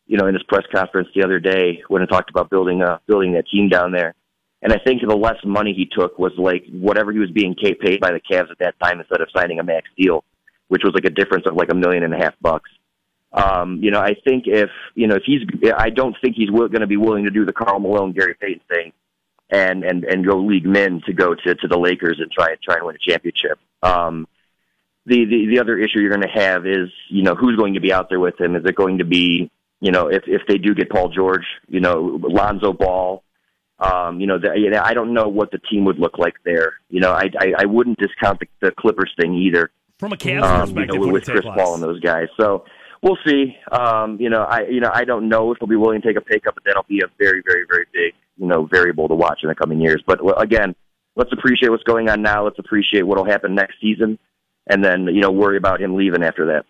[0.07, 2.99] you know in his press conference the other day when he talked about building uh,
[3.07, 4.15] building that team down there.
[4.63, 8.01] And I think the less money he took was like whatever he was being paid
[8.01, 10.25] by the Cavs at that time instead of signing a max deal,
[10.69, 12.71] which was like a difference of like a million and a half bucks.
[13.33, 15.43] Um, you know, I think if you know if he's,
[15.77, 18.61] I don't think he's going to be willing to do the Karl Malone, Gary Payton
[18.69, 18.93] thing,
[19.51, 22.61] and and and go league men to go to to the Lakers and try and
[22.63, 23.59] try and win a championship.
[23.83, 24.29] Um,
[25.07, 27.81] the, the the other issue you're going to have is you know who's going to
[27.81, 28.55] be out there with him.
[28.55, 29.51] Is it going to be
[29.81, 33.25] you know if if they do get Paul George, you know Lonzo Ball,
[33.81, 36.35] um, you know the, you know, I don't know what the team would look like
[36.45, 36.75] there.
[36.89, 39.71] You know I I, I wouldn't discount the, the Clippers thing either.
[39.99, 41.45] From a Cavs Um, you perspective, know, would with Chris?
[41.45, 42.29] Paul and those guys.
[42.39, 42.65] So
[43.03, 43.57] we'll see.
[43.73, 46.17] Um, you know I you know I don't know if he'll be willing to take
[46.17, 49.17] a pay cut, but that'll be a very very very big you know variable to
[49.17, 50.01] watch in the coming years.
[50.07, 50.77] But again,
[51.17, 52.45] let's appreciate what's going on now.
[52.45, 54.21] Let's appreciate what'll happen next season
[54.67, 56.67] and then you know worry about him leaving after that.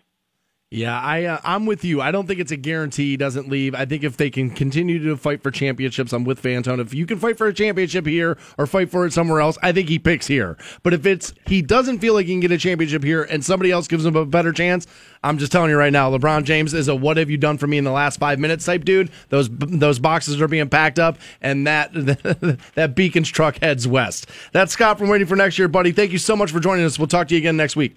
[0.73, 2.01] Yeah, I uh, I'm with you.
[2.01, 3.75] I don't think it's a guarantee he doesn't leave.
[3.75, 6.79] I think if they can continue to fight for championships, I'm with Fantone.
[6.79, 9.71] If you can fight for a championship here or fight for it somewhere else, I
[9.71, 10.57] think he picks here.
[10.81, 13.69] But if it's he doesn't feel like he can get a championship here and somebody
[13.69, 14.87] else gives him a better chance,
[15.23, 17.67] I'm just telling you right now, LeBron James is a what have you done for
[17.67, 19.11] me in the last 5 minutes type dude.
[19.29, 24.25] Those those boxes are being packed up and that that Bekins truck heads west.
[24.53, 25.91] That's Scott from Waiting for Next Year, buddy.
[25.91, 26.97] Thank you so much for joining us.
[26.97, 27.95] We'll talk to you again next week.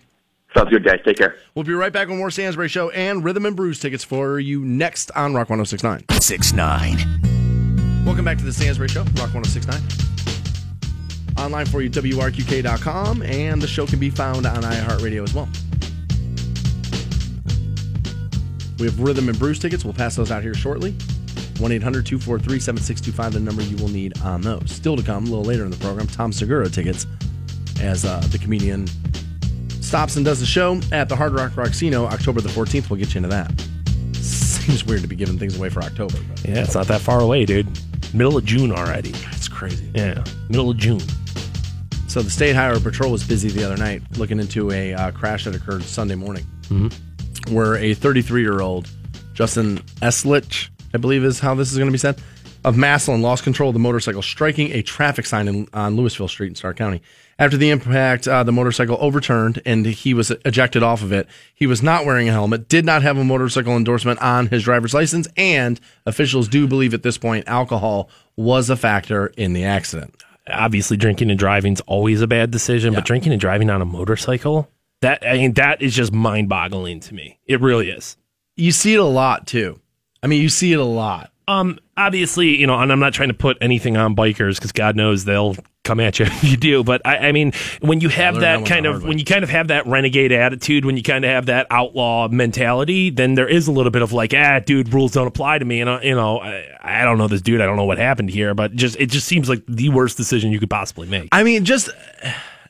[0.57, 1.01] Sounds good, guys.
[1.05, 1.37] Take care.
[1.55, 4.65] We'll be right back with more Stansbury Show and Rhythm and Brews tickets for you
[4.65, 6.19] next on Rock 1069.
[6.19, 8.05] 6 9.
[8.07, 9.83] Welcome back to the Stansbury Show, Rock 1069.
[11.37, 15.47] Online for you, WRQK.com, and the show can be found on iHeartRadio as well.
[18.79, 19.85] We have Rhythm and Brews tickets.
[19.85, 20.93] We'll pass those out here shortly.
[21.59, 24.71] 1 800 243 7625, the number you will need on those.
[24.71, 27.07] Still to come, a little later in the program, Tom Segura tickets
[27.79, 28.87] as uh, the comedian
[29.97, 32.91] stops and does the show at the Hard Rock Rocksino October the 14th.
[32.91, 33.51] We'll get you into that.
[34.15, 37.21] Seems weird to be giving things away for October, but Yeah, it's not that far
[37.21, 37.67] away, dude.
[38.13, 39.15] Middle of June already.
[39.33, 39.91] it's crazy.
[39.95, 41.01] Yeah, middle of June.
[42.09, 45.45] So the state highway patrol was busy the other night looking into a uh, crash
[45.45, 46.45] that occurred Sunday morning,
[47.49, 48.91] where a 33 year old
[49.33, 52.21] Justin Eslich, I believe is how this is going to be said,
[52.67, 56.49] of Massillon lost control of the motorcycle, striking a traffic sign in, on Louisville Street
[56.49, 57.01] in Stark County.
[57.39, 61.29] After the impact, uh, the motorcycle overturned and he was ejected off of it.
[61.55, 64.95] He was not wearing a helmet, did not have a motorcycle endorsement on his driver's
[64.95, 70.15] license, and officials do believe at this point alcohol was a factor in the accident.
[70.51, 73.01] Obviously, drinking and driving is always a bad decision, Yeah.
[73.01, 74.71] but drinking and driving on a motorcycle,
[75.03, 77.39] that I mean, that is just mind boggling to me.
[77.47, 78.17] It really is.
[78.57, 79.79] You see it a lot too.
[80.23, 81.31] I mean, you see it a lot.
[81.49, 84.97] Um, obviously, you know, and I'm not trying to put anything on bikers because God
[84.97, 85.55] knows they'll
[85.87, 86.85] come at you if you do.
[86.85, 89.09] But I, I mean, when you have that that kind of way.
[89.11, 92.29] when you kind of have that renegade attitude, when you kind of have that outlaw
[92.29, 95.65] mentality, then there is a little bit of like, ah, dude, rules don't apply to
[95.65, 95.81] me.
[95.81, 97.61] And uh, you know, I, I don't know this dude.
[97.61, 100.53] I don't know what happened here, but just it just seems like the worst decision
[100.53, 101.29] you could possibly make.
[101.33, 101.91] I mean, just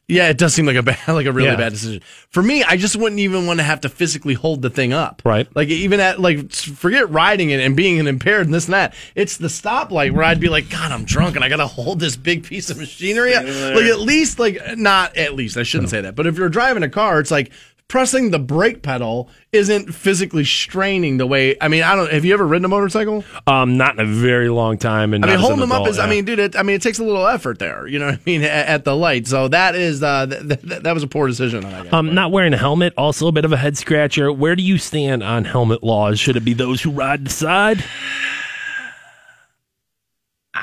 [0.08, 1.56] yeah, it does seem like a bad, like a really Yeah.
[1.56, 2.62] bad decision for me.
[2.62, 5.48] I just wouldn't even want to have to physically hold the thing up, Right.
[5.56, 8.94] Like even at like forget riding it and being an impaired and this and that.
[9.14, 11.98] It's the stoplight where I'd be like, God, I'm drunk and I got to hold
[12.00, 13.34] this big piece of machinery.
[13.34, 13.46] Like
[13.86, 16.88] at least like not at least I shouldn't say that, but if you're driving a
[16.88, 17.50] car, it's like.
[17.88, 21.56] Pressing the brake pedal isn't physically straining the way.
[21.60, 22.10] I mean, I don't.
[22.12, 23.24] Have you ever ridden a motorcycle?
[23.46, 25.14] Um, not in a very long time.
[25.14, 25.98] And I mean, not as an holding them up adult, is.
[26.00, 26.40] I mean, dude.
[26.40, 27.86] It, I mean, it takes a little effort there.
[27.86, 28.42] You know what I mean?
[28.56, 29.28] At, at the light.
[29.28, 30.02] So that is.
[30.02, 32.04] Uh, th- th- that was a poor decision guy's Um, part.
[32.06, 34.32] not wearing a helmet, also a bit of a head scratcher.
[34.32, 36.18] Where do you stand on helmet laws?
[36.18, 37.84] Should it be those who ride the side?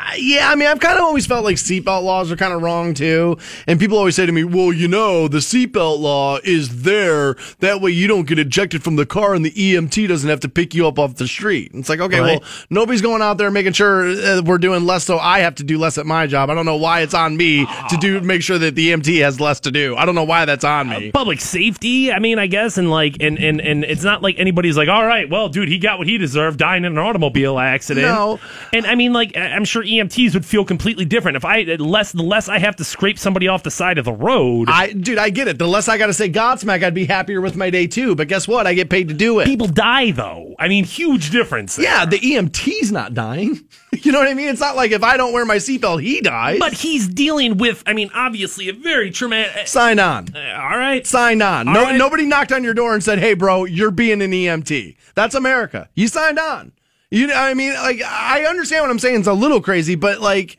[0.06, 2.62] Uh, yeah, I mean, I've kind of always felt like seatbelt laws are kind of
[2.62, 3.38] wrong too.
[3.68, 7.80] And people always say to me, "Well, you know, the seatbelt law is there that
[7.82, 10.74] way you don't get ejected from the car, and the EMT doesn't have to pick
[10.74, 12.42] you up off the street." It's like, okay, Right.
[12.42, 15.64] well, nobody's going out there making sure uh, we're doing less, so I have to
[15.64, 16.50] do less at my job.
[16.50, 19.40] I don't know why it's on me to do make sure that the EMT has
[19.40, 19.96] less to do.
[19.96, 21.12] I don't know why that's on me.
[21.12, 24.76] Public safety, I mean, I guess, and like, and and and it's not like anybody's
[24.78, 28.08] like, all right, well, dude, he got what he deserved, dying in an automobile accident.
[28.08, 28.40] No.
[28.74, 32.24] and I mean, like, I'm sure EMTs would feel completely different if I less the
[32.24, 34.68] less I have to scrape somebody off the side of the road.
[34.70, 35.58] I, dude, I get it.
[35.58, 38.16] The less I got to say Godsmack, I'd be happier with my day too.
[38.16, 38.68] But guess what?
[38.68, 39.46] I get paid to do it.
[39.46, 40.56] People die though.
[40.60, 41.76] I mean, huge difference.
[41.76, 41.86] there.
[41.86, 43.62] Yeah, the EMT's not dying.
[44.02, 44.48] You know what I mean?
[44.50, 46.58] It's not like if I don't wear my seatbelt, he dies.
[46.58, 49.56] but he's dealing with, I mean, obviously a very traumatic.
[49.56, 50.36] Eh, sign on.
[50.36, 51.68] Eh, all right, Sign on.
[51.68, 51.96] All No, right.
[51.96, 55.90] Nobody knocked on your door and said, "Hey, bro, you're being an EMT." That's America.
[55.94, 56.72] You signed on.
[57.14, 59.20] You know, I mean, like I understand what I'm saying.
[59.20, 60.58] It's a little crazy, but like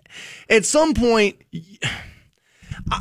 [0.48, 1.36] at some point.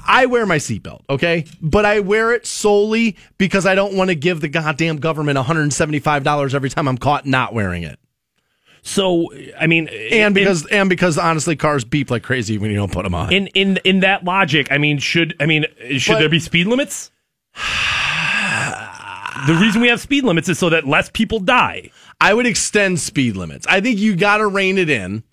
[0.07, 1.45] I wear my seatbelt, okay?
[1.61, 6.53] But I wear it solely because I don't want to give the goddamn government $175
[6.53, 7.99] every time I'm caught not wearing it.
[8.81, 12.91] so I mean, And because and because honestly cars beep like crazy when you don't
[12.93, 13.31] put them on.
[13.33, 15.65] in in in that logic, I mean, should I mean
[15.97, 17.11] should But- there be speed limits?
[19.47, 21.89] the reason we have speed limits is so that less people die.
[22.19, 23.67] I would extend speed limits.
[23.67, 25.23] I think you got to rein it in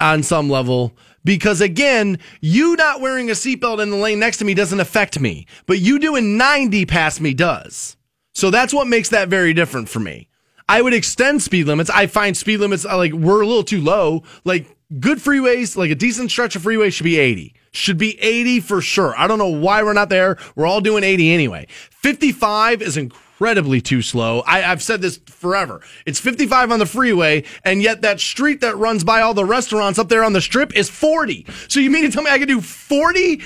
[0.00, 4.44] on some level because again, you not wearing a seatbelt in the lane next to
[4.44, 7.96] me doesn't affect me, but you doing 90 past me does.
[8.32, 10.28] So that's what makes that very different for me.
[10.68, 11.90] I would extend speed limits.
[11.90, 14.22] I find speed limits uh, like we're a little too low.
[14.44, 14.66] Like
[14.98, 17.54] good freeways, like a decent stretch of freeway should be 80.
[17.72, 19.14] Should be 80 for sure.
[19.18, 20.38] I don't know why we're not there.
[20.54, 21.66] We're all doing 80 anyway.
[21.68, 22.96] 55 is
[23.40, 24.40] incredibly too slow.
[24.40, 25.80] I, I've said this forever.
[26.04, 29.98] It's 55 on the freeway, and yet that street that runs by all the restaurants
[29.98, 31.46] up there on the strip is 40.
[31.66, 33.40] So you mean to tell me I can do 40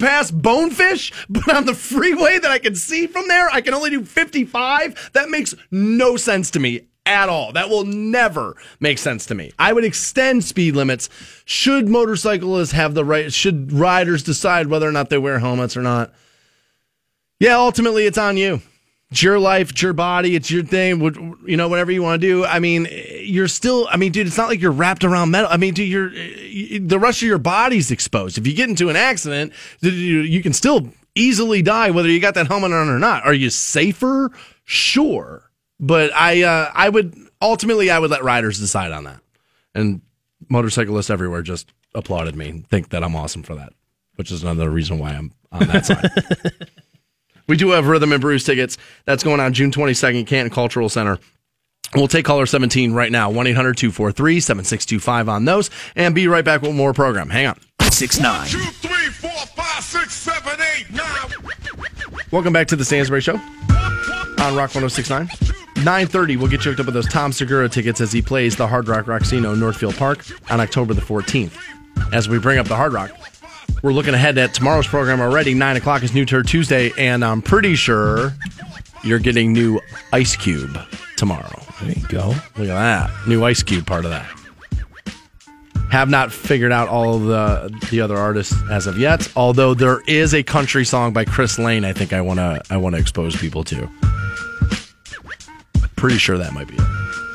[0.00, 3.90] past Bonefish, but on the freeway that I can see from there, I can only
[3.90, 5.10] do 55?
[5.12, 7.52] That makes no sense to me at all.
[7.52, 9.52] That will never make sense to me.
[9.60, 11.08] I would extend speed limits.
[11.44, 15.82] Should motorcyclists have the right, should riders decide whether or not they wear helmets or
[15.82, 16.12] not?
[17.38, 18.60] Yeah, ultimately it's on you.
[19.10, 21.00] It's your life, it's your body, it's your thing,
[21.44, 22.44] you know, whatever you want to do.
[22.44, 22.86] I mean,
[23.22, 25.50] you're still, I mean, dude, it's not like you're wrapped around metal.
[25.50, 26.10] I mean, dude, you're,
[26.80, 28.38] the rest of your body's exposed.
[28.38, 32.46] If you get into an accident, you can still easily die whether you got that
[32.46, 33.24] helmet on or not.
[33.24, 34.30] Are you safer?
[34.64, 35.50] Sure.
[35.80, 39.20] But I, uh, I would, ultimately, I would let riders decide on that.
[39.74, 40.02] And
[40.48, 43.72] motorcyclists everywhere just applauded me and think that I'm awesome for that,
[44.14, 46.70] which is another reason why I'm on that side.
[47.50, 48.78] We do have Rhythm and Brews tickets.
[49.06, 51.18] That's going on June 22nd, Canton Cultural Center.
[51.96, 56.44] We'll take caller 17 right now, 1 800 243 7625 on those, and be right
[56.44, 57.28] back with more program.
[57.28, 57.58] Hang on.
[57.90, 58.46] 6 9.
[58.46, 62.22] Two, three, four, five, six, seven, eight, nine.
[62.30, 65.26] Welcome back to the Stansbury Show on Rock 1069.
[65.26, 68.68] 9.30, we'll get you hooked up with those Tom Segura tickets as he plays the
[68.68, 71.58] Hard Rock Rocksino Northfield Park on October the 14th.
[72.12, 73.10] As we bring up the Hard Rock,
[73.82, 75.54] We're looking ahead at tomorrow's program already.
[75.54, 78.32] Nine o'clock is New Turd Tuesday, and I'm pretty sure
[79.02, 79.80] you're getting new
[80.12, 80.78] Ice Cube
[81.16, 81.62] tomorrow.
[81.80, 82.28] There you go.
[82.28, 83.10] Look at that.
[83.26, 84.26] New Ice Cube part of that.
[85.90, 90.34] Have not figured out all the the other artists as of yet, although there is
[90.34, 93.34] a country song by Chris Lane I think I want to I want to expose
[93.34, 93.88] people to.
[95.96, 97.29] Pretty sure that might be it.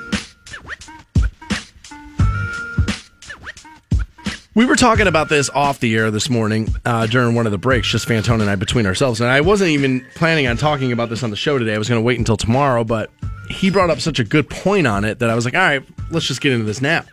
[4.56, 7.57] We were talking about this off the air this morning uh, during one of the
[7.57, 9.19] breaks, just Fantone and I between ourselves.
[9.19, 11.76] And I wasn't even planning on talking about this on the show today.
[11.76, 13.11] I was going to wait until tomorrow, but
[13.49, 15.84] he brought up such a good point on it that I was like, all right,
[16.10, 17.03] let's just get into this now.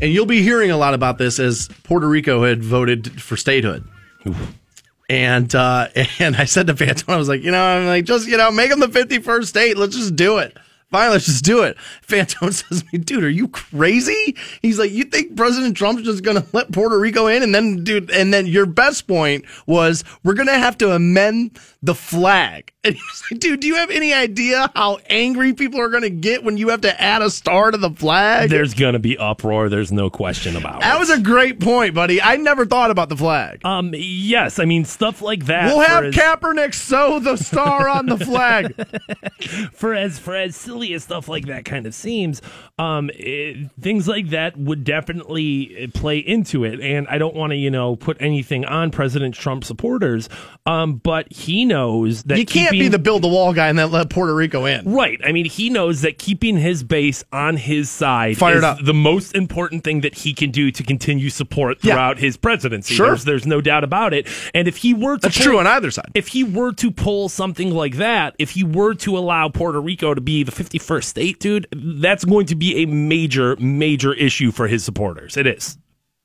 [0.00, 3.84] And you'll be hearing a lot about this as Puerto Rico had voted for statehood.
[5.08, 5.86] And uh,
[6.18, 8.50] and I said to Fantone, I was like, you know, I'm like, just you know,
[8.50, 9.76] make them the 51st state.
[9.76, 10.56] Let's just do it.
[10.92, 11.78] Fine, let's just do it.
[12.06, 14.36] Fantone says to dude, are you crazy?
[14.60, 17.42] He's like, you think President Trump's just gonna let Puerto Rico in?
[17.42, 21.94] And then, dude, and then your best point was we're gonna have to amend the
[21.94, 22.72] flag.
[22.84, 26.42] And he's like, dude, do you have any idea how angry people are gonna get
[26.42, 28.50] when you have to add a star to the flag?
[28.50, 29.68] There's going to be uproar.
[29.68, 30.90] There's no question about that it.
[30.90, 32.20] That was a great point, buddy.
[32.20, 33.64] I never thought about the flag.
[33.64, 35.66] Um, yes, I mean stuff like that.
[35.66, 38.74] We'll have as- Kaepernick sew the star on the flag.
[39.72, 42.42] for as for as silly as stuff like that kind of seems,
[42.80, 46.80] um, it, things like that would definitely uh, play into it.
[46.80, 50.28] And I don't want to, you know, put anything on President Trump supporters,
[50.66, 53.90] um, but he knows that You can't be the build the wall guy and then
[53.90, 54.92] let Puerto Rico in.
[54.92, 55.20] Right.
[55.24, 58.78] I mean, he knows that keeping his base on his side Fired is up.
[58.84, 61.94] the most important thing that he can do to continue support Yeah.
[61.94, 62.94] throughout his presidency.
[62.94, 63.08] Sure.
[63.08, 64.26] There's, there's no doubt about it.
[64.54, 66.10] And if he were to That's pull- true on either side.
[66.14, 70.14] if he were to pull something like that, if he were to allow Puerto Rico
[70.14, 74.68] to be the 51st state, dude, that's going to be a major, major issue for
[74.68, 75.36] his supporters.
[75.36, 75.78] It is.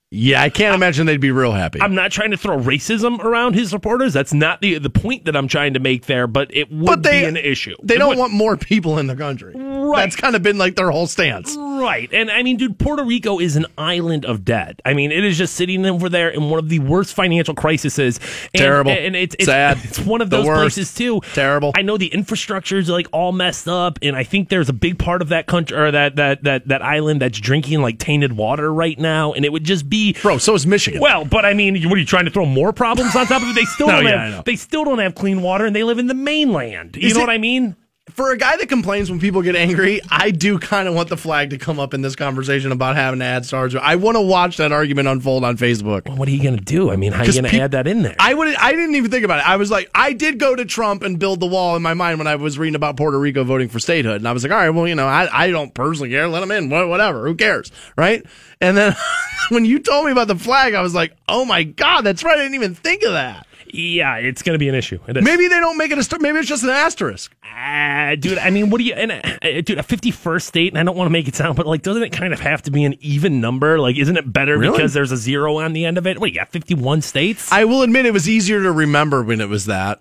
[0.09, 1.81] Yeah, I can't imagine they'd be real happy.
[1.81, 4.13] I'm not trying to throw racism around his supporters.
[4.13, 7.03] That's not the the point that I'm trying to make there, but it would but
[7.03, 7.75] they be an issue.
[7.83, 8.17] They It don't would.
[8.17, 9.53] want more people in the country.
[9.87, 10.01] Right.
[10.03, 11.55] That's kind of been like their whole stance.
[11.57, 12.09] Right.
[12.11, 14.81] And I mean, dude, Puerto Rico is an island of debt.
[14.85, 17.97] I mean, it is just sitting over there in one of the worst financial crises.
[17.97, 18.17] And,
[18.53, 18.91] Terrible.
[18.91, 19.77] And it's, it's Sad.
[19.83, 21.21] It's one of those places too.
[21.33, 21.71] Terrible.
[21.75, 24.99] I know the infrastructure is like all messed up, and I think there's a big
[24.99, 28.73] part of that country or that that that that island that's drinking like tainted water
[28.73, 30.99] right now, and it would just be Bro, so is Michigan.
[31.01, 33.49] well, but I mean, what are you trying to throw more problems on top of
[33.49, 33.55] it?
[33.55, 35.99] They still No, don't yeah, have they still don't have clean water, and they live
[35.99, 36.95] in the mainland.
[36.97, 37.75] You Is know it- what I mean?
[38.17, 41.17] For a guy that complains when people get angry, I do kind of want the
[41.17, 43.75] flag to come up in this conversation about having to add stars.
[43.75, 46.09] I want to watch that argument unfold on Facebook.
[46.17, 46.89] What are you going to do?
[46.89, 48.15] I mean, how are you going to peop- add that in there?
[48.17, 48.55] I would.
[48.55, 49.47] I didn't even think about it.
[49.47, 52.17] I was like, I did go to Trump and build the wall in my mind
[52.17, 54.57] when I was reading about Puerto Rico voting for statehood, and I was like, all
[54.57, 56.27] right, well, you know, I, I don't personally care.
[56.27, 57.27] Let them in, Wha- whatever.
[57.27, 58.25] Who cares, right?
[58.59, 58.95] And then
[59.49, 62.37] when you told me about the flag, I was like, oh my god, that's right.
[62.39, 63.45] I didn't even think of that.
[63.73, 64.99] Yeah, it's going to be an issue.
[65.07, 66.19] Maybe they don't make it a star.
[66.19, 67.35] Maybe it's just an asterisk.
[67.43, 70.83] Ah, dude, I mean, what do you, and, uh, dude, a 51st state, and I
[70.83, 72.83] don't want to make it sound, but like, doesn't it kind of have to be
[72.83, 73.79] an even number?
[73.79, 74.71] Like, isn't it better Really?
[74.77, 76.19] because there's a zero on the end of it?
[76.19, 77.51] What, you got 51 states?
[77.51, 79.99] I will admit it was easier to remember when it was that.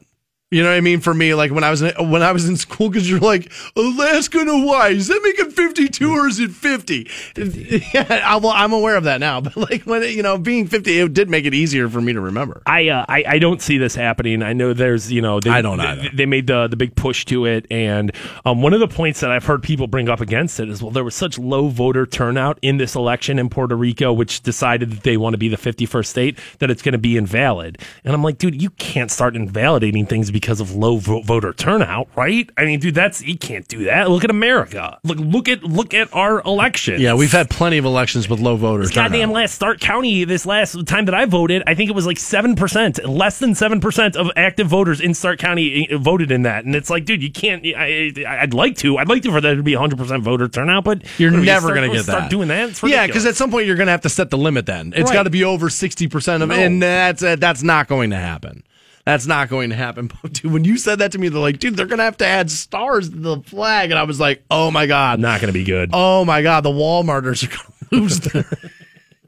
[0.53, 1.01] You know what I mean?
[1.01, 3.51] For me, like when I was in, when I was in school, because you're like
[3.75, 4.95] Alaska and Hawaii.
[4.95, 7.11] Does that make it 52 or is it 50?
[7.93, 9.41] Yeah, I, well, I'm aware of that now.
[9.47, 12.13] But like when it, you know being 50, it did make it easier for me
[12.13, 12.63] to remember.
[12.65, 14.43] I, uh, I I don't see this happening.
[14.43, 17.25] I know there's you know they, I don't they, they made the the big push
[17.27, 18.13] to it, and
[18.45, 20.93] um, one of the points that I've heard people bring up against it is well
[20.93, 25.03] there was such low voter turnout in this election in Puerto Rico, which decided that
[25.03, 27.79] they want to be the 51st state that it's going to be invalid.
[28.05, 32.09] And I'm like, dude, you can't start invalidating things because of low vo- voter turnout,
[32.15, 32.51] right?
[32.59, 34.11] I mean, dude, that's you can't do that.
[34.11, 34.99] Look at America.
[35.03, 37.01] Look look at look at our election.
[37.01, 38.91] Yeah, we've had plenty of elections with low voters.
[38.91, 42.19] Goddamn last Stark County, this last time that I voted, I think it was like
[42.19, 46.67] 7%, less than 7% of active voters in Stark County uh, voted in that.
[46.67, 48.99] And it's like, dude, you can't, I, I'd like to.
[48.99, 51.97] I'd like to for there to be 100% voter turnout, but You're never going to
[51.97, 52.31] get start that.
[52.31, 52.83] doing that.
[52.83, 54.67] Yeah, because at some point you're going to have to set the limit.
[54.67, 55.15] Then it's Right.
[55.15, 56.55] got to be over 60 percent of, No.
[56.57, 58.63] and that's uh, that's not going to happen.
[59.07, 60.11] That's not going to happen.
[60.23, 62.17] But dude, when you said that to me, they're like, dude, they're going to have
[62.19, 65.53] to add stars to the flag, and I was like, oh my god, not going
[65.53, 65.91] to be good.
[65.93, 68.45] Oh my god, the Walmarters are gonna lose their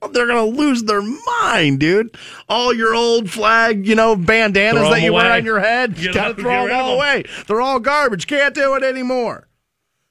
[0.12, 2.16] they're gonna lose their mind, dude.
[2.48, 6.30] All your old flag, you know, bandanas that you wear on your head, Get gotta
[6.30, 7.24] up throw them of away.
[7.46, 8.26] They're all garbage.
[8.26, 9.46] Can't do it anymore.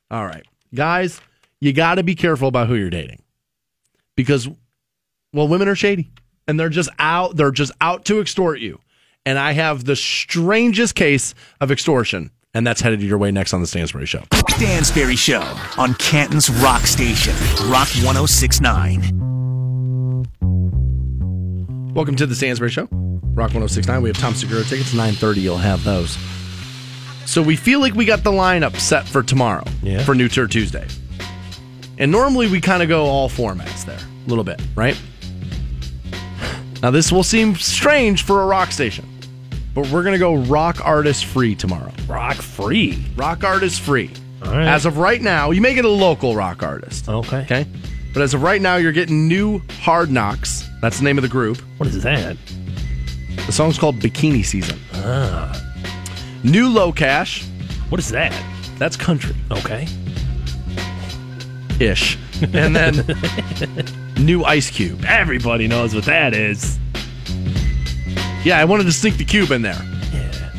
[0.10, 1.20] All right, guys,
[1.60, 3.22] you got to be careful about who you're dating
[4.16, 4.48] because,
[5.34, 6.10] well, women are shady
[6.48, 7.36] and they're just out.
[7.36, 8.80] They're just out to extort you.
[9.28, 13.60] And I have the strangest case of extortion, and that's headed your way next on
[13.60, 14.24] the Stansbury Show.
[14.52, 15.42] Stansbury Show
[15.78, 17.34] on Canton's Rock Station,
[17.70, 19.02] Rock 1069.
[21.94, 22.88] Welcome to the Stansbury Show.
[22.92, 24.02] Rock 1069.
[24.02, 24.94] We have Tom Segura tickets.
[24.94, 25.42] 930.
[25.42, 26.18] You'll have those.
[27.26, 30.06] So we feel like we got the lineup set for tomorrow Yeah.
[30.06, 30.88] for New Tour Tuesday.
[31.98, 34.98] And normally we kind of go all formats there a little bit, right?
[36.82, 39.06] Now this will seem strange for a rock station,
[39.78, 41.92] but we're to go rock artist free tomorrow.
[42.08, 42.98] Rock free.
[43.16, 44.10] Rock artist free.
[44.44, 44.66] All right.
[44.68, 47.08] As of right now, you may get a local rock artist.
[47.08, 47.42] Okay.
[47.42, 47.68] Okay.
[48.12, 50.68] But as of right now, you're getting new Hard Knocks.
[50.82, 51.60] That's the name of the group.
[51.78, 52.38] What is that?
[53.46, 54.80] The song's called Bikini Season.
[54.96, 55.54] Ah.
[56.44, 57.46] New LOCASH.
[57.90, 58.34] What is that?
[58.80, 59.88] That's country Okay.
[61.80, 62.18] ish.
[62.52, 63.06] And then
[64.18, 65.06] new Ice Cube.
[65.08, 66.80] Everybody knows what that is.
[68.44, 69.82] Yeah, I wanted to sneak the cube in there.
[70.14, 70.52] Yeah.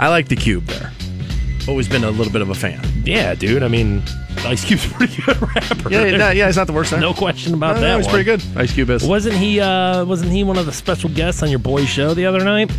[0.00, 0.92] I like the cube there.
[1.68, 2.80] Always been a little bit of a fan.
[3.04, 3.62] Yeah, dude.
[3.62, 4.02] I mean,
[4.38, 5.90] Ice Cube's a pretty good rapper.
[5.90, 7.00] Yeah, yeah, yeah, it's not the worst there.
[7.00, 7.88] No question about No, that.
[7.88, 8.14] no, he's one.
[8.14, 8.42] pretty good.
[8.56, 9.04] Ice Cube is.
[9.04, 9.60] Wasn't he?
[9.60, 12.70] uh Wasn't he one of the special guests on your boy's show the other night?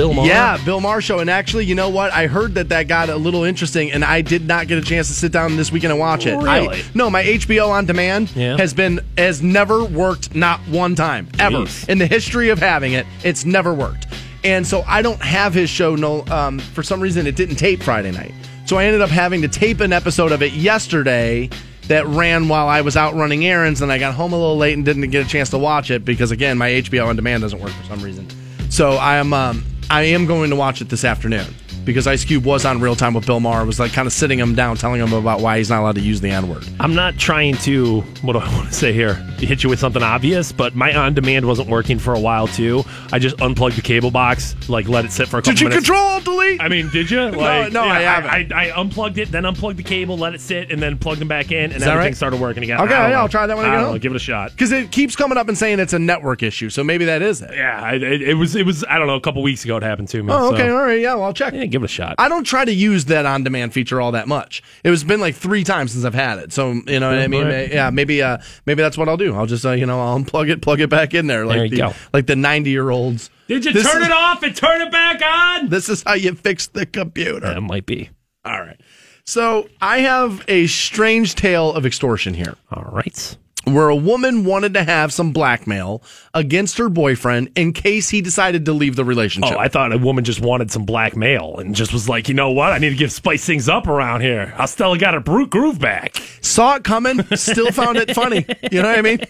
[0.00, 0.26] Bill Maher.
[0.26, 1.18] Yeah, Bill Maher show.
[1.18, 2.10] And actually, you know what?
[2.10, 5.08] I heard that that got a little interesting, and I did not get a chance
[5.08, 6.38] to sit down this weekend and watch it.
[6.38, 6.82] I- Really?
[6.94, 8.56] no, my HBO on demand Yeah.
[8.56, 11.86] has been has never worked not one time ever Jeez.
[11.88, 13.04] in the history of having it.
[13.24, 14.06] It's never worked,
[14.42, 15.96] and so I don't have his show.
[15.96, 18.32] No, um, for some reason it didn't tape Friday night,
[18.64, 21.50] so I ended up having to tape an episode of it yesterday.
[21.88, 24.74] That ran while I was out running errands, and I got home a little late
[24.76, 27.58] and didn't get a chance to watch it because again, my HBO on demand doesn't
[27.60, 28.28] work for some reason.
[28.68, 31.52] So I am um, I am going to watch it this afternoon
[31.84, 34.38] because Ice Cube was on Real Time with Bill Maher, was like kind of sitting
[34.38, 36.64] him down, telling him about why he's not allowed to use the N word.
[36.78, 39.14] I'm not trying to, what do I want to say here?
[39.38, 42.84] Hit you with something obvious, but my on demand wasn't working for a while too.
[43.12, 45.68] I just unplugged the cable box, like let it sit for a couple Did you
[45.68, 45.86] minutes.
[45.86, 46.60] control delete?
[46.60, 47.20] I mean, did you?
[47.40, 48.52] Like, no, I haven't.
[48.52, 51.28] I, I, unplugged it, then unplugged the cable, let it sit, and then plugged them
[51.28, 52.16] back in, and everything right?
[52.16, 52.80] started working again.
[52.80, 53.78] Okay, yeah, I'll try that one again.
[53.78, 54.50] I know, Give it a shot.
[54.50, 57.40] Because it keeps coming up and saying it's a network issue, so maybe that is
[57.40, 57.50] it.
[57.54, 58.54] Yeah, I, it, it was.
[58.56, 58.84] It was.
[58.88, 59.14] I don't know.
[59.14, 60.32] A couple weeks ago, it happened to me.
[60.32, 61.54] Oh, okay, so- all right, yeah, well, I'll check.
[61.54, 62.14] Yeah, give it a shot.
[62.18, 64.62] I don't try to use that on demand feature all that much.
[64.84, 67.28] It was been like three times since I've had it, so you know what I
[67.28, 67.44] mean.
[67.46, 67.70] right.
[67.72, 69.34] Yeah, maybe uh, maybe that's what I'll do.
[69.34, 71.64] I'll just uh, you know I'll unplug it, plug it back in there, like There
[71.64, 71.92] you the go.
[72.12, 73.30] like the ninety year olds.
[73.48, 75.68] Did you This turn is- it off and turn it back on?
[75.68, 77.40] This is how you fix the computer.
[77.54, 78.10] That might be.
[78.44, 78.80] All right.
[79.24, 82.56] So I have a strange tale of extortion here.
[82.72, 83.36] All right.
[83.64, 88.64] Where a woman wanted to have some blackmail against her boyfriend in case he decided
[88.64, 89.56] to leave the relationship.
[89.56, 92.50] Oh, I thought a woman just wanted some blackmail and just was like, you know
[92.50, 92.72] what?
[92.72, 94.54] I need to give spice things up around here.
[94.56, 96.16] I still got her bro- groove back.
[96.40, 98.46] Saw it coming, still found it funny.
[98.70, 99.20] You know what I mean?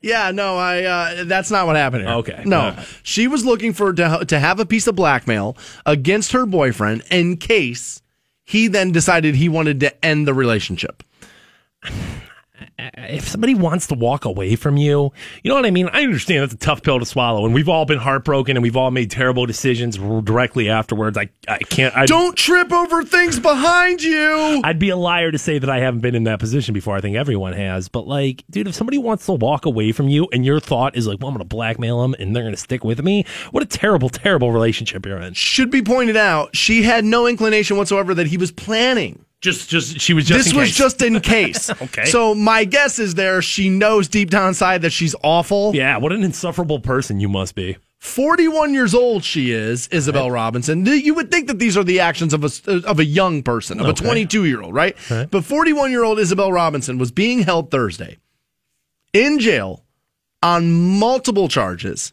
[0.00, 0.82] Yeah, no, I.
[0.82, 2.14] Uh, that's not what happened here.
[2.14, 2.42] Okay.
[2.44, 2.86] no, right.
[3.04, 7.36] she was looking for to to have a piece of blackmail against her boyfriend in
[7.36, 8.02] case
[8.42, 11.04] he then decided he wanted to end the relationship.
[12.82, 15.88] Uh, if somebody wants to walk away from you, you know what I mean?
[15.92, 18.76] I understand that's a tough pill to swallow, and we've all been heartbroken and we've
[18.76, 21.16] all made terrible decisions directly afterwards.
[21.16, 21.96] I, I can't.
[21.96, 24.60] I, Don't trip over things behind you.
[24.64, 26.96] I'd be a liar to say that I haven't been in that position before.
[26.96, 27.88] I think everyone has.
[27.88, 31.06] But like, dude, if somebody wants to walk away from you and your thought is
[31.06, 33.62] like, well, I'm going to blackmail them and they're going to stick with me, what
[33.62, 35.34] a terrible, terrible relationship you're in.
[35.34, 39.24] Should be pointed out, she had no inclination whatsoever that he was planning.
[39.42, 40.44] Just, just, she was just.
[40.44, 41.68] this was just in case.
[41.68, 42.04] Okay.
[42.06, 45.74] So my guess is there she knows deep down inside that she's awful.
[45.74, 47.76] Yeah, what an insufferable person you must be.
[47.98, 50.84] 41 years old she is, Isabel Robinson.
[50.86, 52.50] You would think that these are the actions of a
[52.84, 54.96] of a young person, of a 22 year old, right?
[55.08, 58.18] But 41 year old Isabel Robinson was being held Thursday
[59.12, 59.84] in jail
[60.42, 62.12] on multiple charges.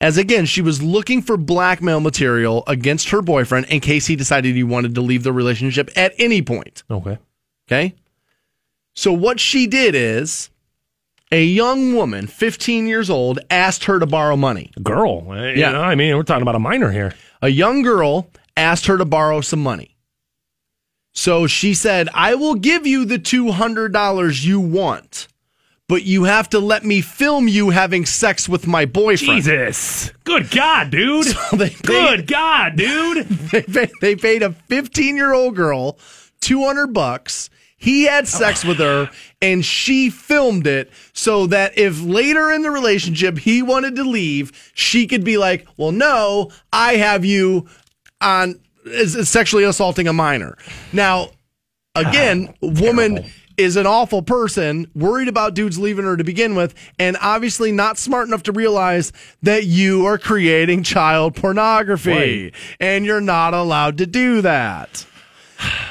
[0.00, 4.54] As again, she was looking for blackmail material against her boyfriend in case he decided
[4.54, 6.82] he wanted to leave the relationship at any point.
[6.90, 7.18] Okay.
[7.68, 7.94] Okay.
[8.94, 10.48] So what she did is
[11.30, 14.70] a young woman, 15 years old, asked her to borrow money.
[14.82, 15.32] Girl.
[15.34, 15.72] eh, You Yeah.
[15.72, 17.14] know, I mean, we're talking about a minor here.
[17.42, 19.96] A young girl asked her to borrow some money.
[21.12, 25.28] So she said, I will give you the $200 you want,
[25.90, 29.42] but you have to let me film you having sex with my boyfriend.
[29.42, 30.12] Jesus.
[30.22, 31.26] Good God, dude.
[31.52, 33.26] they Good God, dude.
[33.26, 35.98] they paid, they paid a 15 year old girl
[36.42, 37.50] 200 bucks.
[37.76, 38.68] He had sex oh.
[38.68, 39.10] with her
[39.42, 44.70] and she filmed it so that if later in the relationship he wanted to leave,
[44.74, 47.66] she could be like, well, no, I have you
[48.20, 48.60] on
[49.06, 50.56] sexually assaulting a minor.
[50.92, 51.30] Now,
[51.96, 53.30] again, ah, woman terrible.
[53.60, 57.98] Is an awful person, worried about dudes leaving her to begin with, and obviously not
[57.98, 59.12] smart enough to realize
[59.42, 62.10] that you are creating child pornography
[62.44, 62.54] Right.
[62.80, 65.06] and you're not allowed to do that.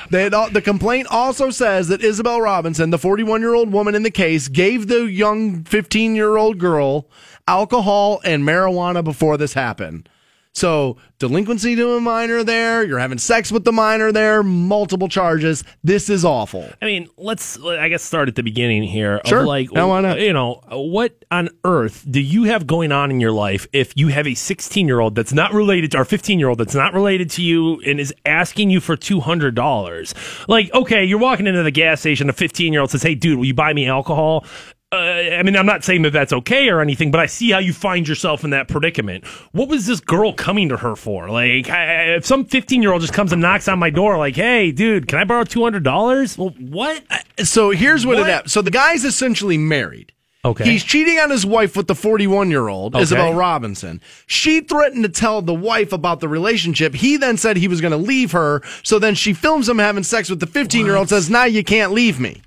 [0.09, 4.09] They the complaint also says that Isabel Robinson, the 41 year old woman in the
[4.09, 7.07] case, gave the young 15 year old girl
[7.47, 10.09] alcohol and marijuana before this happened.
[10.55, 15.63] So delinquency to a minor there, you're having sex with the minor there, multiple charges.
[15.83, 16.67] This is awful.
[16.81, 19.17] I mean, let's I guess start at the beginning here.
[19.17, 19.45] Of Sure.
[19.45, 20.19] like, Yeah, why not?
[20.19, 24.07] you know, what on earth do you have going on in your life if you
[24.09, 26.93] have a 16 year old that's not related to, or 15 year old that's not
[26.93, 30.47] related to you and is asking you for $200?
[30.47, 33.37] Like, okay, you're walking into the gas station, a 15 year old says, "Hey, dude,
[33.37, 34.45] will you buy me alcohol?"
[34.91, 37.59] Uh, I mean, I'm not saying that that's okay or anything, but I see how
[37.59, 39.23] you find yourself in that predicament.
[39.51, 41.29] What was this girl coming to her for?
[41.29, 44.35] Like, I, if some 15 year old just comes and knocks on my door, like,
[44.35, 47.03] "Hey, dude, can I borrow $200?" Well, what?
[47.43, 48.27] So here's what, What?
[48.27, 48.51] it happened.
[48.51, 50.11] So the guy's essentially married.
[50.43, 50.63] Okay.
[50.63, 53.03] He's cheating on his wife with the 41 year old, Okay.
[53.03, 54.01] Isabel Robinson.
[54.25, 56.95] She threatened to tell the wife about the relationship.
[56.95, 58.63] He then said he was going to leave her.
[58.81, 61.63] So then she films him having sex with the 15 year old, says, Now you
[61.63, 62.41] can't leave me.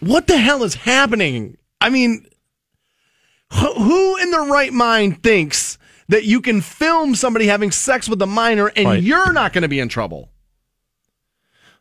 [0.00, 1.56] What the hell is happening?
[1.80, 2.26] I mean,
[3.52, 5.78] who, in their right mind thinks
[6.08, 9.02] that you can film somebody having sex with a minor and Right.
[9.02, 10.30] you're not going to be in trouble?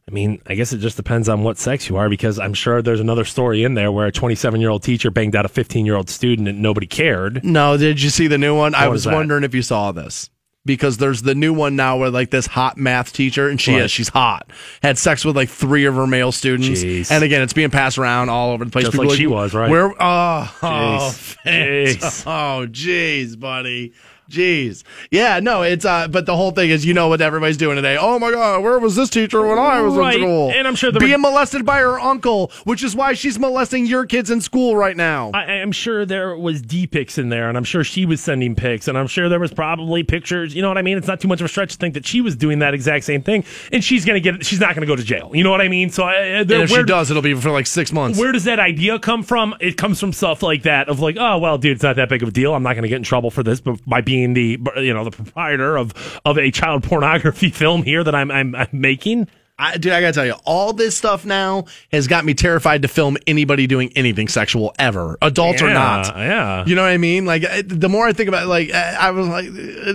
[0.07, 2.83] I mean, I guess it just depends on what sex you are because I'm sure
[2.83, 5.83] there's another story in there where a 27 year old teacher banged out a 15
[5.85, 7.43] year old student and nobody cared.
[7.43, 8.75] No, did you see the new one?
[8.75, 10.29] I was was wondering if you saw this.
[10.65, 13.83] Because there's the new one now where like this hot math teacher, and she Right.
[13.83, 14.49] is, she's hot.
[14.81, 16.83] Had sex with like three of her male students.
[16.83, 17.11] Jeez.
[17.11, 18.85] And again, it's being passed around all over the place.
[18.85, 19.69] Just People like she was, right?
[19.69, 21.15] Where oh, oh,
[21.45, 22.23] Jeez.
[22.27, 23.93] oh jeez, buddy.
[24.29, 24.83] Jeez.
[25.11, 27.95] Yeah, no, it's uh but the whole thing is you know what everybody's doing today.
[27.99, 30.15] Oh my god, where was this teacher when I was Right.
[30.15, 30.51] in school?
[30.51, 34.05] And I'm sure there being molested by her uncle, which is why she's molesting your
[34.05, 35.31] kids in school right now.
[35.33, 38.55] I, I'm sure there was D pics in there, and I'm sure she was sending
[38.55, 40.55] pics, and I'm sure there was probably pictures.
[40.55, 40.97] You know what I mean?
[40.97, 43.05] It's not too much of a stretch to think that she was doing that exact
[43.05, 44.43] same thing, and she's gonna get.
[44.45, 45.31] She's not gonna go to jail.
[45.33, 45.91] You know what I mean?
[45.91, 48.17] So, I, and there, if where, she does, it'll be for like six months.
[48.19, 49.55] Where does that idea come from?
[49.59, 52.23] It comes from stuff like that of like, oh well, dude, it's not that big
[52.23, 52.55] of a deal.
[52.55, 55.03] I'm not going to get in trouble for this, but by being the you know
[55.03, 59.27] the proprietor of of a child pornography film here that I'm I'm, I'm making.
[59.57, 62.89] I, dude, I gotta tell you, all this stuff now has got me terrified to
[62.89, 66.07] film anybody doing anything sexual ever, adult or not.
[66.17, 66.65] yeah.
[66.65, 67.25] You know what I mean?
[67.25, 69.45] Like, the more I think about it, like, I I was like,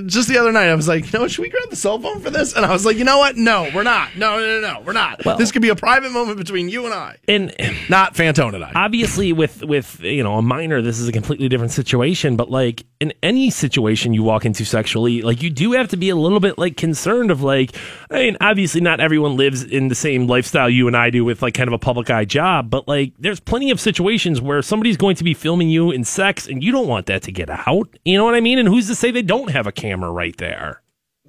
[0.07, 1.99] just the other night, I was like, you know what, should we grab the cell
[1.99, 2.55] phone for this?
[2.55, 3.37] And I was like, you know what?
[3.37, 4.17] No, we're not.
[4.17, 5.21] No, no, no, no, we're not.
[5.37, 7.55] this could be a private moment between you and I, And
[7.91, 8.73] not Fantone and I.
[8.75, 12.85] obviously with with you know a minor this is a completely different situation but like
[13.01, 16.41] in any situation you walk into sexually like you do have to be a little
[16.41, 17.75] bit like concerned of like
[18.11, 21.43] i mean obviously not everyone lives in the same lifestyle you and i do with
[21.43, 24.97] like kind of a public eye job but like there's plenty of situations where somebody's
[24.97, 27.89] going to be filming you in sex and you don't want that to get out
[28.05, 30.37] you know what i mean and who's to say they don't have a camera right
[30.39, 30.83] there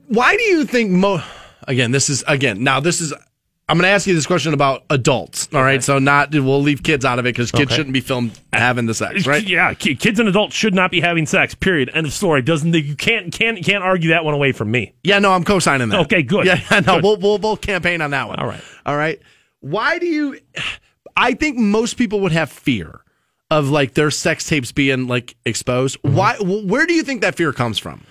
[0.07, 1.21] Why do you think mo?
[1.67, 2.63] Again, this is again.
[2.63, 3.13] Now, this is.
[3.71, 5.47] I'm going to ask you this question about adults.
[5.53, 7.75] All right, so not we'll leave kids out of it because kids Okay.
[7.77, 9.41] shouldn't be filmed having the sex, right?
[9.47, 12.95] yeah kids and adults should not be having sex period end of story doesn't you
[12.97, 16.01] can't can't can't argue that one away from me Yeah, no, I'm co-signing that.
[16.01, 16.45] Okay, good.
[16.45, 17.03] Yeah, no, Good.
[17.03, 18.39] we'll we'll both campaign on that one.
[18.39, 18.61] All right.
[18.85, 19.21] all right.
[19.61, 20.37] Why do you?
[21.15, 23.01] I think most people would have fear
[23.49, 26.01] of like their sex tapes being like exposed.
[26.01, 26.15] Mm-hmm.
[26.15, 26.35] Why?
[26.39, 28.03] Where do you think that fear comes from?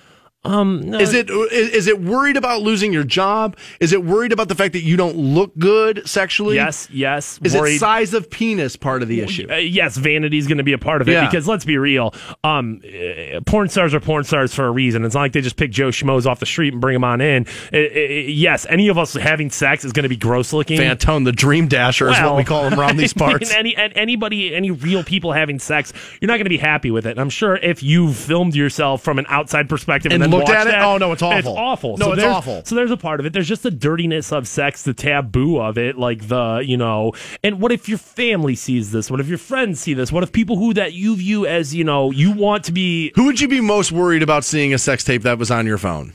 [0.42, 3.56] Um no, Is it is, it worried about losing your job?
[3.78, 6.54] Is it worried about the fact that you don't look good sexually?
[6.56, 7.38] Yes, yes.
[7.44, 7.74] Is worried.
[7.74, 9.46] it size of penis part of the issue?
[9.50, 11.26] Uh, yes, vanity is going to be a part of it Yeah.
[11.26, 12.14] because let's be real.
[12.42, 15.04] Um, uh, porn stars are porn stars for a reason.
[15.04, 17.20] It's not like they just pick Joe Schmoes off the street and bring them on
[17.20, 17.46] in.
[17.70, 20.80] Uh, uh, yes, any of us having sex is going to be gross looking.
[20.80, 23.52] Fantone, the dream dasher, is what we call him around these parts.
[23.52, 27.10] any anybody, any real people having sex, you're not going to be happy with it.
[27.10, 30.50] And I'm sure if you filmed yourself from an outside perspective and, And then looked
[30.50, 31.38] at it, that, oh, no, it's awful.
[31.38, 31.96] It's awful.
[31.96, 32.62] No, it's awful.
[32.64, 33.32] So there's a part of it.
[33.32, 37.12] There's just the dirtiness of sex, the taboo of it, like the you know.
[37.42, 39.10] And what if your family sees this?
[39.10, 40.12] What if your friends see this?
[40.12, 43.24] What if people who that you view as you know you want to be Who
[43.24, 46.12] would you be most worried about seeing a sex tape that was on your phone?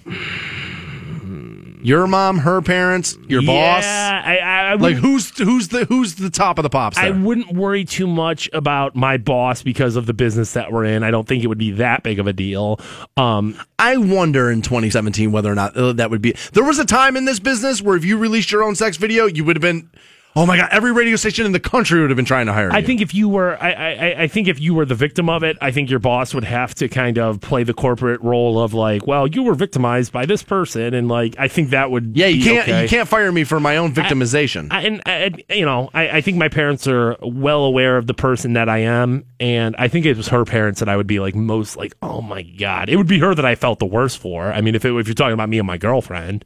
[1.86, 3.84] Your mom, her parents, your boss.
[3.84, 7.12] Yeah, I, I, I Like who's who's the who's the top of the pops I
[7.12, 11.04] wouldn't worry too much about my boss because of the business that we're in.
[11.04, 12.80] I don't think it would be that big of a deal.
[13.18, 16.34] Um, I wonder in 2017 whether or not uh, that would be.
[16.54, 19.28] There was a time in this business where if you released your own sex video,
[19.28, 19.92] you would have been.
[20.38, 20.68] Oh my god!
[20.72, 22.86] Every radio station in the country would have been trying to hire I you.
[22.86, 25.58] think if you were, I, I, I think if you were the victim of it,
[25.62, 29.08] I think your boss would have to kind of play the corporate role of like,
[29.08, 32.38] well, you were victimized by this person, and like, I think that would, Yeah, you
[32.40, 32.82] be can't okay.
[32.84, 34.68] you can't fire me for my own victimization.
[34.72, 38.14] I, and, and you know, I, I think my parents are well aware of the
[38.14, 41.22] person that I am, and I think it was her parents that I would be
[41.22, 44.18] like most like, oh my god, it would be her that I felt the worst
[44.18, 44.52] for.
[44.52, 46.44] I mean, if it, if you're talking about me and my girlfriend,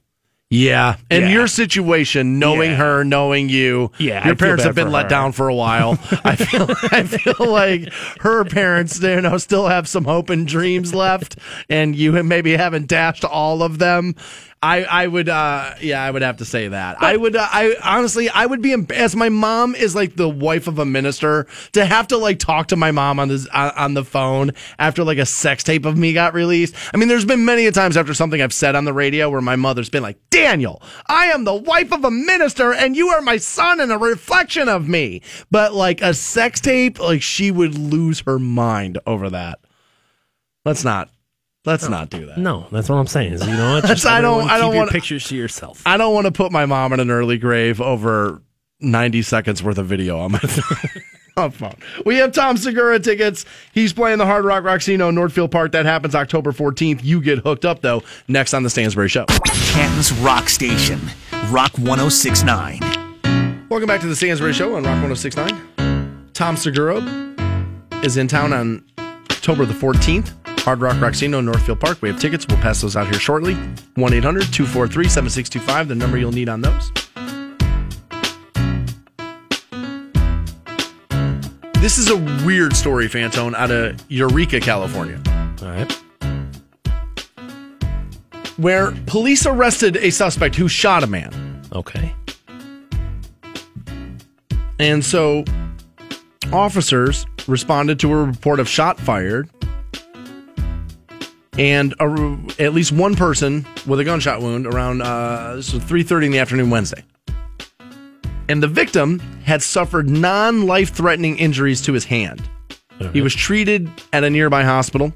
[0.52, 1.30] Yeah, and Yeah.
[1.32, 2.78] your situation, knowing Yeah.
[2.78, 5.10] her, knowing you, Yeah, your feel parents have been let her.
[5.10, 6.00] down for a while.
[6.24, 10.96] I feel, I feel like her parents, you know, still have some hope and dreams
[10.96, 11.38] left,
[11.70, 14.16] and you maybe haven't dashed all of them.
[14.62, 17.02] I, I would, uh, yeah, I would have to say that.
[17.02, 20.28] I would, uh, I honestly, I would be emb- as my mom is like the
[20.28, 23.72] wife of a minister to have to like talk to my mom on this on,
[23.72, 26.76] on the phone after like a sex tape of me got released.
[26.94, 29.40] I mean, there's been many a times after something I've said on the radio where
[29.40, 33.22] my mother's been like, Daniel, I am the wife of a minister and you are
[33.22, 35.22] my son and a reflection of me.
[35.50, 39.60] But like a sex tape, like she would lose her mind over that.
[40.66, 41.10] Let's not.
[41.66, 42.38] Let's not do that.
[42.38, 43.34] No, that's what I'm saying.
[43.34, 43.86] Is, you know what?
[43.88, 45.82] Just I don't- I don't wanna- pictures to yourself.
[45.86, 48.42] I don't want to put my mom in an early grave over
[48.80, 50.40] 90 seconds worth of video on my
[51.38, 51.76] on phone.
[52.06, 53.46] We have Tom Segura tickets.
[53.74, 55.74] He's playing the Hard Rock Rocksino Northfield Park.
[55.74, 57.04] That happens October 14th.
[57.04, 59.26] You get hooked up, though, next on the Stansbury Show.
[59.72, 61.00] Canton's Rock Station.
[61.50, 62.80] Rock 1069.
[63.70, 66.30] Welcome back to the Stansbury Show on Rock 1069.
[66.34, 66.96] Tom Segura
[68.02, 68.84] is in town on
[69.30, 70.34] October the 14th.
[70.70, 72.00] Hard Rock Rocksino, Northfield Park.
[72.00, 72.46] We have tickets.
[72.48, 73.56] We'll pass those out here shortly.
[73.96, 76.92] 1 800 243 7625, the number you'll need on those.
[81.82, 85.20] This is a weird story, Fantone, out of Eureka, California,
[85.64, 85.92] All right.
[88.58, 91.64] where police arrested a suspect who shot a man.
[91.74, 92.14] Okay.
[94.78, 95.46] And so
[96.54, 99.50] officers responded to a report of shot fired
[101.60, 106.26] and a, at least one person with a gunshot wound around uh, this was 3.30
[106.26, 107.04] in the afternoon Wednesday.
[108.48, 112.42] And the victim had suffered non-life-threatening injuries to his hand.
[113.14, 115.14] He was treated at a nearby hospital.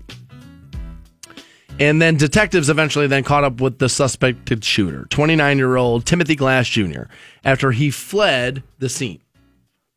[1.79, 7.03] And then detectives eventually then caught up with the suspected shooter, 29-year-old Timothy Glass Jr.,
[7.43, 9.19] after he fled the scene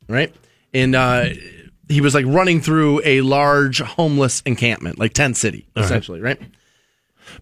[0.09, 0.35] right?
[0.73, 1.31] And uh,
[1.89, 6.41] he was like running through a large homeless encampment, like tent city, essentially, right?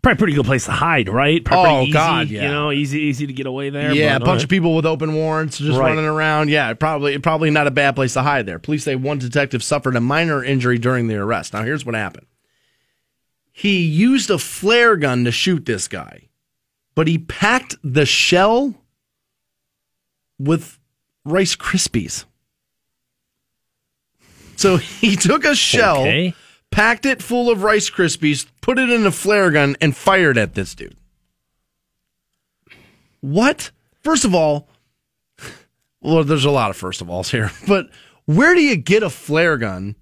[0.01, 1.45] Probably a pretty good place to hide, right?
[1.45, 2.43] Probably Oh, easy, God, yeah.
[2.45, 3.93] You know, easy, easy to get away there.
[3.93, 5.91] Yeah, a bunch all of people with open warrants just Right.
[5.91, 6.49] running around.
[6.51, 8.59] Yeah, probably probably not a bad place to hide there.
[8.59, 11.53] Police say one detective suffered a minor injury during the arrest.
[11.53, 12.27] Now, here's what happened.
[13.53, 16.29] He used a flare gun to shoot this guy,
[16.95, 18.75] but he packed the shell
[20.39, 20.79] with
[21.25, 22.25] Rice Krispies.
[24.57, 26.35] So he took a shell, Okay.
[26.71, 30.55] packed it full of Rice Krispies, put it in a flare gun, and fired at
[30.55, 30.97] this dude.
[33.21, 33.71] What?
[34.03, 34.69] First of all,
[36.01, 37.89] well, there's a lot of first of alls here, but
[38.27, 39.97] where do you get a flare gun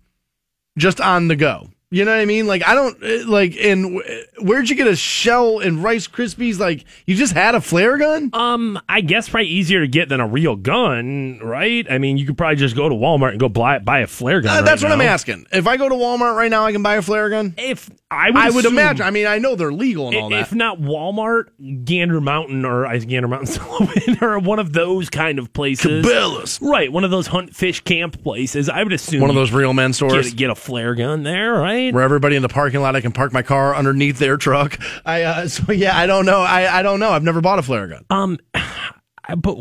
[0.76, 1.70] just on the go?
[1.92, 2.46] You know what I mean?
[2.46, 3.54] Like I don't eh, like.
[3.60, 4.02] And
[4.40, 6.58] where'd you get a shell and Rice Krispies?
[6.58, 8.30] Like you just had a flare gun?
[8.32, 11.86] Um, I guess probably easier to get than a real gun, right?
[11.90, 14.40] I mean, you could probably just go to Walmart and go buy buy a flare
[14.40, 14.50] gun.
[14.50, 15.46] Uh, right that's what I'm asking.
[15.52, 17.54] If I go to Walmart right now, I can buy a flare gun.
[17.58, 19.06] If I would, I would imagine.
[19.06, 20.40] I mean, I know they're legal and all that.
[20.40, 25.52] If not Walmart, Gander Mountain or I Gander Mountain or one of those kind of
[25.52, 26.04] places.
[26.04, 26.58] Cabela's.
[26.60, 28.68] Right, one of those hunt fish camp places.
[28.68, 30.30] I would assume One of those real men stores.
[30.30, 31.92] get, get a flare gun there, right?
[31.92, 34.78] where everybody in the parking lot I can park my car underneath their truck.
[35.04, 36.40] I uh, so yeah, I don't know.
[36.40, 37.10] I, I don't know.
[37.10, 38.04] I've never bought a flare gun.
[38.10, 38.38] Um,
[39.36, 39.58] but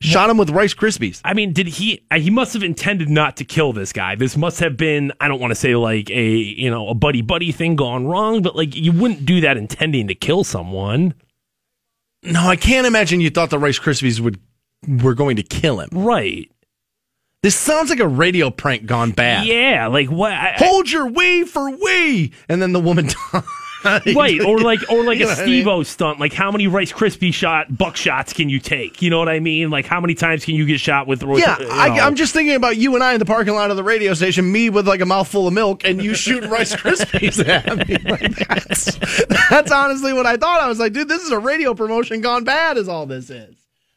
[0.00, 1.20] Shot him with Rice Krispies.
[1.24, 2.04] I mean, did he?
[2.10, 4.14] uh, He must have intended not to kill this guy.
[4.14, 5.12] This must have been.
[5.20, 8.42] I don't want to say like a you know a buddy buddy thing gone wrong,
[8.42, 11.14] but like you wouldn't do that intending to kill someone,
[12.22, 14.38] No, I can't imagine you thought the Rice Krispies would
[15.02, 15.88] were going to kill him.
[15.92, 16.50] right?
[17.42, 19.46] This sounds like a radio prank gone bad.
[19.46, 20.32] Yeah, like what?
[20.32, 23.08] I, I- Hold your wee for wee, and then the woman.
[24.16, 25.84] right or like or like You a what I mean?
[25.84, 29.28] stunt like how many rice crispy shot buck shots can you take you know what
[29.28, 32.02] i mean like how many times can you get shot with Yeah, you I, know?
[32.02, 34.50] I'm just thinking about you and I in the parking lot of the radio station,
[34.50, 37.96] me with like a mouthful of milk, and you shooting Rice Krispies at me.
[38.06, 38.94] Like, that's,
[39.50, 40.60] that's honestly what I thought.
[40.60, 43.56] I was like, dude, this is a radio promotion gone bad, is all this is.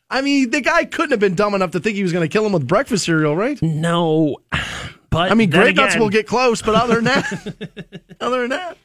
[0.10, 2.32] I mean, the guy couldn't have been dumb enough to think he was going to
[2.32, 3.61] kill him with breakfast cereal, right?
[3.61, 4.38] no
[5.10, 8.78] but I mean, grape nuts will get close, but other than that, other than that,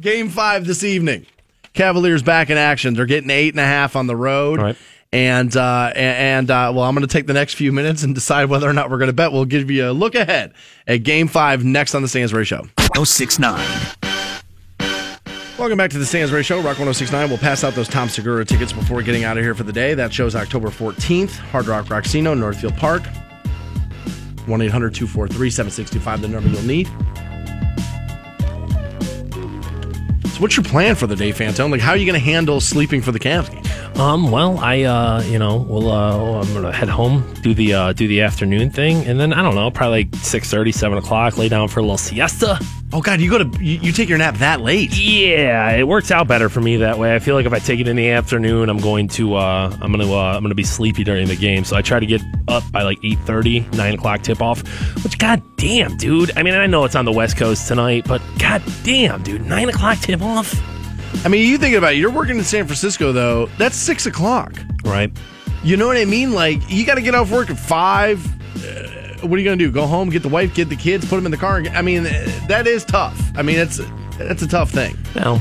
[0.00, 1.26] game five this evening.
[1.74, 2.94] Cavaliers back in action.
[2.94, 4.60] They're getting eight and a half on the road.
[4.60, 4.76] Right.
[5.10, 8.46] And uh, and uh, well, I'm going to take the next few minutes and decide
[8.46, 9.32] whether or not we're going to bet.
[9.32, 10.52] We'll give you a look ahead
[10.86, 12.60] at Game Five next on the Stansbury Show.
[12.94, 13.58] 1069.
[15.58, 17.28] Welcome back to the Stansbury Show, Rock 1069.
[17.30, 19.94] We'll pass out those Tom Segura tickets before getting out of here for the day.
[19.94, 23.02] That show's October 14th, Hard Rock Rocksino, Northfield Park.
[24.46, 26.88] 1 800 243 7625, the number you'll need.
[30.38, 31.72] So, what's your plan for the day, Fantone?
[31.72, 33.64] Like, how are you going to handle sleeping for the Cavs game?
[34.00, 37.92] Um, well, I uh, you know, we'll uh, I'm gonna head home, do the uh,
[37.92, 41.48] do the afternoon thing, and then I don't know, probably like 6 7 o'clock, lay
[41.48, 42.60] down for a little siesta.
[42.92, 44.96] Oh God, you go to you, you take your nap that late.
[44.96, 47.14] Yeah, it works out better for me that way.
[47.14, 49.90] I feel like if I take it in the afternoon, I'm going to uh, I'm
[49.90, 51.64] gonna uh, I'm gonna be sleepy during the game.
[51.64, 54.62] So I try to get up by like 8:30, 9 o'clock tip off.
[55.02, 56.30] Which, god damn, dude.
[56.38, 59.68] I mean, I know it's on the West Coast tonight, but god damn, dude, 9
[59.68, 60.27] o'clock tip off.
[61.24, 61.96] I mean, you think about it.
[61.96, 63.46] You're working in San Francisco though.
[63.58, 64.52] That's six o'clock.
[64.84, 65.10] Right.
[65.64, 66.32] You know what I mean?
[66.32, 68.24] Like you got to get off work at five.
[68.64, 69.70] Uh, what are you gonna do?
[69.72, 71.56] Go home, get the wife, get the kids, put them in the car.
[71.56, 73.18] and get- I mean, uh, that is tough.
[73.36, 73.80] I mean, it's
[74.18, 74.96] that's a tough thing.
[75.16, 75.40] Now,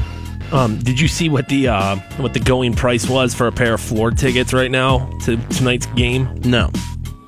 [0.51, 3.73] um, did you see what the uh, what the going price was for a pair
[3.75, 6.27] of floor tickets right now to tonight's game?
[6.45, 6.71] No,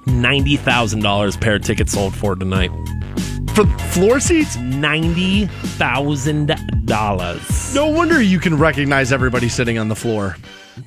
[0.08, 2.72] Ninety thousand dollars pair of tickets sold for tonight.
[3.66, 4.58] For floor seats.
[4.58, 5.46] Ninety
[5.78, 6.56] thousand
[6.86, 7.74] dollars.
[7.76, 10.36] No wonder you can recognize everybody sitting on the floor.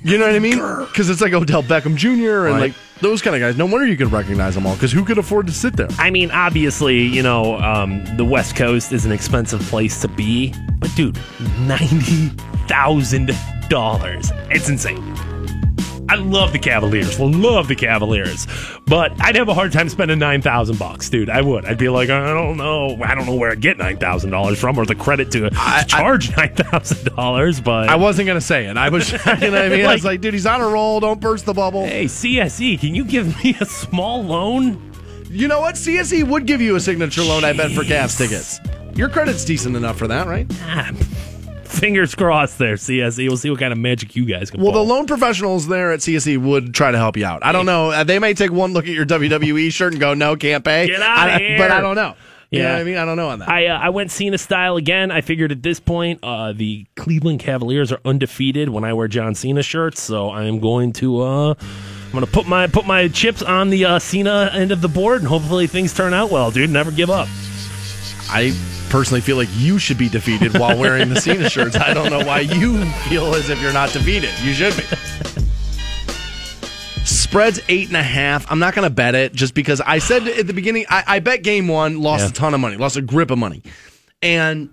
[0.02, 0.56] You know what I mean?
[0.86, 2.46] Because it's like Odell Beckham Jr.
[2.46, 2.60] and Right.
[2.60, 3.56] like those kind of guys.
[3.58, 4.74] No wonder you can recognize them all.
[4.74, 5.88] Because who could afford to sit there?
[5.98, 10.54] I mean, obviously, you know, um, the West Coast is an expensive place to be,
[10.78, 11.18] but dude,
[11.60, 12.28] ninety
[12.68, 13.32] thousand
[13.68, 14.32] dollars.
[14.50, 15.02] It's insane.
[16.12, 17.18] I love the Cavaliers.
[17.18, 18.46] Love the Cavaliers,
[18.86, 21.30] but I'd have a hard time spending nine thousand bucks, dude.
[21.30, 21.64] I would.
[21.64, 22.98] I'd be like, I don't know.
[23.02, 25.84] I don't know where I get nine thousand dollars from, or the credit to, I-
[25.84, 27.60] charge nine thousand dollars.
[27.62, 28.76] But I wasn't gonna say it.
[28.76, 29.86] I was, you know what I mean?
[29.86, 31.00] I was Like- like, dude, he's on a roll.
[31.00, 31.86] Don't burst the bubble.
[31.86, 34.92] hey, CSE, can you give me a small loan?
[35.30, 35.76] You know what?
[35.76, 37.42] CSE would give you a signature loan.
[37.44, 38.60] I bet for Cavs tickets.
[38.94, 40.46] Your credit's decent enough for that, right?
[40.60, 40.90] Ah,
[41.80, 43.26] fingers crossed there, CSE.
[43.28, 44.86] We'll see what kind of magic you guys can Well, the pull.
[44.86, 47.44] loan professionals there at CSE would try to help you out.
[47.44, 47.90] I don't know.
[47.90, 50.86] Uh, They may take one look at your WWE shirt and go, "No, can't pay."
[50.88, 51.58] Get outta I- here.
[51.58, 52.14] But I don't know.
[52.50, 52.72] You know Yeah.
[52.74, 52.96] what I mean?
[52.98, 53.48] I don't know on that.
[53.48, 55.10] I uh, I went Cena style again.
[55.10, 59.34] I figured at this point, uh, the Cleveland Cavaliers are undefeated when I wear John
[59.34, 60.02] Cena shirts.
[60.02, 63.86] So I am going to uh, I'm gonna put my put my chips on the
[63.86, 66.68] uh, Cena end of the board, and hopefully things turn out well, dude.
[66.68, 67.26] Never give up.
[68.28, 68.54] I
[68.92, 71.74] personally feel like you should be defeated while wearing the Cena shirts.
[71.76, 74.30] I don't know why you feel as if you're not defeated.
[74.42, 74.82] You should be.
[77.04, 78.44] Spreads eight and a half.
[78.52, 81.18] I'm not going to bet it just because I said at the beginning, I, I
[81.20, 82.28] bet game one, lost Yeah.
[82.28, 83.62] a ton of money, lost a grip of money.
[84.20, 84.70] And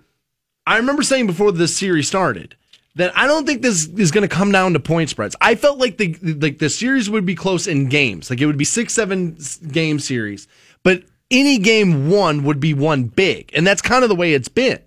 [0.68, 2.56] I remember saying before this series started
[2.96, 5.36] that I don't think this is going to come down to point spreads.
[5.40, 8.58] I felt like the like the series would be close in games, like it would
[8.58, 9.38] be six seven
[9.72, 10.48] game series,
[10.84, 14.49] but any game one would be one big, and that's kind of the way it's
[14.49, 14.80] been.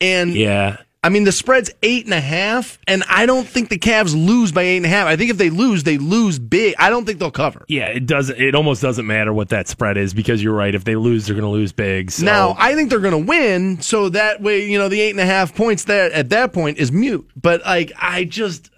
[0.00, 0.78] And Yeah.
[1.02, 4.50] I mean, the spread's eight and a half, and I don't think the Cavs lose
[4.50, 5.06] by eight and a half.
[5.06, 6.74] I think if they lose, they lose big.
[6.76, 7.64] I don't think they'll cover.
[7.68, 8.30] Yeah, it does.
[8.30, 10.74] It almost doesn't matter what that spread is because you're right.
[10.74, 12.10] If they lose, they're going to lose big.
[12.10, 12.24] So.
[12.24, 15.20] Now, I think they're going to win, so that way, you know, the eight and
[15.20, 17.30] a half points there at that point is mute.
[17.40, 18.68] But like, I just,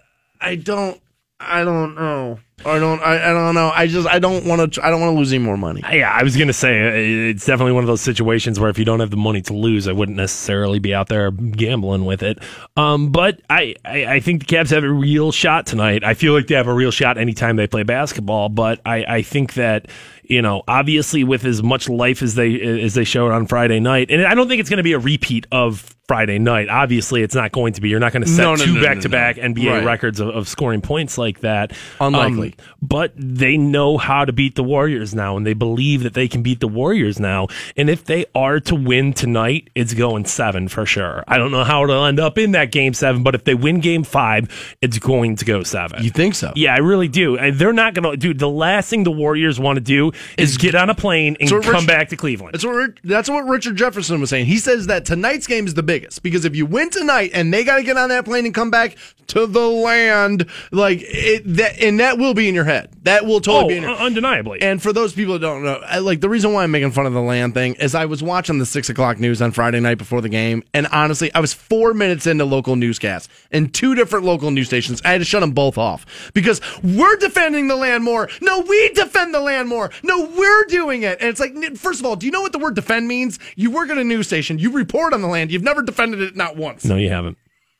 [0.42, 1.00] I don't,
[1.40, 2.38] I don't know.
[2.64, 3.70] I don't, I, I don't know.
[3.74, 5.82] I just, I don't want to, I don't want to lose any more money.
[5.90, 8.84] Yeah, I was gonna say uh, it's definitely one of those situations where if you
[8.84, 12.38] don't have the money to lose, I wouldn't necessarily be out there gambling with it.
[12.76, 16.04] Um, but I, I, I think the Cavs have a real shot tonight.
[16.04, 18.48] I feel like they have a real shot anytime they play basketball.
[18.48, 19.86] But I, I think that
[20.30, 24.10] you know, obviously with as much life as they as they showed on Friday night,
[24.10, 26.68] and I don't think it's going to be a repeat of Friday night.
[26.68, 27.88] Obviously, it's not going to be.
[27.88, 29.36] You're not going to set No, no, two no, back to back.
[29.36, 29.84] NBA Right.
[29.84, 31.72] records of, of scoring points like that.
[32.00, 32.56] Unlikely.
[32.58, 36.26] Um, but they know how to beat the Warriors now, and they believe that they
[36.26, 37.46] can beat the Warriors now.
[37.76, 41.22] And if they are to win tonight, it's going seven for sure.
[41.28, 43.78] I don't know how it'll end up in that game seven, but if they win
[43.78, 44.48] game five,
[44.80, 46.02] it's going to go seven.
[46.02, 46.52] You think so?
[46.56, 47.38] Yeah, I really do.
[47.38, 48.40] And they're not going to, dude.
[48.40, 51.86] The last thing the Warriors want to do is get on a plane and come
[51.86, 52.54] back to Cleveland.
[52.54, 54.46] That's what that's what Richard Jefferson was saying.
[54.46, 57.64] He says that tonight's game is the biggest because if you win tonight and they
[57.64, 58.96] got to get on that plane and come back
[59.28, 62.90] to the land, like it, that, and that will be in your head.
[63.04, 64.60] That will totally Oh, be in your undeniably.
[64.60, 67.06] And for those people that don't know, I, like the reason why I'm making fun
[67.06, 69.98] of the land thing is I was watching the six o'clock news on Friday night
[69.98, 74.24] before the game, and honestly, I was four minutes into local newscasts and two different
[74.24, 75.00] local news stations.
[75.04, 78.28] I had to shut them both off because we're defending the land more.
[78.40, 79.90] No, we defend the land more.
[80.02, 81.20] No, we're doing it.
[81.20, 83.38] And it's like, first of all, do you know what the word defend means?
[83.54, 86.36] You work at a news station, you report on the land, you've never defended it
[86.36, 87.36] not once, no, you haven't.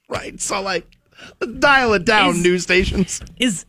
[0.09, 0.41] right?
[0.41, 0.87] So like,
[1.59, 3.21] dial it down, Is- news stations.
[3.39, 3.67] Is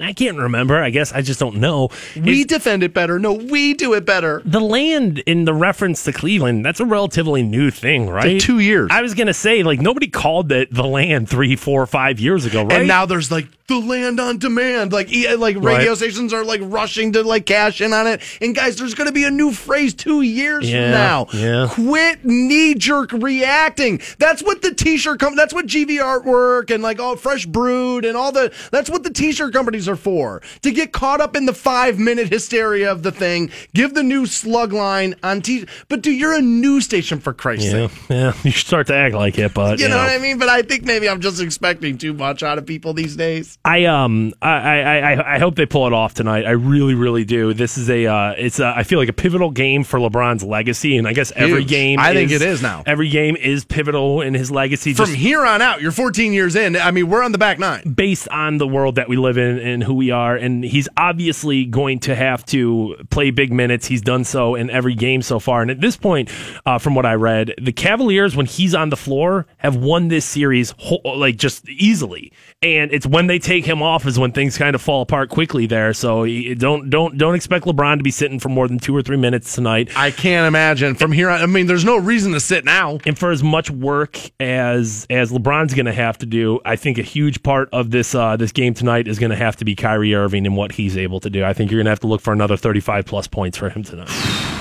[0.00, 0.82] I can't remember.
[0.82, 1.88] I guess I just don't know.
[2.16, 3.18] We Is- defend it better.
[3.18, 4.42] No, we do it better.
[4.44, 8.40] the land in the reference to Cleveland, that's a relatively new thing, right?
[8.40, 8.88] two years.
[8.92, 12.62] I was gonna say, like nobody called it the land three, four, five years ago,
[12.64, 12.72] right?
[12.72, 14.92] And now there's like the land on demand.
[14.92, 15.96] Like like radio Right.
[15.96, 18.20] stations are like rushing to like cash in on it.
[18.42, 21.26] And guys, there's going to be a new phrase two years Yeah, from now.
[21.32, 21.68] yeah.
[21.70, 24.00] Quit knee jerk reacting.
[24.18, 28.16] That's what the t-shirt com- That's what GV artwork and like all fresh brewed and
[28.16, 28.52] all the.
[28.72, 30.42] That's what the t-shirt companies are for.
[30.62, 33.50] To get caught up in the five minute hysteria of the thing.
[33.74, 35.66] Give the new slug line on t.
[35.88, 37.98] But do you're a news station for Christ's Yeah, sake.
[38.10, 38.32] yeah.
[38.42, 40.38] You start to act like it, but You know, what I mean?
[40.38, 43.58] But I think maybe I'm just expecting too much out of people these days.
[43.62, 46.46] I um I, I I I hope they pull it off tonight.
[46.46, 47.52] I really really do.
[47.52, 50.96] This is a uh, it's a, I feel like a pivotal game for LeBron's legacy,
[50.96, 51.68] and I guess every Huge.
[51.68, 51.98] game.
[51.98, 52.82] I think it is now.
[52.86, 54.94] Every game is pivotal in his legacy.
[54.94, 56.74] From here on out, you're 14 years in.
[56.74, 57.92] I mean, we're on the back nine.
[57.92, 60.36] based on the world that we live in and who we are.
[60.36, 63.86] And he's obviously going to have to play big minutes.
[63.86, 65.60] He's done so in every game so far.
[65.60, 66.30] And at this point,
[66.64, 70.24] uh, from what I read, the Cavaliers, when he's on the floor, have won this
[70.24, 72.32] series ho- like just easily.
[72.62, 75.66] And it's when they take him off is when things kind of fall apart quickly
[75.66, 75.92] there.
[75.92, 79.16] So don't don't don't expect LeBron to be sitting for more than two or three
[79.16, 79.90] minutes tonight.
[79.96, 81.40] I can't imagine from here on.
[81.40, 82.98] I mean, there's no reason to sit now.
[83.04, 86.98] And for as much work as as LeBron's going to have to do, I think
[86.98, 89.74] a huge part of this uh, this game tonight is going to have to be
[89.74, 91.44] Kyrie Irving and what he's able to do.
[91.44, 93.82] I think you're going to have to look for another 35 plus points for him
[93.82, 94.59] tonight.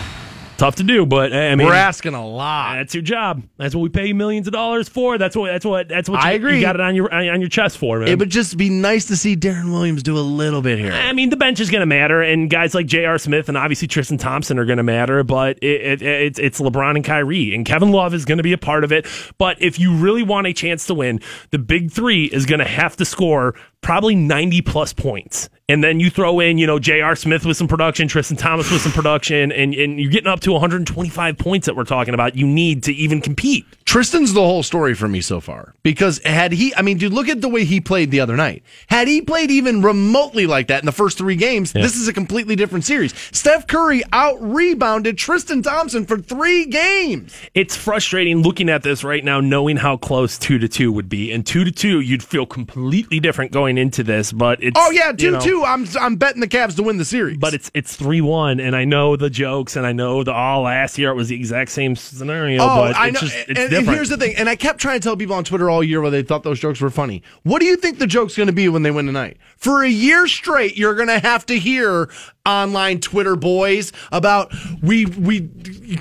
[0.60, 2.76] Tough to do, but I mean, We're asking a lot.
[2.76, 3.44] that's your job.
[3.56, 5.18] That's what we pay you millions of dollars for.
[5.18, 6.56] That's what that's what that's what I you, agree.
[6.58, 8.10] you got it on your on your chest for, man.
[8.10, 10.92] It would just be nice to see Deron Williams do a little bit here.
[10.92, 13.18] I mean, the bench is going to matter, and guys like J.R.
[13.18, 16.98] Smith and obviously Tristan Thompson are going to matter, but it, it, it's, it's LeBron
[16.98, 19.08] and Kyrie, and Kevin Love is going to be a part of it.
[19.38, 21.22] But if you really want a chance to win,
[21.52, 25.50] the big three is going to have to score probably 90 plus points.
[25.70, 27.16] And then you throw in, you know, J.R.
[27.16, 30.52] Smith with some production, Tristan Thompson with some production, and, and you're getting up to
[30.52, 32.36] 125 points that we're talking about.
[32.36, 33.66] You need to even compete.
[33.86, 37.28] Tristan's the whole story for me so far because had he, I mean, dude, look
[37.30, 38.64] at the way he played the other night.
[38.88, 42.14] Had he played even remotely like that in the first three games, this is a
[42.14, 43.14] completely different series.
[43.32, 47.36] Steph Curry out rebounded Tristan Thompson for three games.
[47.54, 51.32] it's frustrating looking at this right now, knowing how close two to two would be.
[51.32, 54.32] And two to two, you'd feel completely different going into this.
[54.32, 55.64] But it's Oh yeah, you two know, two.
[55.66, 57.38] I'm I'm betting the Cavs to win the series.
[57.38, 60.64] But it's it's three one, and I know the jokes, and I know the all
[60.64, 62.62] last year it was the exact same scenario.
[62.62, 63.28] Oh, but I it's know.
[63.28, 65.44] just it's and, and here's the thing, and I kept trying to tell people on
[65.44, 67.24] Twitter all year where they thought those jokes were funny.
[67.44, 69.38] What do you think the joke's going to be when they win tonight?
[69.58, 72.10] For a year straight, you're going to have to hear
[72.46, 74.52] online Twitter boys about
[74.82, 75.50] we we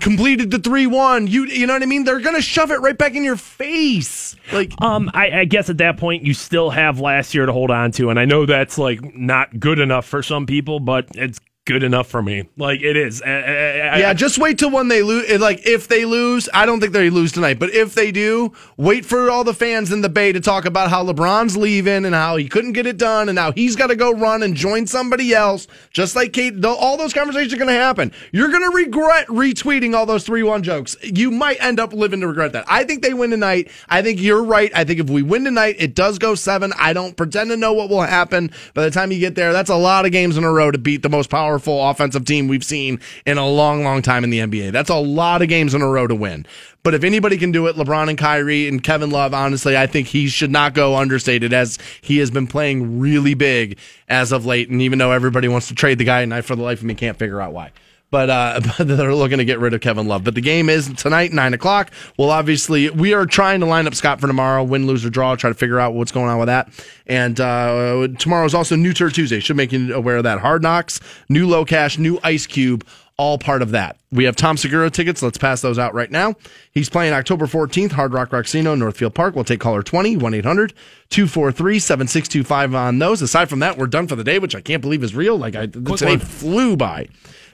[0.01, 1.27] completed the three one.
[1.27, 2.05] You you know what I mean?
[2.05, 4.37] They're going to shove it right back in your face.
[4.53, 7.73] Like Um, I, I guess at that point you still have last year to hold
[7.73, 11.41] on to, and I know that's like not good enough for some people, but it's
[11.69, 12.49] good enough for me.
[12.57, 13.21] Like it is.
[13.23, 15.27] I- I- I- Yeah, just wait till when they lose.
[15.29, 17.59] Eh, like if they lose, I don't think they lose tonight.
[17.59, 20.89] But if they do, wait for all the fans in the Bay to talk about
[20.89, 23.97] how LeBron's leaving and how he couldn't get it done and now he's got to
[23.97, 25.67] go run and join somebody else.
[25.93, 28.13] Just like KD, all those conversations are going to happen.
[28.33, 30.97] You're going to regret retweeting all those three-one jokes.
[31.03, 32.65] You might end up living to regret that.
[32.67, 33.71] I think they win tonight.
[33.91, 34.73] I think you're right.
[34.75, 36.73] I think if we win tonight, it does go seven.
[36.79, 39.53] I don't pretend to know what will happen by the time you get there.
[39.53, 42.49] That's a lot of games in a row to beat the most powerful offensive team
[42.49, 44.73] we've seen in a long, long time in the NBA.
[44.73, 46.47] That's a lot of games in a row to win.
[46.83, 50.09] But if anybody can do it, LeBron and Kyrie and Kevin Love, honestly, I think
[50.09, 53.79] he should not go understated as he has been playing really big
[54.09, 54.71] as of late.
[54.71, 56.85] And even though everybody wants to trade the guy, and I, for the life of
[56.85, 57.73] me, can't figure out why.
[58.11, 60.25] But, uh, but they're looking to get rid of Kevin Love.
[60.25, 61.91] But the game is tonight, nine o'clock.
[62.19, 65.37] Well, obviously, we are trying to line up Scott for tomorrow, win, lose, or draw,
[65.37, 66.69] try to figure out what's going on with that.
[67.07, 69.41] And uh, tomorrow is also New Tour Tuesday.
[69.41, 70.41] Should make you aware of that.
[70.41, 72.87] Hard Knocks, new LOCASH, new Ice Cube,
[73.19, 73.97] all part of that.
[74.13, 75.23] We have Tom Segura tickets.
[75.23, 76.37] Let's pass those out right now.
[76.71, 79.35] He's playing October 14th, Hard Rock Rocksino, Northfield Park.
[79.35, 80.73] We'll take caller 20, 1 800
[81.11, 83.21] 243 7625 on those.
[83.21, 85.37] Aside from that, we're done for the day, which I can't believe is real.
[85.37, 86.21] Like, I, today one.
[86.21, 87.09] flew by.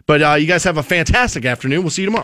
[0.06, 1.82] But uh, you guys have a fantastic afternoon.
[1.82, 2.22] We'll see you tomorrow.